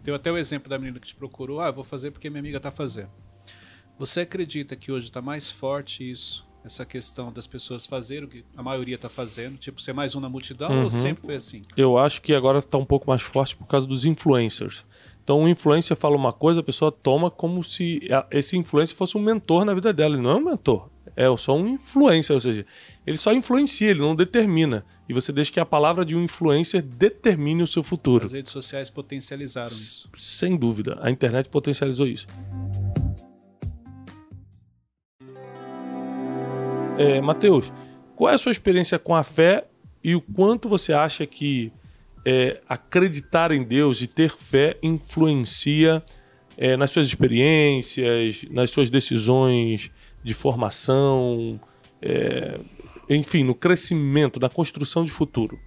Deu 0.02 0.14
até 0.14 0.30
o 0.32 0.38
exemplo 0.38 0.68
da 0.68 0.78
menina 0.78 0.98
que 0.98 1.06
te 1.06 1.14
procurou. 1.14 1.60
Ah, 1.60 1.70
vou 1.70 1.84
fazer 1.84 2.10
porque 2.10 2.30
minha 2.30 2.40
amiga 2.40 2.58
tá 2.60 2.70
fazendo. 2.70 3.10
Você 3.98 4.20
acredita 4.20 4.74
que 4.76 4.90
hoje 4.90 5.06
está 5.06 5.20
mais 5.20 5.50
forte 5.50 6.08
isso? 6.10 6.48
Essa 6.62 6.84
questão 6.84 7.32
das 7.32 7.46
pessoas 7.46 7.86
fazerem 7.86 8.24
o 8.24 8.28
que 8.28 8.44
a 8.54 8.62
maioria 8.62 8.98
tá 8.98 9.08
fazendo? 9.08 9.56
Tipo, 9.56 9.80
ser 9.80 9.94
mais 9.94 10.14
um 10.14 10.20
na 10.20 10.28
multidão 10.28 10.70
Uhum. 10.70 10.82
ou 10.82 10.90
sempre 10.90 11.24
foi 11.24 11.34
assim? 11.34 11.62
Eu 11.74 11.96
acho 11.96 12.20
que 12.20 12.34
agora 12.34 12.58
está 12.58 12.76
um 12.76 12.84
pouco 12.84 13.08
mais 13.08 13.22
forte 13.22 13.56
por 13.56 13.66
causa 13.66 13.86
dos 13.86 14.04
influencers. 14.04 14.84
Então, 15.24 15.42
o 15.42 15.48
influencer 15.48 15.96
fala 15.96 16.16
uma 16.16 16.32
coisa, 16.34 16.60
a 16.60 16.62
pessoa 16.62 16.92
toma 16.92 17.30
como 17.30 17.64
se 17.64 18.00
esse 18.30 18.58
influencer 18.58 18.94
fosse 18.96 19.16
um 19.16 19.22
mentor 19.22 19.64
na 19.64 19.72
vida 19.72 19.90
dela. 19.92 20.14
Ele 20.16 20.22
não 20.22 20.30
é 20.32 20.34
um 20.34 20.44
mentor, 20.44 20.89
é 21.16 21.24
só 21.36 21.56
um 21.56 21.66
influencer, 21.66 22.34
ou 22.34 22.40
seja, 22.40 22.64
ele 23.06 23.16
só 23.16 23.32
influencia, 23.32 23.90
ele 23.90 24.00
não 24.00 24.14
determina. 24.14 24.84
E 25.08 25.12
você 25.12 25.32
deixa 25.32 25.52
que 25.52 25.60
a 25.60 25.66
palavra 25.66 26.04
de 26.04 26.14
um 26.14 26.22
influencer 26.22 26.82
determine 26.82 27.62
o 27.62 27.66
seu 27.66 27.82
futuro. 27.82 28.24
As 28.24 28.32
redes 28.32 28.52
sociais 28.52 28.88
potencializaram 28.88 29.74
isso. 29.74 30.08
Sem 30.16 30.56
dúvida, 30.56 30.98
a 31.00 31.10
internet 31.10 31.48
potencializou 31.48 32.06
isso. 32.06 32.26
É, 36.98 37.20
Matheus, 37.20 37.72
qual 38.14 38.30
é 38.30 38.34
a 38.34 38.38
sua 38.38 38.52
experiência 38.52 38.98
com 38.98 39.14
a 39.14 39.22
fé 39.22 39.66
e 40.04 40.14
o 40.14 40.20
quanto 40.20 40.68
você 40.68 40.92
acha 40.92 41.26
que 41.26 41.72
é, 42.24 42.60
acreditar 42.68 43.50
em 43.50 43.64
Deus 43.64 44.02
e 44.02 44.06
ter 44.06 44.36
fé 44.36 44.76
influencia 44.82 46.02
é, 46.56 46.76
nas 46.76 46.90
suas 46.90 47.06
experiências, 47.06 48.44
nas 48.50 48.70
suas 48.70 48.90
decisões 48.90 49.90
de 50.22 50.34
formação, 50.34 51.60
é, 52.02 52.60
enfim, 53.08 53.44
no 53.44 53.54
crescimento, 53.54 54.38
na 54.38 54.48
construção 54.48 55.04
de 55.04 55.10
futuro? 55.10 55.58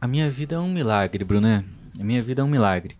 A 0.00 0.06
minha 0.06 0.30
vida 0.30 0.56
é 0.56 0.58
um 0.58 0.72
milagre, 0.72 1.24
Brunet. 1.24 1.66
A 1.98 2.02
minha 2.02 2.22
vida 2.22 2.40
é 2.40 2.44
um 2.44 2.48
milagre. 2.48 2.96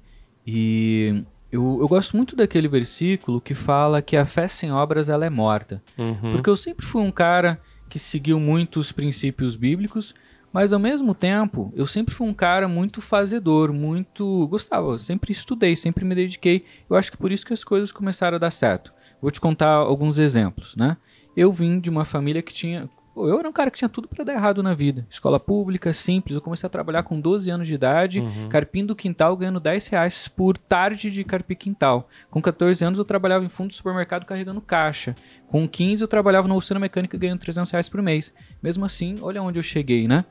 E 0.46 1.24
eu, 1.50 1.78
eu 1.80 1.88
gosto 1.88 2.16
muito 2.16 2.36
daquele 2.36 2.68
versículo 2.68 3.40
que 3.40 3.54
fala 3.54 4.02
que 4.02 4.16
a 4.16 4.26
fé 4.26 4.46
sem 4.46 4.70
obras 4.70 5.08
ela 5.08 5.24
é 5.24 5.30
morta. 5.30 5.82
Uhum. 5.96 6.32
Porque 6.32 6.50
eu 6.50 6.56
sempre 6.56 6.84
fui 6.84 7.02
um 7.02 7.10
cara 7.10 7.60
que 7.88 7.98
seguiu 7.98 8.38
muito 8.38 8.78
os 8.78 8.92
princípios 8.92 9.56
bíblicos, 9.56 10.14
mas 10.52 10.72
ao 10.72 10.78
mesmo 10.78 11.14
tempo 11.14 11.72
eu 11.74 11.86
sempre 11.86 12.14
fui 12.14 12.28
um 12.28 12.34
cara 12.34 12.68
muito 12.68 13.00
fazedor, 13.00 13.72
muito. 13.72 14.46
Gostava, 14.48 14.92
eu 14.92 14.98
sempre 14.98 15.32
estudei, 15.32 15.74
sempre 15.74 16.04
me 16.04 16.14
dediquei. 16.14 16.64
Eu 16.88 16.96
acho 16.96 17.10
que 17.10 17.16
por 17.16 17.32
isso 17.32 17.46
que 17.46 17.52
as 17.52 17.64
coisas 17.64 17.90
começaram 17.90 18.36
a 18.36 18.38
dar 18.38 18.50
certo. 18.50 18.92
Vou 19.20 19.30
te 19.30 19.40
contar 19.40 19.68
alguns 19.74 20.18
exemplos, 20.18 20.74
né? 20.76 20.96
Eu 21.36 21.52
vim 21.52 21.78
de 21.78 21.88
uma 21.90 22.04
família 22.04 22.42
que 22.42 22.52
tinha. 22.52 22.88
pô, 23.14 23.28
Eu 23.28 23.38
era 23.38 23.48
um 23.48 23.52
cara 23.52 23.70
que 23.70 23.78
tinha 23.78 23.88
tudo 23.88 24.08
pra 24.08 24.24
dar 24.24 24.32
errado 24.32 24.62
na 24.62 24.72
vida. 24.74 25.06
Escola 25.10 25.38
pública, 25.38 25.92
simples. 25.92 26.34
Eu 26.34 26.40
comecei 26.40 26.66
a 26.66 26.70
trabalhar 26.70 27.02
com 27.02 27.20
12 27.20 27.50
anos 27.50 27.66
de 27.68 27.74
idade, 27.74 28.20
carpindo 28.48 28.96
quintal, 28.96 29.36
ganhando 29.36 29.60
10 29.60 29.88
reais 29.88 30.26
por 30.28 30.56
tarde 30.56 31.10
de 31.10 31.22
carpir 31.22 31.56
quintal. 31.56 32.08
Com 32.30 32.40
14 32.40 32.84
anos 32.84 32.98
eu 32.98 33.04
trabalhava 33.04 33.44
em 33.44 33.48
fundo 33.48 33.70
de 33.70 33.76
supermercado 33.76 34.24
carregando 34.24 34.60
caixa. 34.60 35.14
Com 35.48 35.68
15 35.68 36.02
eu 36.02 36.08
trabalhava 36.08 36.48
na 36.48 36.54
oficina 36.54 36.80
mecânica 36.80 37.16
ganhando 37.18 37.40
300 37.40 37.70
reais 37.70 37.88
por 37.88 38.00
mês. 38.02 38.32
Mesmo 38.62 38.84
assim, 38.84 39.18
olha 39.22 39.42
onde 39.42 39.58
eu 39.58 39.62
cheguei, 39.62 40.08
né? 40.08 40.24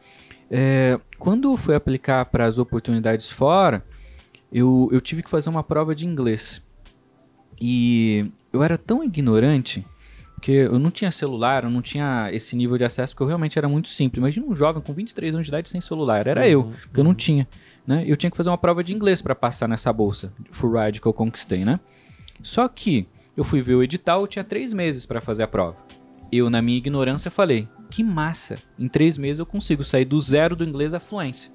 É, 0.52 1.00
quando 1.20 1.56
fui 1.56 1.76
aplicar 1.76 2.26
para 2.26 2.46
as 2.46 2.58
oportunidades 2.58 3.30
fora, 3.30 3.86
eu, 4.52 4.90
eu 4.92 5.00
tive 5.00 5.22
que 5.22 5.30
fazer 5.30 5.50
uma 5.50 5.64
prova 5.64 5.94
de 5.94 6.06
inglês. 6.08 6.62
E 7.62 8.32
eu 8.54 8.64
era 8.64 8.78
tão 8.78 9.04
ignorante 9.04 9.86
porque 10.40 10.52
eu 10.52 10.80
não 10.80 10.90
tinha 10.90 11.12
celular, 11.12 11.66
eu 11.66 11.70
não 11.70 11.82
tinha 11.82 12.30
esse 12.32 12.56
nível 12.56 12.78
de 12.78 12.86
acesso, 12.86 13.14
porque 13.14 13.24
eu 13.24 13.28
realmente 13.28 13.60
era 13.60 13.68
muito 13.68 13.90
simples. 13.90 14.20
Imagina 14.20 14.46
um 14.46 14.56
jovem 14.56 14.82
com 14.82 14.94
23 14.94 15.36
anos 15.36 15.46
de 15.46 15.52
idade 15.52 15.68
sem 15.68 15.82
celular, 15.82 16.26
era 16.28 16.48
eu, 16.48 16.72
porque 16.82 16.98
eu 17.02 17.04
não 17.04 17.14
tinha. 17.14 17.46
Né? 17.86 18.06
Eu 18.08 18.16
tinha 18.16 18.32
que 18.32 18.38
fazer 18.38 18.50
uma 18.50 18.58
prova 18.58 18.82
de 18.82 18.94
inglês 18.94 19.22
para 19.22 19.36
passar 19.36 19.68
nessa 19.68 19.92
bolsa 19.92 20.32
full 20.50 20.80
ride 20.80 21.02
que 21.02 21.08
eu 21.08 21.12
conquistei, 21.12 21.66
né? 21.66 21.78
Só 22.42 22.70
que 22.70 23.06
eu 23.36 23.44
fui 23.44 23.62
ver 23.62 23.76
o 23.76 23.84
edital, 23.84 24.22
eu 24.22 24.28
tinha 24.28 24.44
três 24.44 24.72
meses 24.72 25.06
para 25.06 25.20
fazer 25.20 25.44
a 25.44 25.48
prova. 25.48 25.76
Eu, 26.32 26.50
na 26.50 26.62
minha 26.62 26.78
ignorância, 26.78 27.30
falei: 27.30 27.68
que 27.90 28.02
massa! 28.02 28.58
Em 28.78 28.88
três 28.88 29.18
meses 29.18 29.40
eu 29.40 29.46
consigo 29.46 29.84
sair 29.84 30.06
do 30.06 30.22
zero 30.22 30.56
do 30.56 30.64
inglês 30.64 30.94
à 30.94 31.02
fluência. 31.02 31.52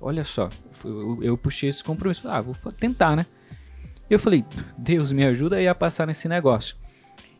Olha 0.00 0.24
só, 0.24 0.50
eu, 0.84 1.22
eu 1.22 1.38
puxei 1.38 1.68
esse 1.68 1.84
compromisso. 1.84 2.28
Ah, 2.28 2.40
vou 2.40 2.54
tentar, 2.72 3.14
né? 3.14 3.26
Eu 4.08 4.18
falei: 4.18 4.44
Deus 4.76 5.12
me 5.12 5.24
ajuda 5.24 5.56
aí 5.56 5.68
a 5.68 5.74
passar 5.74 6.06
nesse 6.06 6.28
negócio. 6.28 6.76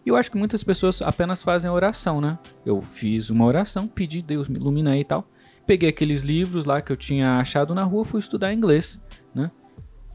E 0.05 0.09
eu 0.09 0.17
acho 0.17 0.31
que 0.31 0.37
muitas 0.37 0.63
pessoas 0.63 1.01
apenas 1.01 1.43
fazem 1.43 1.71
oração, 1.71 2.21
né? 2.21 2.39
Eu 2.65 2.81
fiz 2.83 3.31
uma 3.31 3.45
oração, 3.45 3.89
pedi 3.89 4.21
Deus 4.21 4.49
me 4.49 4.59
ilumina 4.59 4.93
aí 4.93 5.01
e 5.01 5.05
tal. 5.05 5.27
Peguei 5.67 5.89
aqueles 5.89 6.23
livros 6.23 6.67
lá 6.67 6.83
que 6.83 6.93
eu 6.93 6.97
tinha 6.97 7.39
achado 7.39 7.75
na 7.75 7.85
rua, 7.85 8.05
fui 8.05 8.21
estudar 8.21 8.53
inglês, 8.53 9.01
né? 9.35 9.51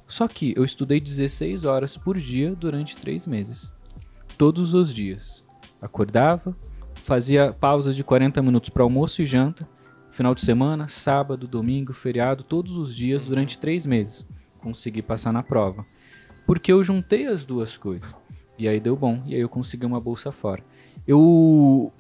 Só 0.08 0.28
que 0.28 0.54
eu 0.56 0.64
estudei 0.64 1.00
16 1.00 1.64
horas 1.64 1.98
por 1.98 2.18
dia 2.18 2.56
durante 2.56 2.98
três 2.98 3.26
meses. 3.26 3.72
Todos 4.38 4.74
os 4.74 4.94
dias. 4.94 5.44
Acordava, 5.82 6.56
fazia 6.96 7.52
pausas 7.52 7.96
de 7.96 8.04
40 8.04 8.42
minutos 8.44 8.70
para 8.70 8.84
almoço 8.84 9.22
e 9.22 9.26
janta, 9.26 9.68
Final 10.12 10.34
de 10.34 10.42
semana, 10.42 10.88
sábado, 10.88 11.48
domingo, 11.48 11.94
feriado, 11.94 12.44
todos 12.44 12.76
os 12.78 12.96
dias 12.96 13.24
durante 13.24 13.58
três 13.58 13.86
meses. 13.86 14.26
Consegui 14.60 15.02
passar 15.02 15.32
na 15.32 15.44
prova. 15.44 15.86
Porque 16.50 16.72
eu 16.72 16.84
juntei 16.84 17.28
as 17.28 17.46
duas 17.46 17.78
coisas. 17.78 18.10
E 18.58 18.68
aí 18.68 18.80
deu 18.80 18.96
bom. 18.96 19.22
E 19.28 19.36
aí 19.36 19.40
eu 19.40 19.48
consegui 19.48 19.86
uma 19.86 20.02
bolsa 20.02 20.32
fora. 20.32 20.64
Eu. 21.06 21.94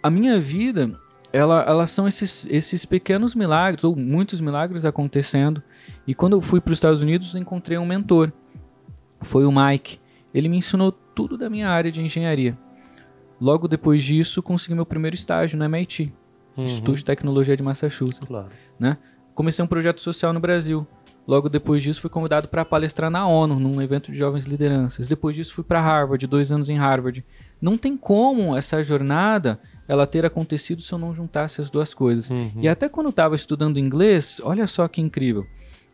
A 0.00 0.08
minha 0.08 0.38
vida, 0.38 0.92
ela, 1.32 1.60
elas 1.64 1.90
são 1.90 2.06
esses, 2.06 2.46
esses 2.48 2.84
pequenos 2.84 3.34
milagres, 3.34 3.82
ou 3.82 3.96
muitos 3.96 4.40
milagres 4.40 4.84
acontecendo. 4.84 5.60
E 6.06 6.14
quando 6.14 6.34
eu 6.34 6.40
fui 6.40 6.60
para 6.60 6.70
os 6.70 6.76
Estados 6.76 7.02
Unidos, 7.02 7.34
encontrei 7.34 7.76
um 7.76 7.84
mentor. 7.84 8.30
Foi 9.22 9.44
o 9.44 9.50
Mike. 9.50 9.98
Ele 10.32 10.48
me 10.48 10.58
ensinou 10.58 10.92
tudo 10.92 11.36
da 11.36 11.50
minha 11.50 11.68
área 11.68 11.90
de 11.90 12.00
engenharia. 12.00 12.56
Logo 13.40 13.66
depois 13.66 14.04
disso, 14.04 14.40
consegui 14.40 14.76
meu 14.76 14.86
primeiro 14.86 15.16
estágio 15.16 15.58
no 15.58 15.64
MIT, 15.64 16.12
Uhum. 16.56 16.64
Instituto 16.64 16.98
de 16.98 17.04
Tecnologia 17.04 17.56
de 17.56 17.62
Massachusetts. 17.64 18.28
Claro. 18.28 18.50
Né? 18.78 18.98
Comecei 19.34 19.64
um 19.64 19.66
projeto 19.66 20.00
social 20.00 20.32
no 20.32 20.38
Brasil. 20.38 20.86
Logo 21.26 21.48
depois 21.48 21.82
disso, 21.82 22.02
fui 22.02 22.10
convidado 22.10 22.48
para 22.48 22.64
palestrar 22.64 23.10
na 23.10 23.26
ONU, 23.26 23.58
num 23.58 23.80
evento 23.80 24.12
de 24.12 24.18
jovens 24.18 24.44
lideranças. 24.44 25.08
Depois 25.08 25.34
disso, 25.34 25.54
fui 25.54 25.64
para 25.64 25.80
Harvard, 25.80 26.26
dois 26.26 26.52
anos 26.52 26.68
em 26.68 26.76
Harvard. 26.76 27.24
Não 27.60 27.78
tem 27.78 27.96
como 27.96 28.54
essa 28.56 28.82
jornada 28.82 29.58
ela 29.88 30.06
ter 30.06 30.24
acontecido 30.26 30.82
se 30.82 30.92
eu 30.92 30.98
não 30.98 31.14
juntasse 31.14 31.60
as 31.60 31.70
duas 31.70 31.94
coisas. 31.94 32.28
Uhum. 32.28 32.52
E 32.56 32.68
até 32.68 32.88
quando 32.88 33.06
eu 33.06 33.10
estava 33.10 33.34
estudando 33.34 33.78
inglês, 33.78 34.40
olha 34.44 34.66
só 34.66 34.86
que 34.86 35.00
incrível. 35.00 35.46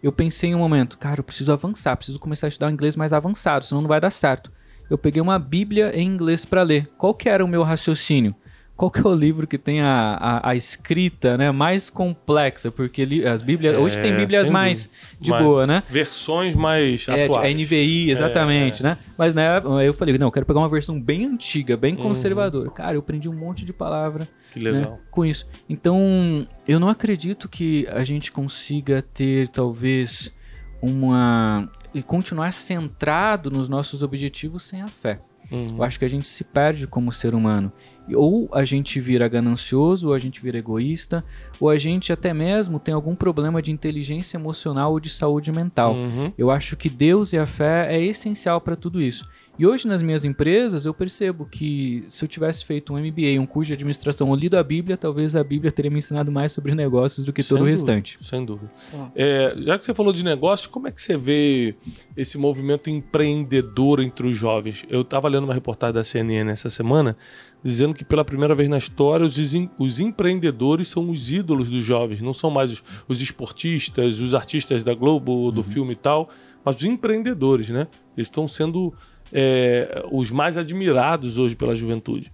Eu 0.02 0.10
pensei 0.10 0.50
em 0.50 0.54
um 0.54 0.58
momento, 0.58 0.98
cara, 0.98 1.20
eu 1.20 1.24
preciso 1.24 1.52
avançar, 1.52 1.96
preciso 1.96 2.18
começar 2.18 2.46
a 2.46 2.48
estudar 2.48 2.70
inglês 2.70 2.96
mais 2.96 3.12
avançado, 3.12 3.64
senão 3.64 3.82
não 3.82 3.88
vai 3.88 4.00
dar 4.00 4.10
certo. 4.10 4.50
Eu 4.88 4.98
peguei 4.98 5.22
uma 5.22 5.38
Bíblia 5.38 5.92
em 5.94 6.06
inglês 6.06 6.44
para 6.44 6.62
ler. 6.62 6.90
Qual 6.98 7.14
que 7.14 7.28
era 7.28 7.44
o 7.44 7.48
meu 7.48 7.62
raciocínio? 7.62 8.34
Qual 8.80 8.90
que 8.90 9.00
é 9.00 9.06
o 9.06 9.14
livro 9.14 9.46
que 9.46 9.58
tem 9.58 9.82
a, 9.82 10.14
a, 10.18 10.50
a 10.50 10.56
escrita 10.56 11.36
né, 11.36 11.50
mais 11.50 11.90
complexa? 11.90 12.70
Porque 12.70 13.04
li- 13.04 13.26
as 13.26 13.42
Bíblias. 13.42 13.74
É, 13.74 13.78
hoje 13.78 14.00
tem 14.00 14.16
Bíblias 14.16 14.44
sem 14.46 14.52
mais 14.54 14.88
de 15.20 15.28
Mais- 15.30 15.44
boa, 15.44 15.66
né? 15.66 15.82
Versões 15.90 16.54
mais 16.54 17.06
É, 17.06 17.26
atuais. 17.26 17.46
a 17.46 17.54
NVI, 17.54 18.10
exatamente, 18.10 18.80
É, 18.80 18.84
né? 18.86 18.98
Mas 19.18 19.34
né, 19.34 19.60
eu 19.84 19.92
falei, 19.92 20.16
não, 20.16 20.28
eu 20.28 20.32
quero 20.32 20.46
pegar 20.46 20.60
uma 20.60 20.68
versão 20.70 20.98
bem 20.98 21.26
antiga, 21.26 21.76
bem 21.76 21.94
Uhum. 21.94 22.04
conservadora. 22.04 22.70
Cara, 22.70 22.94
eu 22.94 23.00
aprendi 23.00 23.28
um 23.28 23.34
monte 23.34 23.66
de 23.66 23.72
palavra 23.74 24.26
Que 24.50 24.60
né, 24.60 24.70
legal. 24.70 24.98
com 25.10 25.26
isso. 25.26 25.46
Então, 25.68 26.48
eu 26.66 26.80
não 26.80 26.88
acredito 26.88 27.50
que 27.50 27.86
a 27.92 28.02
gente 28.02 28.32
consiga 28.32 29.02
ter, 29.02 29.50
talvez, 29.50 30.34
uma. 30.80 31.70
e 31.94 32.02
continuar 32.02 32.50
centrado 32.52 33.50
nos 33.50 33.68
nossos 33.68 34.02
objetivos 34.02 34.62
sem 34.62 34.80
a 34.80 34.88
fé. 34.88 35.18
Uhum. 35.50 35.76
Eu 35.76 35.82
acho 35.82 35.98
que 35.98 36.04
a 36.04 36.08
gente 36.08 36.26
se 36.26 36.44
perde 36.44 36.86
como 36.86 37.12
ser 37.12 37.34
humano. 37.34 37.72
Ou 38.14 38.48
a 38.52 38.64
gente 38.64 38.98
vira 39.00 39.28
ganancioso, 39.28 40.08
ou 40.08 40.14
a 40.14 40.18
gente 40.18 40.40
vira 40.40 40.58
egoísta, 40.58 41.24
ou 41.60 41.68
a 41.68 41.78
gente 41.78 42.12
até 42.12 42.34
mesmo 42.34 42.78
tem 42.78 42.92
algum 42.92 43.14
problema 43.14 43.62
de 43.62 43.70
inteligência 43.70 44.36
emocional 44.36 44.92
ou 44.92 45.00
de 45.00 45.10
saúde 45.10 45.52
mental. 45.52 45.94
Uhum. 45.94 46.32
Eu 46.36 46.50
acho 46.50 46.76
que 46.76 46.88
Deus 46.88 47.32
e 47.32 47.38
a 47.38 47.46
fé 47.46 47.94
é 47.94 48.00
essencial 48.02 48.60
para 48.60 48.76
tudo 48.76 49.00
isso. 49.00 49.28
E 49.60 49.66
hoje 49.66 49.86
nas 49.86 50.00
minhas 50.00 50.24
empresas 50.24 50.86
eu 50.86 50.94
percebo 50.94 51.44
que 51.44 52.06
se 52.08 52.24
eu 52.24 52.28
tivesse 52.30 52.64
feito 52.64 52.94
um 52.94 52.98
MBA, 52.98 53.38
um 53.38 53.44
curso 53.44 53.66
de 53.66 53.74
administração 53.74 54.30
ou 54.30 54.34
lido 54.34 54.56
a 54.56 54.62
Bíblia, 54.62 54.96
talvez 54.96 55.36
a 55.36 55.44
Bíblia 55.44 55.70
teria 55.70 55.90
me 55.90 55.98
ensinado 55.98 56.32
mais 56.32 56.50
sobre 56.50 56.74
negócios 56.74 57.26
do 57.26 57.30
que 57.30 57.42
Sem 57.42 57.50
todo 57.50 57.58
o 57.58 57.60
dúvida, 57.66 57.76
restante. 57.76 58.16
Sem 58.22 58.42
dúvida. 58.42 58.72
É, 59.14 59.54
já 59.58 59.76
que 59.76 59.84
você 59.84 59.92
falou 59.92 60.14
de 60.14 60.24
negócios, 60.24 60.66
como 60.66 60.88
é 60.88 60.90
que 60.90 61.02
você 61.02 61.14
vê 61.14 61.74
esse 62.16 62.38
movimento 62.38 62.88
empreendedor 62.88 64.00
entre 64.00 64.28
os 64.28 64.34
jovens? 64.34 64.86
Eu 64.88 65.02
estava 65.02 65.28
lendo 65.28 65.44
uma 65.44 65.52
reportagem 65.52 65.92
da 65.92 66.04
CNN 66.04 66.50
essa 66.50 66.70
semana 66.70 67.14
dizendo 67.62 67.92
que 67.92 68.02
pela 68.02 68.24
primeira 68.24 68.54
vez 68.54 68.66
na 68.66 68.78
história 68.78 69.26
os, 69.26 69.36
os 69.78 70.00
empreendedores 70.00 70.88
são 70.88 71.10
os 71.10 71.30
ídolos 71.30 71.68
dos 71.68 71.84
jovens, 71.84 72.22
não 72.22 72.32
são 72.32 72.50
mais 72.50 72.72
os, 72.72 72.82
os 73.06 73.20
esportistas, 73.20 74.20
os 74.20 74.32
artistas 74.32 74.82
da 74.82 74.94
Globo, 74.94 75.50
do 75.50 75.62
filme 75.62 75.92
e 75.92 75.96
tal, 75.96 76.30
mas 76.64 76.76
os 76.76 76.84
empreendedores, 76.84 77.68
né? 77.68 77.86
Eles 78.16 78.28
estão 78.28 78.48
sendo 78.48 78.94
é, 79.32 80.04
os 80.10 80.30
mais 80.30 80.56
admirados 80.56 81.38
hoje 81.38 81.54
pela 81.56 81.74
juventude. 81.76 82.30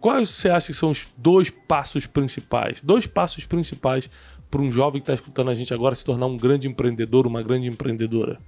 Quais 0.00 0.28
você 0.30 0.48
acha 0.48 0.66
que 0.68 0.74
são 0.74 0.90
os 0.90 1.08
dois 1.16 1.50
passos 1.50 2.06
principais? 2.06 2.80
Dois 2.82 3.06
passos 3.06 3.44
principais 3.44 4.08
para 4.50 4.60
um 4.62 4.70
jovem 4.70 5.00
que 5.00 5.04
está 5.04 5.14
escutando 5.14 5.50
a 5.50 5.54
gente 5.54 5.74
agora 5.74 5.94
se 5.94 6.04
tornar 6.04 6.26
um 6.26 6.36
grande 6.36 6.68
empreendedor, 6.68 7.26
uma 7.26 7.42
grande 7.42 7.66
empreendedora? 7.68 8.38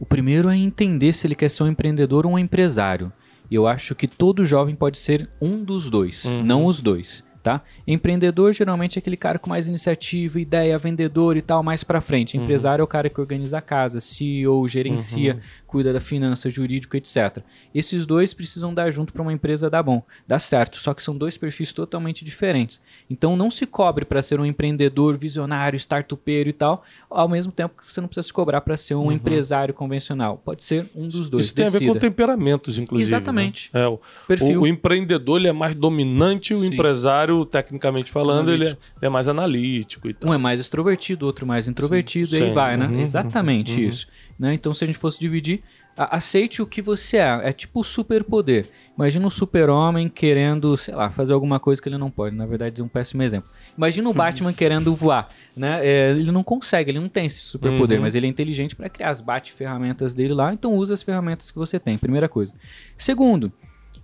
O 0.00 0.06
primeiro 0.06 0.48
é 0.48 0.56
entender 0.56 1.12
se 1.12 1.26
ele 1.26 1.34
quer 1.34 1.48
ser 1.50 1.64
um 1.64 1.68
empreendedor 1.68 2.26
ou 2.26 2.32
um 2.32 2.38
empresário. 2.38 3.12
E 3.50 3.54
eu 3.54 3.66
acho 3.66 3.94
que 3.94 4.08
todo 4.08 4.44
jovem 4.46 4.74
pode 4.74 4.96
ser 4.98 5.28
um 5.40 5.62
dos 5.62 5.90
dois, 5.90 6.24
Uhum. 6.24 6.42
não 6.42 6.64
os 6.64 6.80
dois, 6.80 7.22
tá? 7.42 7.62
Empreendedor 7.86 8.52
geralmente 8.52 8.96
é 8.96 9.00
aquele 9.00 9.16
cara 9.16 9.38
com 9.38 9.50
mais 9.50 9.68
iniciativa, 9.68 10.40
ideia, 10.40 10.78
vendedor 10.78 11.36
e 11.36 11.42
tal, 11.42 11.62
mais 11.62 11.82
pra 11.84 12.00
frente. 12.00 12.36
Uhum. 12.36 12.44
Empresário 12.44 12.82
é 12.82 12.84
o 12.84 12.88
cara 12.88 13.08
que 13.10 13.20
organiza 13.20 13.58
a 13.58 13.60
casa, 13.60 14.00
CEO, 14.00 14.66
gerencia, 14.68 15.38
cuida 15.66 15.92
da 15.92 16.00
finança, 16.00 16.48
jurídico, 16.50 16.96
etc. 16.96 17.38
Esses 17.74 18.06
dois 18.06 18.32
precisam 18.32 18.72
dar 18.72 18.90
junto 18.90 19.12
para 19.12 19.22
uma 19.22 19.32
empresa 19.32 19.68
dar 19.68 19.82
bom, 19.82 20.02
dar 20.26 20.38
certo, 20.38 20.76
só 20.78 20.94
que 20.94 21.02
são 21.02 21.16
dois 21.16 21.36
perfis 21.36 21.72
totalmente 21.72 22.24
diferentes. 22.24 22.80
Então 23.10 23.36
não 23.36 23.50
se 23.50 23.66
cobre 23.66 24.04
para 24.04 24.22
ser 24.22 24.38
um 24.38 24.46
empreendedor 24.46 25.16
visionário, 25.16 25.76
startupeiro 25.76 26.48
e 26.48 26.52
tal, 26.52 26.84
ao 27.10 27.28
mesmo 27.28 27.50
tempo 27.52 27.74
que 27.80 27.86
você 27.86 28.00
não 28.00 28.08
precisa 28.08 28.26
se 28.26 28.32
cobrar 28.32 28.60
para 28.60 28.76
ser 28.76 28.94
um 28.94 29.10
empresário 29.10 29.74
convencional. 29.74 30.40
Pode 30.44 30.62
ser 30.64 30.86
um 30.94 31.08
dos 31.08 31.28
dois. 31.28 31.32
Uhum. 31.32 31.38
Isso 31.40 31.54
tem 31.54 31.66
a 31.66 31.70
ver 31.70 31.78
com 31.80 31.84
decida. 31.86 32.00
temperamentos, 32.00 32.78
inclusive. 32.78 33.10
né? 33.10 33.16
Exatamente. 33.16 33.70
É, 33.72 33.86
o, 33.86 33.98
Perfil. 34.28 34.60
o- 34.60 34.62
o 34.62 34.66
empreendedor 34.66 35.38
ele 35.40 35.48
é 35.48 35.52
mais 35.52 35.74
dominante, 35.74 36.54
o 36.54 36.58
Sim. 36.60 36.68
empresário, 36.68 37.31
tecnicamente 37.46 38.10
falando, 38.10 38.50
ele 38.52 38.64
é, 38.64 38.68
ele 38.68 38.78
é 39.02 39.08
mais 39.08 39.28
analítico 39.28 40.08
e 40.08 40.14
tal. 40.14 40.30
Um 40.30 40.34
é 40.34 40.38
mais 40.38 40.60
extrovertido, 40.60 41.26
outro 41.26 41.46
mais 41.46 41.66
introvertido, 41.68 42.28
Sim, 42.28 42.36
e 42.36 42.42
aí 42.42 42.48
sim. 42.48 42.54
vai, 42.54 42.76
né? 42.76 42.86
Uhum, 42.86 43.00
Exatamente 43.00 43.80
uhum. 43.80 43.88
isso. 43.88 44.06
Né? 44.38 44.54
Então, 44.54 44.72
se 44.74 44.84
a 44.84 44.86
gente 44.86 44.98
fosse 44.98 45.18
dividir, 45.18 45.62
aceite 45.96 46.62
o 46.62 46.66
que 46.66 46.80
você 46.80 47.18
é. 47.18 47.40
É 47.44 47.52
tipo 47.52 47.80
o 47.80 47.84
superpoder. 47.84 48.66
Imagina 48.96 49.26
um 49.26 49.30
super-homem 49.30 50.08
querendo, 50.08 50.76
sei 50.76 50.94
lá, 50.94 51.10
fazer 51.10 51.32
alguma 51.32 51.60
coisa 51.60 51.80
que 51.80 51.88
ele 51.88 51.98
não 51.98 52.10
pode. 52.10 52.34
Na 52.34 52.46
verdade, 52.46 52.80
é 52.80 52.84
um 52.84 52.88
péssimo 52.88 53.22
exemplo. 53.22 53.50
Imagina 53.76 54.08
o 54.08 54.12
Batman 54.14 54.52
querendo 54.52 54.94
voar. 54.94 55.28
Né? 55.56 55.86
É, 55.86 56.10
ele 56.10 56.32
não 56.32 56.42
consegue, 56.42 56.90
ele 56.90 57.00
não 57.00 57.08
tem 57.08 57.26
esse 57.26 57.40
superpoder, 57.40 57.98
Uhum. 57.98 58.04
mas 58.04 58.14
ele 58.14 58.26
é 58.26 58.30
inteligente 58.30 58.74
para 58.74 58.88
criar 58.88 59.10
as 59.10 59.20
bate-ferramentas 59.20 60.14
dele 60.14 60.34
lá, 60.34 60.52
então 60.52 60.74
usa 60.74 60.94
as 60.94 61.02
ferramentas 61.02 61.50
que 61.50 61.58
você 61.58 61.78
tem. 61.78 61.98
Primeira 61.98 62.28
coisa. 62.28 62.54
Segundo, 62.96 63.52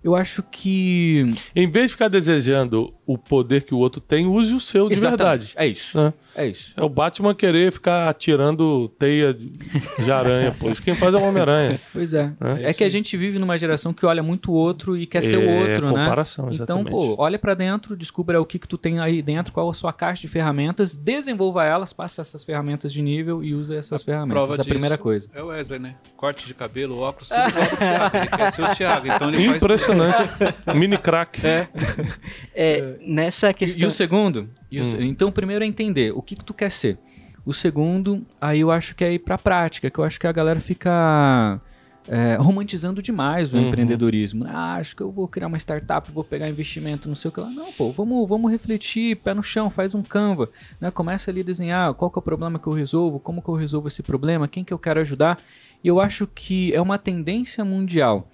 eu 0.02 0.14
acho 0.14 0.42
que. 0.42 1.32
Em 1.54 1.70
vez 1.70 1.86
de 1.86 1.92
ficar 1.92 2.08
desejando 2.08 2.92
o 3.06 3.16
poder 3.16 3.62
que 3.62 3.74
o 3.74 3.78
outro 3.78 4.00
tem, 4.00 4.26
use 4.26 4.54
o 4.54 4.60
seu 4.60 4.88
de 4.88 4.94
Exatamente, 4.94 5.18
verdade. 5.18 5.52
É 5.56 5.66
isso. 5.66 5.98
né? 5.98 6.12
É 6.36 6.46
isso. 6.46 6.72
É 6.76 6.82
o 6.84 6.88
Batman 6.88 7.34
querer 7.34 7.72
ficar 7.72 8.08
atirando 8.08 8.88
teia 8.98 9.34
de 9.34 10.10
aranha, 10.12 10.54
pô. 10.58 10.70
Isso 10.70 10.82
quem 10.82 10.94
faz 10.94 11.12
é 11.14 11.16
o 11.16 11.22
Homem-Aranha. 11.22 11.80
Pois 11.92 12.14
é. 12.14 12.32
É 12.60 12.70
É, 12.70 12.72
que 12.74 12.84
a 12.84 12.88
gente 12.88 13.16
vive 13.16 13.38
numa 13.38 13.56
geração 13.58 13.92
que 13.92 14.06
olha 14.06 14.22
muito 14.22 14.52
o 14.52 14.54
outro 14.54 14.96
e 14.96 15.04
quer 15.06 15.22
ser 15.22 15.36
o 15.38 15.42
É, 15.42 15.60
outro, 15.70 15.86
né? 15.92 16.04
comparação, 16.04 16.44
Então, 16.44 16.54
exatamente. 16.80 16.90
pô, 16.90 17.16
olha 17.18 17.38
pra 17.38 17.54
dentro, 17.54 17.96
descubra 17.96 18.40
o 18.40 18.46
que 18.46 18.58
que 18.58 18.68
tu 18.68 18.78
tem 18.78 19.00
aí 19.00 19.20
dentro, 19.22 19.52
qual 19.52 19.68
a 19.68 19.74
sua 19.74 19.92
caixa 19.92 20.20
de 20.22 20.28
ferramentas, 20.28 20.94
desenvolva 20.94 21.64
elas, 21.64 21.92
passa 21.92 22.20
essas 22.20 22.44
ferramentas 22.44 22.92
de 22.92 23.02
nível 23.02 23.42
e 23.42 23.54
usa 23.54 23.74
essas 23.76 24.02
ferramentas. 24.04 24.34
Prova 24.34 24.52
Essa 24.52 24.60
é 24.60 24.62
a 24.62 24.64
disso 24.64 24.74
primeira 24.74 24.98
coisa. 24.98 25.28
É 25.34 25.42
o 25.42 25.46
Wesley, 25.46 25.78
né? 25.80 25.96
Corte 26.16 26.46
de 26.46 26.54
cabelo, 26.54 26.98
óculos, 26.98 27.30
tudo 27.30 27.48
igual 27.48 27.68
do 27.70 27.76
Thiago. 27.78 28.16
Ele 28.16 28.26
quer 28.28 28.52
ser 28.52 28.62
o 28.62 28.74
Thiago. 28.76 29.06
Então 29.08 29.28
ele 29.30 29.48
faz 29.58 29.58
Impressionante. 29.92 30.30
Mini 30.76 30.98
crack. 30.98 31.40
É, 32.54 32.96
nessa 33.06 33.50
E, 33.50 33.54
questão. 33.54 33.82
e 33.82 33.86
o 33.86 33.90
segundo? 33.90 34.48
E 34.70 34.80
o 34.80 34.84
se- 34.84 34.96
Então, 35.02 35.28
o 35.28 35.32
primeiro 35.32 35.64
é 35.64 35.66
entender 35.66 36.12
o 36.14 36.22
que 36.22 36.34
que 36.36 36.44
tu 36.44 36.54
quer 36.54 36.70
ser. 36.70 36.98
O 37.44 37.52
segundo, 37.52 38.22
aí 38.40 38.60
eu 38.60 38.70
acho 38.70 38.94
que 38.94 39.02
é 39.04 39.12
ir 39.12 39.20
pra 39.20 39.38
prática, 39.38 39.90
que 39.90 39.98
eu 39.98 40.04
acho 40.04 40.20
que 40.20 40.26
a 40.26 40.32
galera 40.32 40.60
fica 40.60 41.60
é, 42.06 42.36
romantizando 42.36 43.02
demais 43.02 43.52
o 43.52 43.58
Uhum. 43.58 43.68
empreendedorismo. 43.68 44.44
Ah, 44.48 44.74
acho 44.76 44.94
que 44.96 45.02
eu 45.02 45.10
vou 45.12 45.28
criar 45.28 45.46
uma 45.46 45.58
startup, 45.58 46.10
vou 46.10 46.24
pegar 46.24 46.48
investimento, 46.48 47.06
não 47.08 47.14
sei 47.14 47.28
o 47.28 47.32
que 47.32 47.40
lá. 47.40 47.48
Não, 47.50 47.70
pô, 47.72 47.90
vamos, 47.92 48.26
vamos 48.28 48.50
refletir, 48.50 49.16
pé 49.16 49.34
no 49.34 49.42
chão, 49.42 49.68
faz 49.70 49.94
um 49.94 50.02
Canva, 50.02 50.48
né? 50.80 50.90
Começa 50.90 51.30
ali 51.30 51.40
a 51.40 51.44
desenhar 51.44 51.92
qual 51.94 52.10
que 52.10 52.18
é 52.18 52.20
o 52.20 52.22
problema 52.22 52.58
que 52.58 52.66
eu 52.66 52.72
resolvo, 52.72 53.18
como 53.20 53.42
que 53.42 53.48
eu 53.50 53.54
resolvo 53.54 53.88
esse 53.88 54.02
problema, 54.02 54.48
quem 54.48 54.64
que 54.64 54.72
eu 54.72 54.78
quero 54.78 55.00
ajudar. 55.00 55.38
E 55.84 55.88
eu 55.88 56.00
acho 56.00 56.26
que 56.26 56.72
é 56.74 56.80
uma 56.80 56.98
tendência 56.98 57.62
mundial 57.64 58.28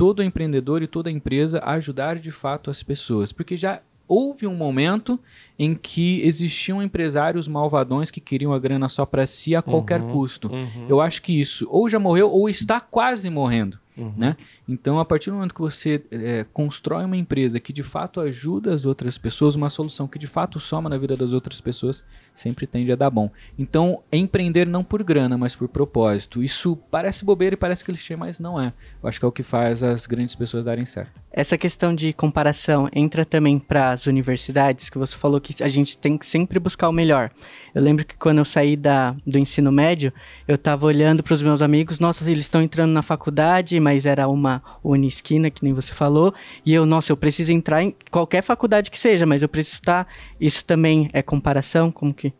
todo 0.00 0.22
empreendedor 0.22 0.82
e 0.82 0.86
toda 0.86 1.10
empresa 1.10 1.58
a 1.58 1.72
ajudar 1.72 2.18
de 2.18 2.32
fato 2.32 2.70
as 2.70 2.82
pessoas, 2.82 3.32
porque 3.32 3.54
já 3.54 3.82
houve 4.08 4.46
um 4.46 4.54
momento 4.54 5.20
em 5.58 5.74
que 5.74 6.22
existiam 6.22 6.82
empresários 6.82 7.46
malvadões 7.46 8.10
que 8.10 8.18
queriam 8.18 8.54
a 8.54 8.58
grana 8.58 8.88
só 8.88 9.04
para 9.04 9.26
si 9.26 9.54
a 9.54 9.60
qualquer 9.60 10.00
custo. 10.00 10.50
Uhum. 10.50 10.86
Eu 10.88 11.02
acho 11.02 11.20
que 11.20 11.38
isso 11.38 11.68
ou 11.70 11.86
já 11.86 11.98
morreu 11.98 12.30
ou 12.30 12.48
está 12.48 12.80
quase 12.80 13.28
morrendo. 13.28 13.78
Né? 13.96 14.36
Então, 14.68 14.98
a 14.98 15.04
partir 15.04 15.30
do 15.30 15.36
momento 15.36 15.54
que 15.54 15.60
você 15.60 16.02
é, 16.10 16.46
constrói 16.52 17.04
uma 17.04 17.16
empresa 17.16 17.60
que 17.60 17.72
de 17.72 17.82
fato 17.82 18.20
ajuda 18.20 18.72
as 18.72 18.86
outras 18.86 19.18
pessoas, 19.18 19.56
uma 19.56 19.68
solução 19.68 20.08
que 20.08 20.18
de 20.18 20.26
fato 20.26 20.58
soma 20.58 20.88
na 20.88 20.96
vida 20.96 21.16
das 21.16 21.32
outras 21.32 21.60
pessoas, 21.60 22.04
sempre 22.34 22.66
tende 22.66 22.90
a 22.90 22.96
dar 22.96 23.10
bom. 23.10 23.30
Então, 23.58 24.02
é 24.10 24.16
empreender 24.16 24.66
não 24.66 24.82
por 24.82 25.02
grana, 25.02 25.36
mas 25.36 25.54
por 25.54 25.68
propósito. 25.68 26.42
Isso 26.42 26.76
parece 26.90 27.24
bobeira 27.24 27.54
e 27.54 27.58
parece 27.58 27.84
clichê, 27.84 28.16
mas 28.16 28.38
não 28.38 28.60
é. 28.60 28.72
Eu 29.02 29.08
acho 29.08 29.18
que 29.18 29.24
é 29.24 29.28
o 29.28 29.32
que 29.32 29.42
faz 29.42 29.82
as 29.82 30.06
grandes 30.06 30.34
pessoas 30.34 30.64
darem 30.64 30.86
certo. 30.86 31.20
Essa 31.32 31.56
questão 31.56 31.94
de 31.94 32.12
comparação 32.12 32.88
entra 32.92 33.24
também 33.24 33.58
para 33.58 33.92
as 33.92 34.06
universidades, 34.06 34.90
que 34.90 34.98
você 34.98 35.16
falou 35.16 35.40
que 35.40 35.62
a 35.62 35.68
gente 35.68 35.96
tem 35.96 36.18
que 36.18 36.26
sempre 36.26 36.58
buscar 36.58 36.88
o 36.88 36.92
melhor. 36.92 37.30
Eu 37.72 37.82
lembro 37.82 38.04
que 38.04 38.16
quando 38.16 38.38
eu 38.38 38.44
saí 38.44 38.76
da, 38.76 39.14
do 39.26 39.38
ensino 39.38 39.70
médio, 39.70 40.12
eu 40.48 40.56
estava 40.56 40.86
olhando 40.86 41.22
para 41.22 41.34
os 41.34 41.42
meus 41.42 41.62
amigos, 41.62 42.00
nossa, 42.00 42.28
eles 42.28 42.44
estão 42.44 42.60
entrando 42.60 42.90
na 42.90 43.02
faculdade, 43.02 43.78
mas 43.80 44.06
era 44.06 44.28
uma 44.28 44.62
unisquina, 44.84 45.50
que 45.50 45.64
nem 45.64 45.72
você 45.72 45.92
falou, 45.92 46.34
e 46.64 46.72
eu, 46.72 46.86
nossa, 46.86 47.10
eu 47.10 47.16
preciso 47.16 47.50
entrar 47.50 47.82
em 47.82 47.94
qualquer 48.10 48.42
faculdade 48.42 48.90
que 48.90 48.98
seja, 48.98 49.26
mas 49.26 49.42
eu 49.42 49.48
preciso 49.48 49.74
estar. 49.74 50.06
Isso 50.40 50.64
também 50.64 51.08
é 51.12 51.22
comparação? 51.22 51.90
Como 51.90 52.14
que. 52.14 52.32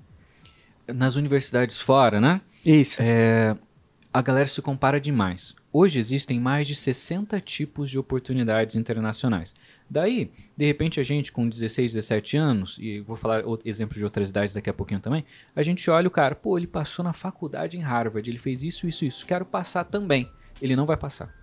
Nas 0.86 1.16
universidades 1.16 1.80
fora, 1.80 2.20
né? 2.20 2.40
Isso. 2.64 3.00
É, 3.00 3.56
a 4.12 4.20
galera 4.22 4.48
se 4.48 4.60
compara 4.60 5.00
demais. 5.00 5.54
Hoje 5.72 6.00
existem 6.00 6.40
mais 6.40 6.66
de 6.66 6.74
60 6.74 7.40
tipos 7.40 7.90
de 7.90 7.98
oportunidades 7.98 8.74
internacionais. 8.74 9.54
Daí, 9.88 10.32
de 10.56 10.66
repente, 10.66 10.98
a 10.98 11.02
gente 11.02 11.30
com 11.30 11.48
16, 11.48 11.92
17 11.92 12.36
anos, 12.36 12.76
e 12.80 12.98
vou 13.00 13.16
falar 13.16 13.44
exemplos 13.64 13.96
de 13.96 14.04
outras 14.04 14.30
idades 14.30 14.52
daqui 14.52 14.68
a 14.68 14.74
pouquinho 14.74 14.98
também, 14.98 15.24
a 15.54 15.62
gente 15.62 15.88
olha 15.88 16.08
o 16.08 16.10
cara, 16.10 16.34
pô, 16.34 16.58
ele 16.58 16.66
passou 16.66 17.04
na 17.04 17.12
faculdade 17.12 17.76
em 17.76 17.82
Harvard, 17.82 18.28
ele 18.28 18.38
fez 18.38 18.64
isso, 18.64 18.88
isso, 18.88 19.04
isso, 19.04 19.24
quero 19.24 19.44
passar 19.44 19.84
também. 19.84 20.28
Ele 20.60 20.76
não 20.76 20.86
vai 20.86 20.96
passar. 20.96 21.34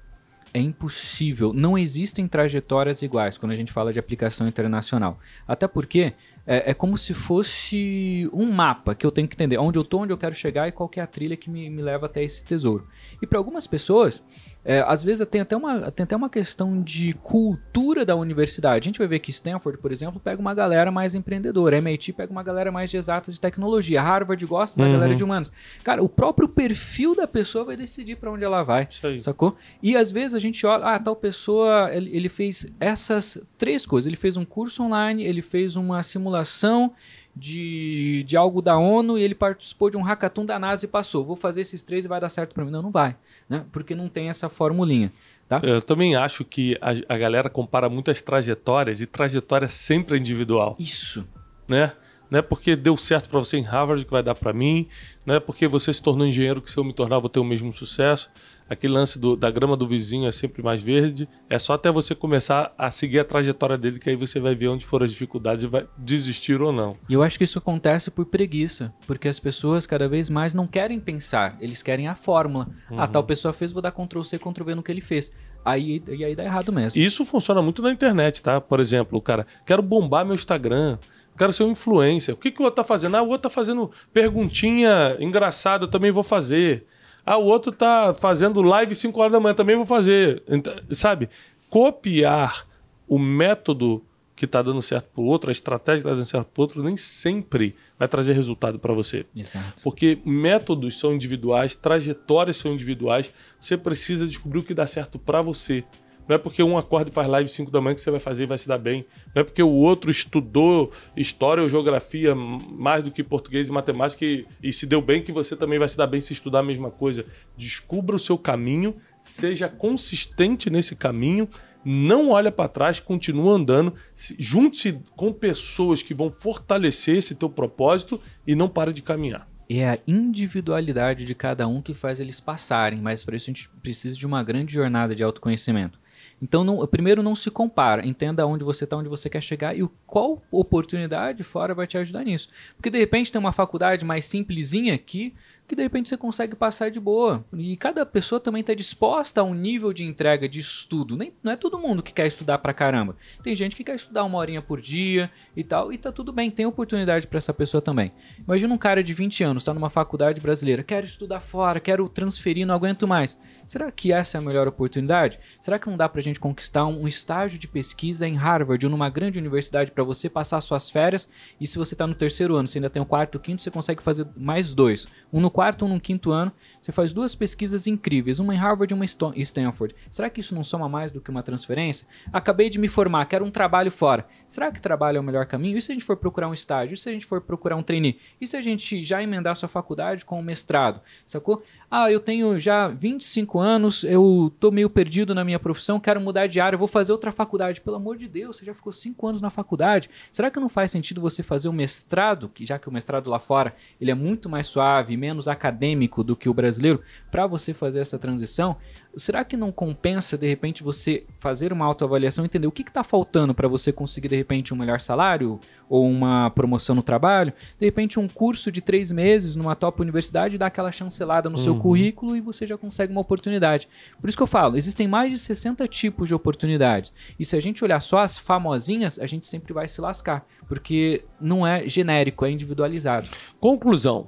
É 0.53 0.59
impossível. 0.59 1.51
Não 1.53 1.77
existem 1.77 2.27
trajetórias 2.27 3.01
iguais 3.01 3.37
quando 3.37 3.51
a 3.51 3.55
gente 3.55 3.71
fala 3.71 3.91
de 3.91 3.99
aplicação 3.99 4.47
internacional. 4.47 5.19
Até 5.47 5.67
porque 5.67 6.13
é, 6.45 6.71
é, 6.71 6.73
como 6.73 6.97
se 6.97 7.13
fosse 7.13 8.29
um 8.31 8.49
mapa 8.49 8.95
que 8.95 9.05
eu 9.05 9.11
tenho 9.11 9.27
que 9.27 9.35
entender 9.35 9.57
onde 9.57 9.77
eu 9.77 9.83
estou, 9.83 10.01
onde 10.01 10.13
eu 10.13 10.17
quero 10.17 10.33
chegar 10.33 10.67
e 10.67 10.71
qual 10.71 10.89
é 10.95 11.01
a 11.01 11.07
trilha 11.07 11.35
que 11.35 11.49
me, 11.49 11.69
me 11.69 11.81
leva 11.81 12.05
até 12.05 12.23
esse 12.23 12.43
tesouro. 12.43 12.87
E 13.21 13.27
para 13.27 13.37
algumas 13.37 13.67
pessoas, 13.67 14.23
é, 14.69 14.83
às 14.85 15.01
vezes 15.01 15.25
tem 15.27 15.39
até, 15.39 15.55
uma, 15.55 15.89
tem 15.89 16.03
até 16.03 16.13
uma 16.13 16.29
questão 16.29 16.81
de 16.81 17.13
cultura 17.13 18.03
da 18.05 18.17
universidade. 18.17 18.83
A 18.83 18.89
gente 18.89 18.99
vai 18.99 19.07
ver 19.07 19.19
que 19.19 19.31
Stanford, 19.31 19.79
por 19.79 19.93
exemplo, 19.93 20.19
pega 20.19 20.41
uma 20.41 20.53
galera 20.53 20.91
mais 20.91 21.15
empreendedora, 21.15 21.77
MIT 21.77 22.11
pega 22.11 22.31
uma 22.33 22.43
galera 22.43 22.69
mais 22.69 22.89
de 22.91 22.97
exatas 22.97 23.35
e 23.37 23.39
tecnologia, 23.39 24.01
Harvard 24.01 24.45
gosta 24.45 24.77
da 24.77 24.85
Uhum. 24.85 24.91
galera 24.91 25.15
de 25.15 25.23
humanos. 25.23 25.51
Cara, 25.85 26.03
o 26.03 26.09
próprio 26.09 26.49
perfil 26.49 27.15
da 27.15 27.25
pessoa 27.25 27.63
vai 27.63 27.77
decidir 27.77 28.17
para 28.17 28.29
onde 28.29 28.43
ela 28.43 28.61
vai. 28.61 28.87
Isso 28.91 29.07
aí. 29.07 29.21
Sacou? 29.21 29.55
E 29.81 29.95
às 29.95 30.11
vezes 30.11 30.33
a 30.35 30.39
gente 30.39 30.65
olha, 30.65 30.83
ah, 30.83 30.99
tal 30.99 31.15
pessoa, 31.15 31.89
ele, 31.93 32.13
ele 32.13 32.27
fez 32.27 32.69
essas 32.77 33.41
três 33.57 33.85
coisas. 33.85 34.05
Ele 34.05 34.17
fez 34.17 34.35
um 34.35 34.43
curso 34.43 34.83
online, 34.83 35.23
ele 35.23 35.41
fez 35.41 35.77
uma 35.77 36.03
simulação 36.03 36.91
de, 37.37 38.23
de 38.23 38.35
algo 38.35 38.61
da 38.61 38.77
ONU 38.77 39.17
e 39.17 39.23
ele 39.23 39.35
participou 39.35 39.89
de 39.89 39.97
um 39.97 40.01
hackathon 40.01 40.45
da 40.45 40.57
NASA 40.57 40.85
e 40.85 40.87
passou. 40.87 41.23
Vou 41.23 41.35
fazer 41.35 41.61
esses 41.61 41.83
três 41.83 42.05
e 42.05 42.07
vai 42.07 42.19
dar 42.19 42.29
certo 42.29 42.53
pra 42.53 42.65
mim. 42.65 42.71
Não, 42.71 42.81
não 42.81 42.91
vai, 42.91 43.15
né? 43.47 43.65
Porque 43.71 43.93
não 43.95 44.09
tem 44.09 44.29
essa 44.29 44.49
formulinha, 44.49 45.11
tá? 45.47 45.61
Eu 45.63 45.81
também 45.81 46.15
acho 46.15 46.43
que 46.43 46.77
a, 46.81 47.13
a 47.13 47.17
galera 47.17 47.49
compara 47.49 47.89
muitas 47.89 48.21
trajetórias 48.21 49.01
e 49.01 49.05
trajetória 49.05 49.67
sempre 49.67 50.17
é 50.17 50.19
individual, 50.19 50.75
Isso. 50.79 51.27
né? 51.67 51.93
Não 52.29 52.39
é 52.39 52.41
porque 52.41 52.75
deu 52.75 52.97
certo 52.97 53.29
para 53.29 53.39
você 53.39 53.57
em 53.57 53.63
Harvard 53.63 54.03
que 54.03 54.11
vai 54.11 54.21
dar 54.21 54.35
para 54.35 54.51
mim, 54.51 54.87
não 55.25 55.35
é 55.35 55.39
porque 55.39 55.67
você 55.67 55.93
se 55.93 56.01
tornou 56.01 56.27
engenheiro 56.27 56.61
que 56.61 56.69
se 56.69 56.77
eu 56.77 56.83
me 56.83 56.91
tornar 56.91 57.19
vou 57.19 57.29
ter 57.29 57.39
o 57.39 57.43
mesmo 57.43 57.71
sucesso. 57.71 58.29
Aquele 58.69 58.93
lance 58.93 59.17
do- 59.17 59.35
da 59.35 59.49
grama 59.49 59.77
do 59.77 59.87
vizinho 59.87 60.27
é 60.27 60.31
sempre 60.31 60.61
mais 60.61 60.81
verde. 60.81 61.27
É 61.49 61.57
só 61.57 61.73
até 61.73 61.89
você 61.91 62.13
começar 62.13 62.73
a 62.77 62.91
seguir 62.91 63.19
a 63.19 63.23
trajetória 63.23 63.77
dele 63.77 63.97
que 63.99 64.09
aí 64.09 64.15
você 64.15 64.39
vai 64.39 64.53
ver 64.55 64.67
onde 64.67 64.85
foram 64.85 65.05
as 65.05 65.11
dificuldades 65.11 65.63
e 65.63 65.67
vai 65.67 65.87
desistir 65.97 66.61
ou 66.61 66.71
não. 66.73 66.97
E 67.07 67.13
eu 67.13 67.23
acho 67.23 67.37
que 67.37 67.43
isso 67.45 67.57
acontece 67.57 68.11
por 68.11 68.25
preguiça, 68.25 68.93
porque 69.05 69.27
as 69.27 69.39
pessoas 69.39 69.85
cada 69.85 70.07
vez 70.09 70.29
mais 70.29 70.53
não 70.53 70.67
querem 70.67 70.99
pensar, 70.99 71.55
eles 71.61 71.81
querem 71.81 72.07
a 72.07 72.15
fórmula. 72.15 72.67
Ah, 72.91 73.07
tal 73.07 73.23
pessoa 73.23 73.53
fez, 73.53 73.71
vou 73.71 73.81
dar 73.81 73.91
Ctrl 73.91 74.21
C, 74.23 74.37
Ctrl 74.37 74.63
V 74.65 74.75
no 74.75 74.83
que 74.83 74.91
ele 74.91 75.01
fez. 75.01 75.31
Aí, 75.63 76.01
e 76.07 76.23
aí 76.23 76.35
dá 76.35 76.43
errado 76.45 76.71
mesmo. 76.71 76.99
E 76.99 77.03
isso 77.05 77.25
funciona 77.25 77.61
muito 77.61 77.81
na 77.81 77.91
internet, 77.91 78.41
tá? 78.41 78.59
Por 78.61 78.79
exemplo, 78.79 79.17
o 79.17 79.21
cara, 79.21 79.45
quero 79.65 79.81
bombar 79.81 80.25
meu 80.25 80.33
Instagram, 80.35 80.97
quero 81.37 81.51
ser 81.51 81.63
um 81.63 81.71
influencer. 81.71 82.33
O 82.33 82.37
que, 82.37 82.51
que 82.51 82.61
o 82.61 82.65
outro 82.65 82.77
tá 82.77 82.83
fazendo? 82.85 83.15
Ah, 83.15 83.21
o 83.21 83.27
outro 83.27 83.43
tá 83.43 83.49
fazendo 83.49 83.91
perguntinha 84.13 85.17
engraçada, 85.19 85.85
eu 85.85 85.87
também 85.89 86.11
vou 86.11 86.23
fazer. 86.23 86.85
Ah, 87.29 87.35
o 87.35 87.43
outro 87.43 87.73
tá 87.73 88.13
fazendo 88.13 88.61
live 88.61 88.95
5 88.95 89.19
horas 89.19 89.33
da 89.33 89.39
manhã, 89.41 89.53
também 89.53 89.75
vou 89.75 89.85
fazer. 89.85 90.41
Então, 90.47 90.73
sabe? 90.91 91.27
Copiar 91.69 92.65
o 93.05 93.19
método 93.19 94.01
que 94.33 94.47
tá 94.47 94.61
dando 94.61 94.81
certo 94.81 95.09
pro 95.13 95.23
outro, 95.23 95.49
a 95.49 95.51
estratégia 95.51 96.03
que 96.03 96.09
tá 96.09 96.15
dando 96.15 96.25
certo 96.25 96.47
pro 96.53 96.61
outro, 96.61 96.81
nem 96.81 96.95
sempre 96.95 97.75
vai 97.99 98.07
trazer 98.07 98.31
resultado 98.31 98.79
para 98.79 98.93
você. 98.93 99.25
Exato. 99.35 99.81
Porque 99.83 100.19
métodos 100.23 100.97
são 100.97 101.13
individuais, 101.13 101.75
trajetórias 101.75 102.55
são 102.55 102.71
individuais. 102.71 103.29
Você 103.59 103.75
precisa 103.75 104.25
descobrir 104.25 104.59
o 104.59 104.63
que 104.63 104.73
dá 104.73 104.87
certo 104.87 105.19
pra 105.19 105.41
você. 105.41 105.83
Não 106.27 106.35
é 106.35 106.37
porque 106.39 106.61
um 106.61 106.77
acorda 106.77 107.09
e 107.09 107.13
faz 107.13 107.27
live 107.27 107.49
5 107.49 107.71
da 107.71 107.79
manhã 107.79 107.95
que 107.95 108.01
você 108.01 108.11
vai 108.11 108.19
fazer 108.19 108.43
e 108.43 108.45
vai 108.47 108.57
se 108.57 108.67
dar 108.67 108.77
bem. 108.77 109.05
Não 109.35 109.41
é 109.41 109.43
porque 109.43 109.63
o 109.63 109.69
outro 109.69 110.11
estudou 110.11 110.91
história 111.15 111.63
ou 111.63 111.69
geografia 111.69 112.35
mais 112.35 113.03
do 113.03 113.11
que 113.11 113.23
português 113.23 113.69
e 113.69 113.71
matemática 113.71 114.25
e, 114.25 114.45
e 114.61 114.73
se 114.73 114.85
deu 114.85 115.01
bem 115.01 115.21
que 115.23 115.31
você 115.31 115.55
também 115.55 115.79
vai 115.79 115.87
se 115.87 115.97
dar 115.97 116.07
bem 116.07 116.19
se 116.21 116.33
estudar 116.33 116.59
a 116.59 116.63
mesma 116.63 116.91
coisa. 116.91 117.25
Descubra 117.55 118.15
o 118.15 118.19
seu 118.19 118.37
caminho, 118.37 118.95
seja 119.21 119.69
consistente 119.69 120.69
nesse 120.69 120.95
caminho, 120.95 121.47
não 121.85 122.31
olha 122.31 122.51
para 122.51 122.67
trás, 122.67 122.99
continua 122.99 123.53
andando, 123.55 123.93
se- 124.13 124.35
junte-se 124.37 124.99
com 125.15 125.31
pessoas 125.31 126.01
que 126.01 126.13
vão 126.13 126.29
fortalecer 126.29 127.15
esse 127.17 127.35
teu 127.35 127.49
propósito 127.49 128.19
e 128.45 128.53
não 128.55 128.67
para 128.67 128.91
de 128.91 129.01
caminhar. 129.01 129.47
É 129.69 129.87
a 129.89 129.97
individualidade 130.07 131.25
de 131.25 131.35
cada 131.35 131.67
um 131.67 131.81
que 131.81 131.93
faz 131.93 132.19
eles 132.19 132.39
passarem, 132.39 133.01
mas 133.01 133.23
para 133.23 133.35
isso 133.35 133.49
a 133.49 133.53
gente 133.53 133.69
precisa 133.81 134.15
de 134.15 134.25
uma 134.25 134.41
grande 134.43 134.73
jornada 134.73 135.13
de 135.15 135.23
autoconhecimento. 135.23 135.99
Então, 136.41 136.63
não, 136.63 136.85
primeiro 136.85 137.23
não 137.23 137.35
se 137.35 137.49
compara, 137.49 138.05
entenda 138.05 138.45
onde 138.45 138.63
você 138.63 138.83
está, 138.83 138.95
onde 138.95 139.09
você 139.09 139.29
quer 139.29 139.41
chegar 139.41 139.77
e 139.77 139.87
qual 140.05 140.41
oportunidade 140.51 141.43
fora 141.43 141.73
vai 141.73 141.87
te 141.87 141.97
ajudar 141.97 142.23
nisso. 142.23 142.49
Porque 142.75 142.89
de 142.89 142.97
repente 142.99 143.31
tem 143.31 143.39
uma 143.39 143.51
faculdade 143.51 144.05
mais 144.05 144.25
simplesinha 144.25 144.93
aqui, 144.93 145.33
que 145.67 145.75
de 145.75 145.83
repente 145.83 146.07
você 146.07 146.15
consegue 146.15 146.55
passar 146.55 146.89
de 146.89 146.99
boa. 146.99 147.45
E 147.53 147.75
cada 147.75 148.05
pessoa 148.05 148.39
também 148.39 148.61
está 148.61 148.73
disposta 148.73 149.41
a 149.41 149.43
um 149.43 149.53
nível 149.53 149.91
de 149.91 150.03
entrega 150.03 150.47
de 150.47 150.59
estudo. 150.59 151.17
Nem, 151.17 151.33
não 151.43 151.51
é 151.51 151.57
todo 151.57 151.77
mundo 151.77 152.01
que 152.01 152.13
quer 152.13 152.25
estudar 152.25 152.59
pra 152.59 152.73
caramba. 152.73 153.17
Tem 153.43 153.55
gente 153.55 153.75
que 153.75 153.83
quer 153.83 153.95
estudar 153.95 154.23
uma 154.23 154.37
horinha 154.37 154.61
por 154.61 154.79
dia 154.79 155.29
e 155.55 155.63
tal, 155.63 155.91
e 155.91 155.97
tá 155.97 156.11
tudo 156.11 156.31
bem, 156.31 156.49
tem 156.49 156.65
oportunidade 156.65 157.27
para 157.27 157.37
essa 157.37 157.53
pessoa 157.53 157.81
também. 157.81 158.13
Imagina 158.39 158.73
um 158.73 158.77
cara 158.77 159.03
de 159.03 159.13
20 159.13 159.43
anos, 159.43 159.63
está 159.63 159.73
numa 159.73 159.89
faculdade 159.89 160.39
brasileira, 160.39 160.83
quero 160.83 161.05
estudar 161.05 161.41
fora, 161.41 161.79
quero 161.79 162.07
transferir, 162.07 162.65
não 162.65 162.75
aguento 162.75 163.07
mais. 163.07 163.37
Será 163.67 163.91
que 163.91 164.13
essa 164.13 164.37
é 164.37 164.39
a 164.39 164.41
melhor 164.41 164.67
oportunidade? 164.67 165.39
Será 165.59 165.77
que 165.77 165.89
não 165.89 165.97
dá 165.97 166.07
pra 166.07 166.21
gente 166.21 166.39
conquistar 166.39 166.85
um 166.85 167.07
estágio 167.07 167.59
de 167.59 167.67
pesquisa 167.67 168.25
em 168.25 168.35
Harvard 168.35 168.85
ou 168.85 168.89
numa 168.89 169.09
grande 169.09 169.37
universidade 169.37 169.91
para 169.91 170.03
você 170.03 170.29
passar 170.29 170.61
suas 170.61 170.89
férias? 170.89 171.29
E 171.59 171.67
se 171.67 171.77
você 171.77 171.95
tá 171.95 172.07
no 172.07 172.15
terceiro 172.15 172.55
ano, 172.55 172.67
você 172.67 172.77
ainda 172.77 172.89
tem 172.89 173.01
o 173.01 173.05
quarto, 173.05 173.35
o 173.35 173.39
quinto, 173.39 173.61
você 173.61 173.71
consegue 173.71 174.01
fazer 174.01 174.27
mais 174.35 174.73
dois. 174.73 175.07
Um 175.33 175.41
no 175.41 175.51
quarto, 175.57 175.85
um 175.85 175.87
no 175.87 175.99
quinto 175.99 176.31
ano. 176.31 176.51
Você 176.79 176.91
faz 176.91 177.11
duas 177.11 177.33
pesquisas 177.33 177.87
incríveis, 177.87 178.37
uma 178.37 178.53
em 178.53 178.57
Harvard 178.57 178.93
e 178.93 178.95
uma 178.95 179.03
em 179.03 179.41
Stanford. 179.41 179.95
Será 180.11 180.29
que 180.29 180.39
isso 180.39 180.53
não 180.53 180.63
soma 180.63 180.87
mais 180.87 181.11
do 181.11 181.19
que 181.19 181.31
uma 181.31 181.41
transferência? 181.41 182.07
Acabei 182.31 182.69
de 182.69 182.77
me 182.77 182.87
formar, 182.87 183.25
quero 183.25 183.43
um 183.43 183.49
trabalho 183.49 183.91
fora. 183.91 184.27
Será 184.47 184.71
que 184.71 184.79
trabalho 184.79 185.17
é 185.17 185.19
o 185.19 185.23
melhor 185.23 185.47
caminho? 185.47 185.75
E 185.75 185.81
se 185.81 185.91
a 185.91 185.95
gente 185.95 186.05
for 186.05 186.15
procurar 186.15 186.47
um 186.47 186.53
estágio? 186.53 186.93
E 186.93 186.97
se 186.97 187.09
a 187.09 187.11
gente 187.11 187.25
for 187.25 187.41
procurar 187.41 187.75
um 187.75 187.81
trainee? 187.81 188.19
E 188.39 188.45
se 188.45 188.55
a 188.55 188.61
gente 188.61 189.03
já 189.03 189.23
emendar 189.23 189.55
sua 189.55 189.67
faculdade 189.67 190.23
com 190.23 190.39
um 190.39 190.43
mestrado? 190.43 191.01
Sacou? 191.25 191.63
Ah, 191.89 192.11
eu 192.11 192.19
tenho 192.19 192.59
já 192.59 192.87
25 192.89 193.59
anos, 193.59 194.03
eu 194.03 194.53
tô 194.59 194.69
meio 194.69 194.91
perdido 194.91 195.33
na 195.33 195.43
minha 195.43 195.57
profissão, 195.57 195.99
quero 195.99 196.21
mudar 196.21 196.45
de 196.45 196.59
área, 196.59 196.77
vou 196.77 196.87
fazer 196.87 197.11
outra 197.13 197.31
faculdade. 197.31 197.81
Pelo 197.81 197.95
amor 197.95 198.15
de 198.15 198.27
Deus, 198.27 198.57
você 198.57 198.65
já 198.65 198.75
ficou 198.75 198.93
5 198.93 199.25
anos 199.25 199.41
na 199.41 199.49
faculdade. 199.49 200.07
Será 200.31 200.51
que 200.51 200.59
não 200.59 200.69
faz 200.69 200.91
sentido 200.91 201.19
você 201.19 201.41
fazer 201.41 201.67
o 201.67 201.73
mestrado, 201.73 202.47
que 202.47 202.63
já 202.63 202.77
que 202.77 202.87
o 202.87 202.91
mestrado 202.91 203.27
lá 203.31 203.39
fora, 203.39 203.73
ele 203.99 204.11
é 204.11 204.15
muito 204.15 204.47
mais 204.47 204.67
suave, 204.67 205.17
menos 205.17 205.46
acadêmico 205.47 206.23
do 206.23 206.35
que 206.35 206.49
o 206.49 206.53
brasileiro, 206.53 207.01
para 207.31 207.47
você 207.47 207.73
fazer 207.73 207.99
essa 207.99 208.19
transição? 208.19 208.77
Será 209.15 209.43
que 209.43 209.57
não 209.57 209.71
compensa 209.71 210.37
de 210.37 210.47
repente 210.47 210.83
você 210.83 211.25
fazer 211.39 211.73
uma 211.73 211.85
autoavaliação, 211.85 212.45
entender 212.45 212.67
o 212.67 212.71
que 212.71 212.83
está 212.83 213.03
faltando 213.03 213.53
para 213.53 213.67
você 213.67 213.91
conseguir 213.91 214.27
de 214.27 214.35
repente 214.35 214.73
um 214.73 214.77
melhor 214.77 214.99
salário 214.99 215.59
ou 215.89 216.07
uma 216.07 216.51
promoção 216.51 216.95
no 216.95 217.01
trabalho? 217.01 217.51
De 217.79 217.85
repente 217.85 218.19
um 218.19 218.27
curso 218.27 218.71
de 218.71 218.79
três 218.79 219.11
meses 219.11 219.55
numa 219.55 219.75
top 219.75 220.01
universidade 220.01 220.57
dá 220.57 220.67
aquela 220.67 220.91
chancelada 220.91 221.49
no 221.49 221.57
seu 221.57 221.75
currículo 221.77 222.35
e 222.35 222.41
você 222.41 222.67
já 222.67 222.77
consegue 222.77 223.11
uma 223.11 223.21
oportunidade. 223.21 223.89
Por 224.21 224.27
isso 224.27 224.37
que 224.37 224.43
eu 224.43 224.47
falo, 224.47 224.77
existem 224.77 225.07
mais 225.07 225.31
de 225.31 225.37
60 225.37 225.87
tipos 225.87 226.27
de 226.27 226.35
oportunidades. 226.35 227.11
E 227.39 227.45
se 227.45 227.55
a 227.55 227.59
gente 227.59 227.83
olhar 227.83 227.99
só 227.99 228.19
as 228.19 228.37
famosinhas, 228.37 229.17
a 229.19 229.25
gente 229.25 229.47
sempre 229.47 229.73
vai 229.73 229.87
se 229.87 229.99
lascar, 229.99 230.45
porque 230.67 231.23
não 231.39 231.65
é 231.65 231.87
genérico, 231.87 232.45
é 232.45 232.51
individualizado. 232.51 233.27
Conclusão: 233.59 234.27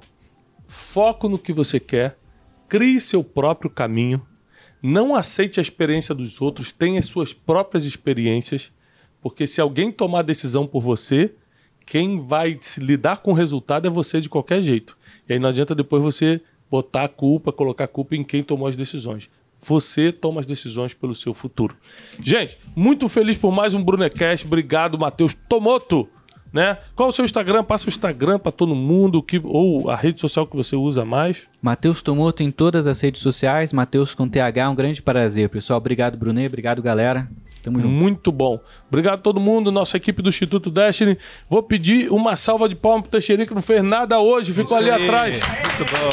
foco 0.70 1.28
no 1.28 1.36
que 1.36 1.52
você 1.52 1.80
quer, 1.80 2.16
crie 2.68 3.00
seu 3.00 3.24
próprio 3.24 3.68
caminho, 3.68 4.24
Não 4.82 5.14
aceite 5.14 5.60
a 5.60 5.62
experiência 5.62 6.14
dos 6.14 6.40
outros, 6.40 6.72
tenha 6.72 6.98
as 6.98 7.04
suas 7.04 7.34
próprias 7.34 7.84
experiências, 7.84 8.72
porque 9.20 9.46
se 9.46 9.60
alguém 9.60 9.92
tomar 9.92 10.22
decisão 10.22 10.66
por 10.66 10.80
você, 10.80 11.34
quem 11.84 12.26
vai 12.26 12.58
lidar 12.78 13.18
com 13.18 13.32
o 13.32 13.34
resultado 13.34 13.86
é 13.86 13.90
você 13.90 14.22
de 14.22 14.28
qualquer 14.30 14.62
jeito. 14.62 14.96
E 15.28 15.34
aí 15.34 15.38
não 15.38 15.50
adianta 15.50 15.74
depois 15.74 16.02
você 16.02 16.40
botar 16.70 17.04
a 17.04 17.08
culpa, 17.08 17.52
colocar 17.52 17.84
a 17.84 17.88
culpa 17.88 18.16
em 18.16 18.24
quem 18.24 18.42
tomou 18.42 18.68
as 18.68 18.76
decisões. 18.76 19.28
Você 19.60 20.10
toma 20.10 20.40
as 20.40 20.46
decisões 20.46 20.94
pelo 20.94 21.14
seu 21.14 21.34
futuro. 21.34 21.76
Gente, 22.18 22.58
muito 22.74 23.06
feliz 23.06 23.36
por 23.36 23.52
mais 23.52 23.74
um 23.74 23.84
Brunecast. 23.84 24.46
Obrigado, 24.46 24.98
Matheus 24.98 25.34
Tomoto. 25.46 26.08
Né? 26.52 26.78
Qual 26.96 27.08
o 27.08 27.12
seu 27.12 27.24
Instagram? 27.24 27.62
Passa 27.62 27.86
o 27.86 27.88
Instagram 27.88 28.38
para 28.38 28.50
todo 28.50 28.74
mundo, 28.74 29.22
que, 29.22 29.40
ou 29.44 29.88
a 29.88 29.94
rede 29.94 30.20
social 30.20 30.46
que 30.46 30.56
você 30.56 30.74
usa 30.74 31.04
mais. 31.04 31.48
Matheus 31.62 32.02
Tomoto 32.02 32.42
em 32.42 32.50
todas 32.50 32.86
as 32.86 33.00
redes 33.00 33.22
sociais, 33.22 33.72
Matheus 33.72 34.14
com 34.14 34.28
TH, 34.28 34.68
um 34.68 34.74
grande 34.74 35.00
prazer, 35.00 35.48
pessoal. 35.48 35.78
Obrigado, 35.78 36.16
Brunet, 36.16 36.48
obrigado, 36.48 36.82
galera. 36.82 37.28
Tamo 37.62 37.78
junto. 37.78 37.92
Muito 37.92 38.32
bom. 38.32 38.58
Obrigado 38.88 39.14
a 39.14 39.18
todo 39.18 39.38
mundo, 39.38 39.70
nossa 39.70 39.96
equipe 39.96 40.22
do 40.22 40.28
Instituto 40.28 40.70
Destiny. 40.70 41.18
Vou 41.48 41.62
pedir 41.62 42.10
uma 42.10 42.34
salva 42.34 42.68
de 42.68 42.74
palmas 42.74 43.02
pro 43.02 43.10
Teixeirinho 43.12 43.46
que 43.46 43.54
não 43.54 43.62
fez 43.62 43.82
nada 43.82 44.18
hoje, 44.18 44.52
ficou 44.52 44.76
ali 44.76 44.90
aí. 44.90 45.04
atrás. 45.04 45.40
Muito 45.40 45.92
bom. 45.92 46.10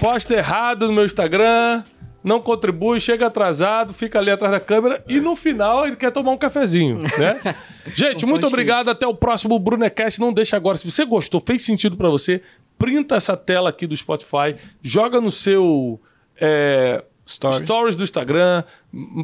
Posta 0.00 0.34
errado 0.34 0.86
no 0.86 0.92
meu 0.92 1.04
Instagram, 1.04 1.82
não 2.26 2.40
contribui, 2.40 2.98
chega 2.98 3.28
atrasado, 3.28 3.94
fica 3.94 4.18
ali 4.18 4.32
atrás 4.32 4.52
da 4.52 4.58
câmera 4.58 5.00
e 5.08 5.20
no 5.20 5.36
final 5.36 5.86
ele 5.86 5.94
quer 5.94 6.10
tomar 6.10 6.32
um 6.32 6.36
cafezinho, 6.36 6.98
né? 7.16 7.54
Gente, 7.94 8.26
muito 8.26 8.44
obrigado. 8.48 8.88
Até 8.88 9.06
o 9.06 9.14
próximo 9.14 9.56
Brunecast. 9.60 10.20
Não 10.20 10.32
deixa 10.32 10.56
agora. 10.56 10.76
Se 10.76 10.90
você 10.90 11.04
gostou, 11.04 11.40
fez 11.40 11.64
sentido 11.64 11.96
para 11.96 12.10
você, 12.10 12.42
printa 12.76 13.14
essa 13.14 13.36
tela 13.36 13.70
aqui 13.70 13.86
do 13.86 13.96
Spotify, 13.96 14.56
joga 14.82 15.20
no 15.20 15.30
seu. 15.30 16.00
É, 16.40 17.04
Stories. 17.28 17.58
Stories 17.62 17.96
do 17.96 18.04
Instagram, 18.04 18.62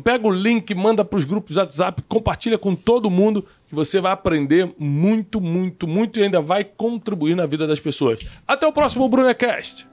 pega 0.02 0.26
o 0.26 0.30
link, 0.30 0.74
manda 0.74 1.04
para 1.04 1.16
os 1.16 1.24
grupos 1.24 1.54
do 1.54 1.60
WhatsApp, 1.60 2.02
compartilha 2.08 2.58
com 2.58 2.74
todo 2.74 3.08
mundo, 3.08 3.46
que 3.68 3.74
você 3.76 4.00
vai 4.00 4.10
aprender 4.10 4.74
muito, 4.76 5.40
muito, 5.40 5.86
muito 5.86 6.18
e 6.18 6.24
ainda 6.24 6.40
vai 6.40 6.64
contribuir 6.64 7.36
na 7.36 7.46
vida 7.46 7.64
das 7.64 7.78
pessoas. 7.78 8.18
Até 8.46 8.66
o 8.66 8.72
próximo 8.72 9.08
Brunecast! 9.08 9.91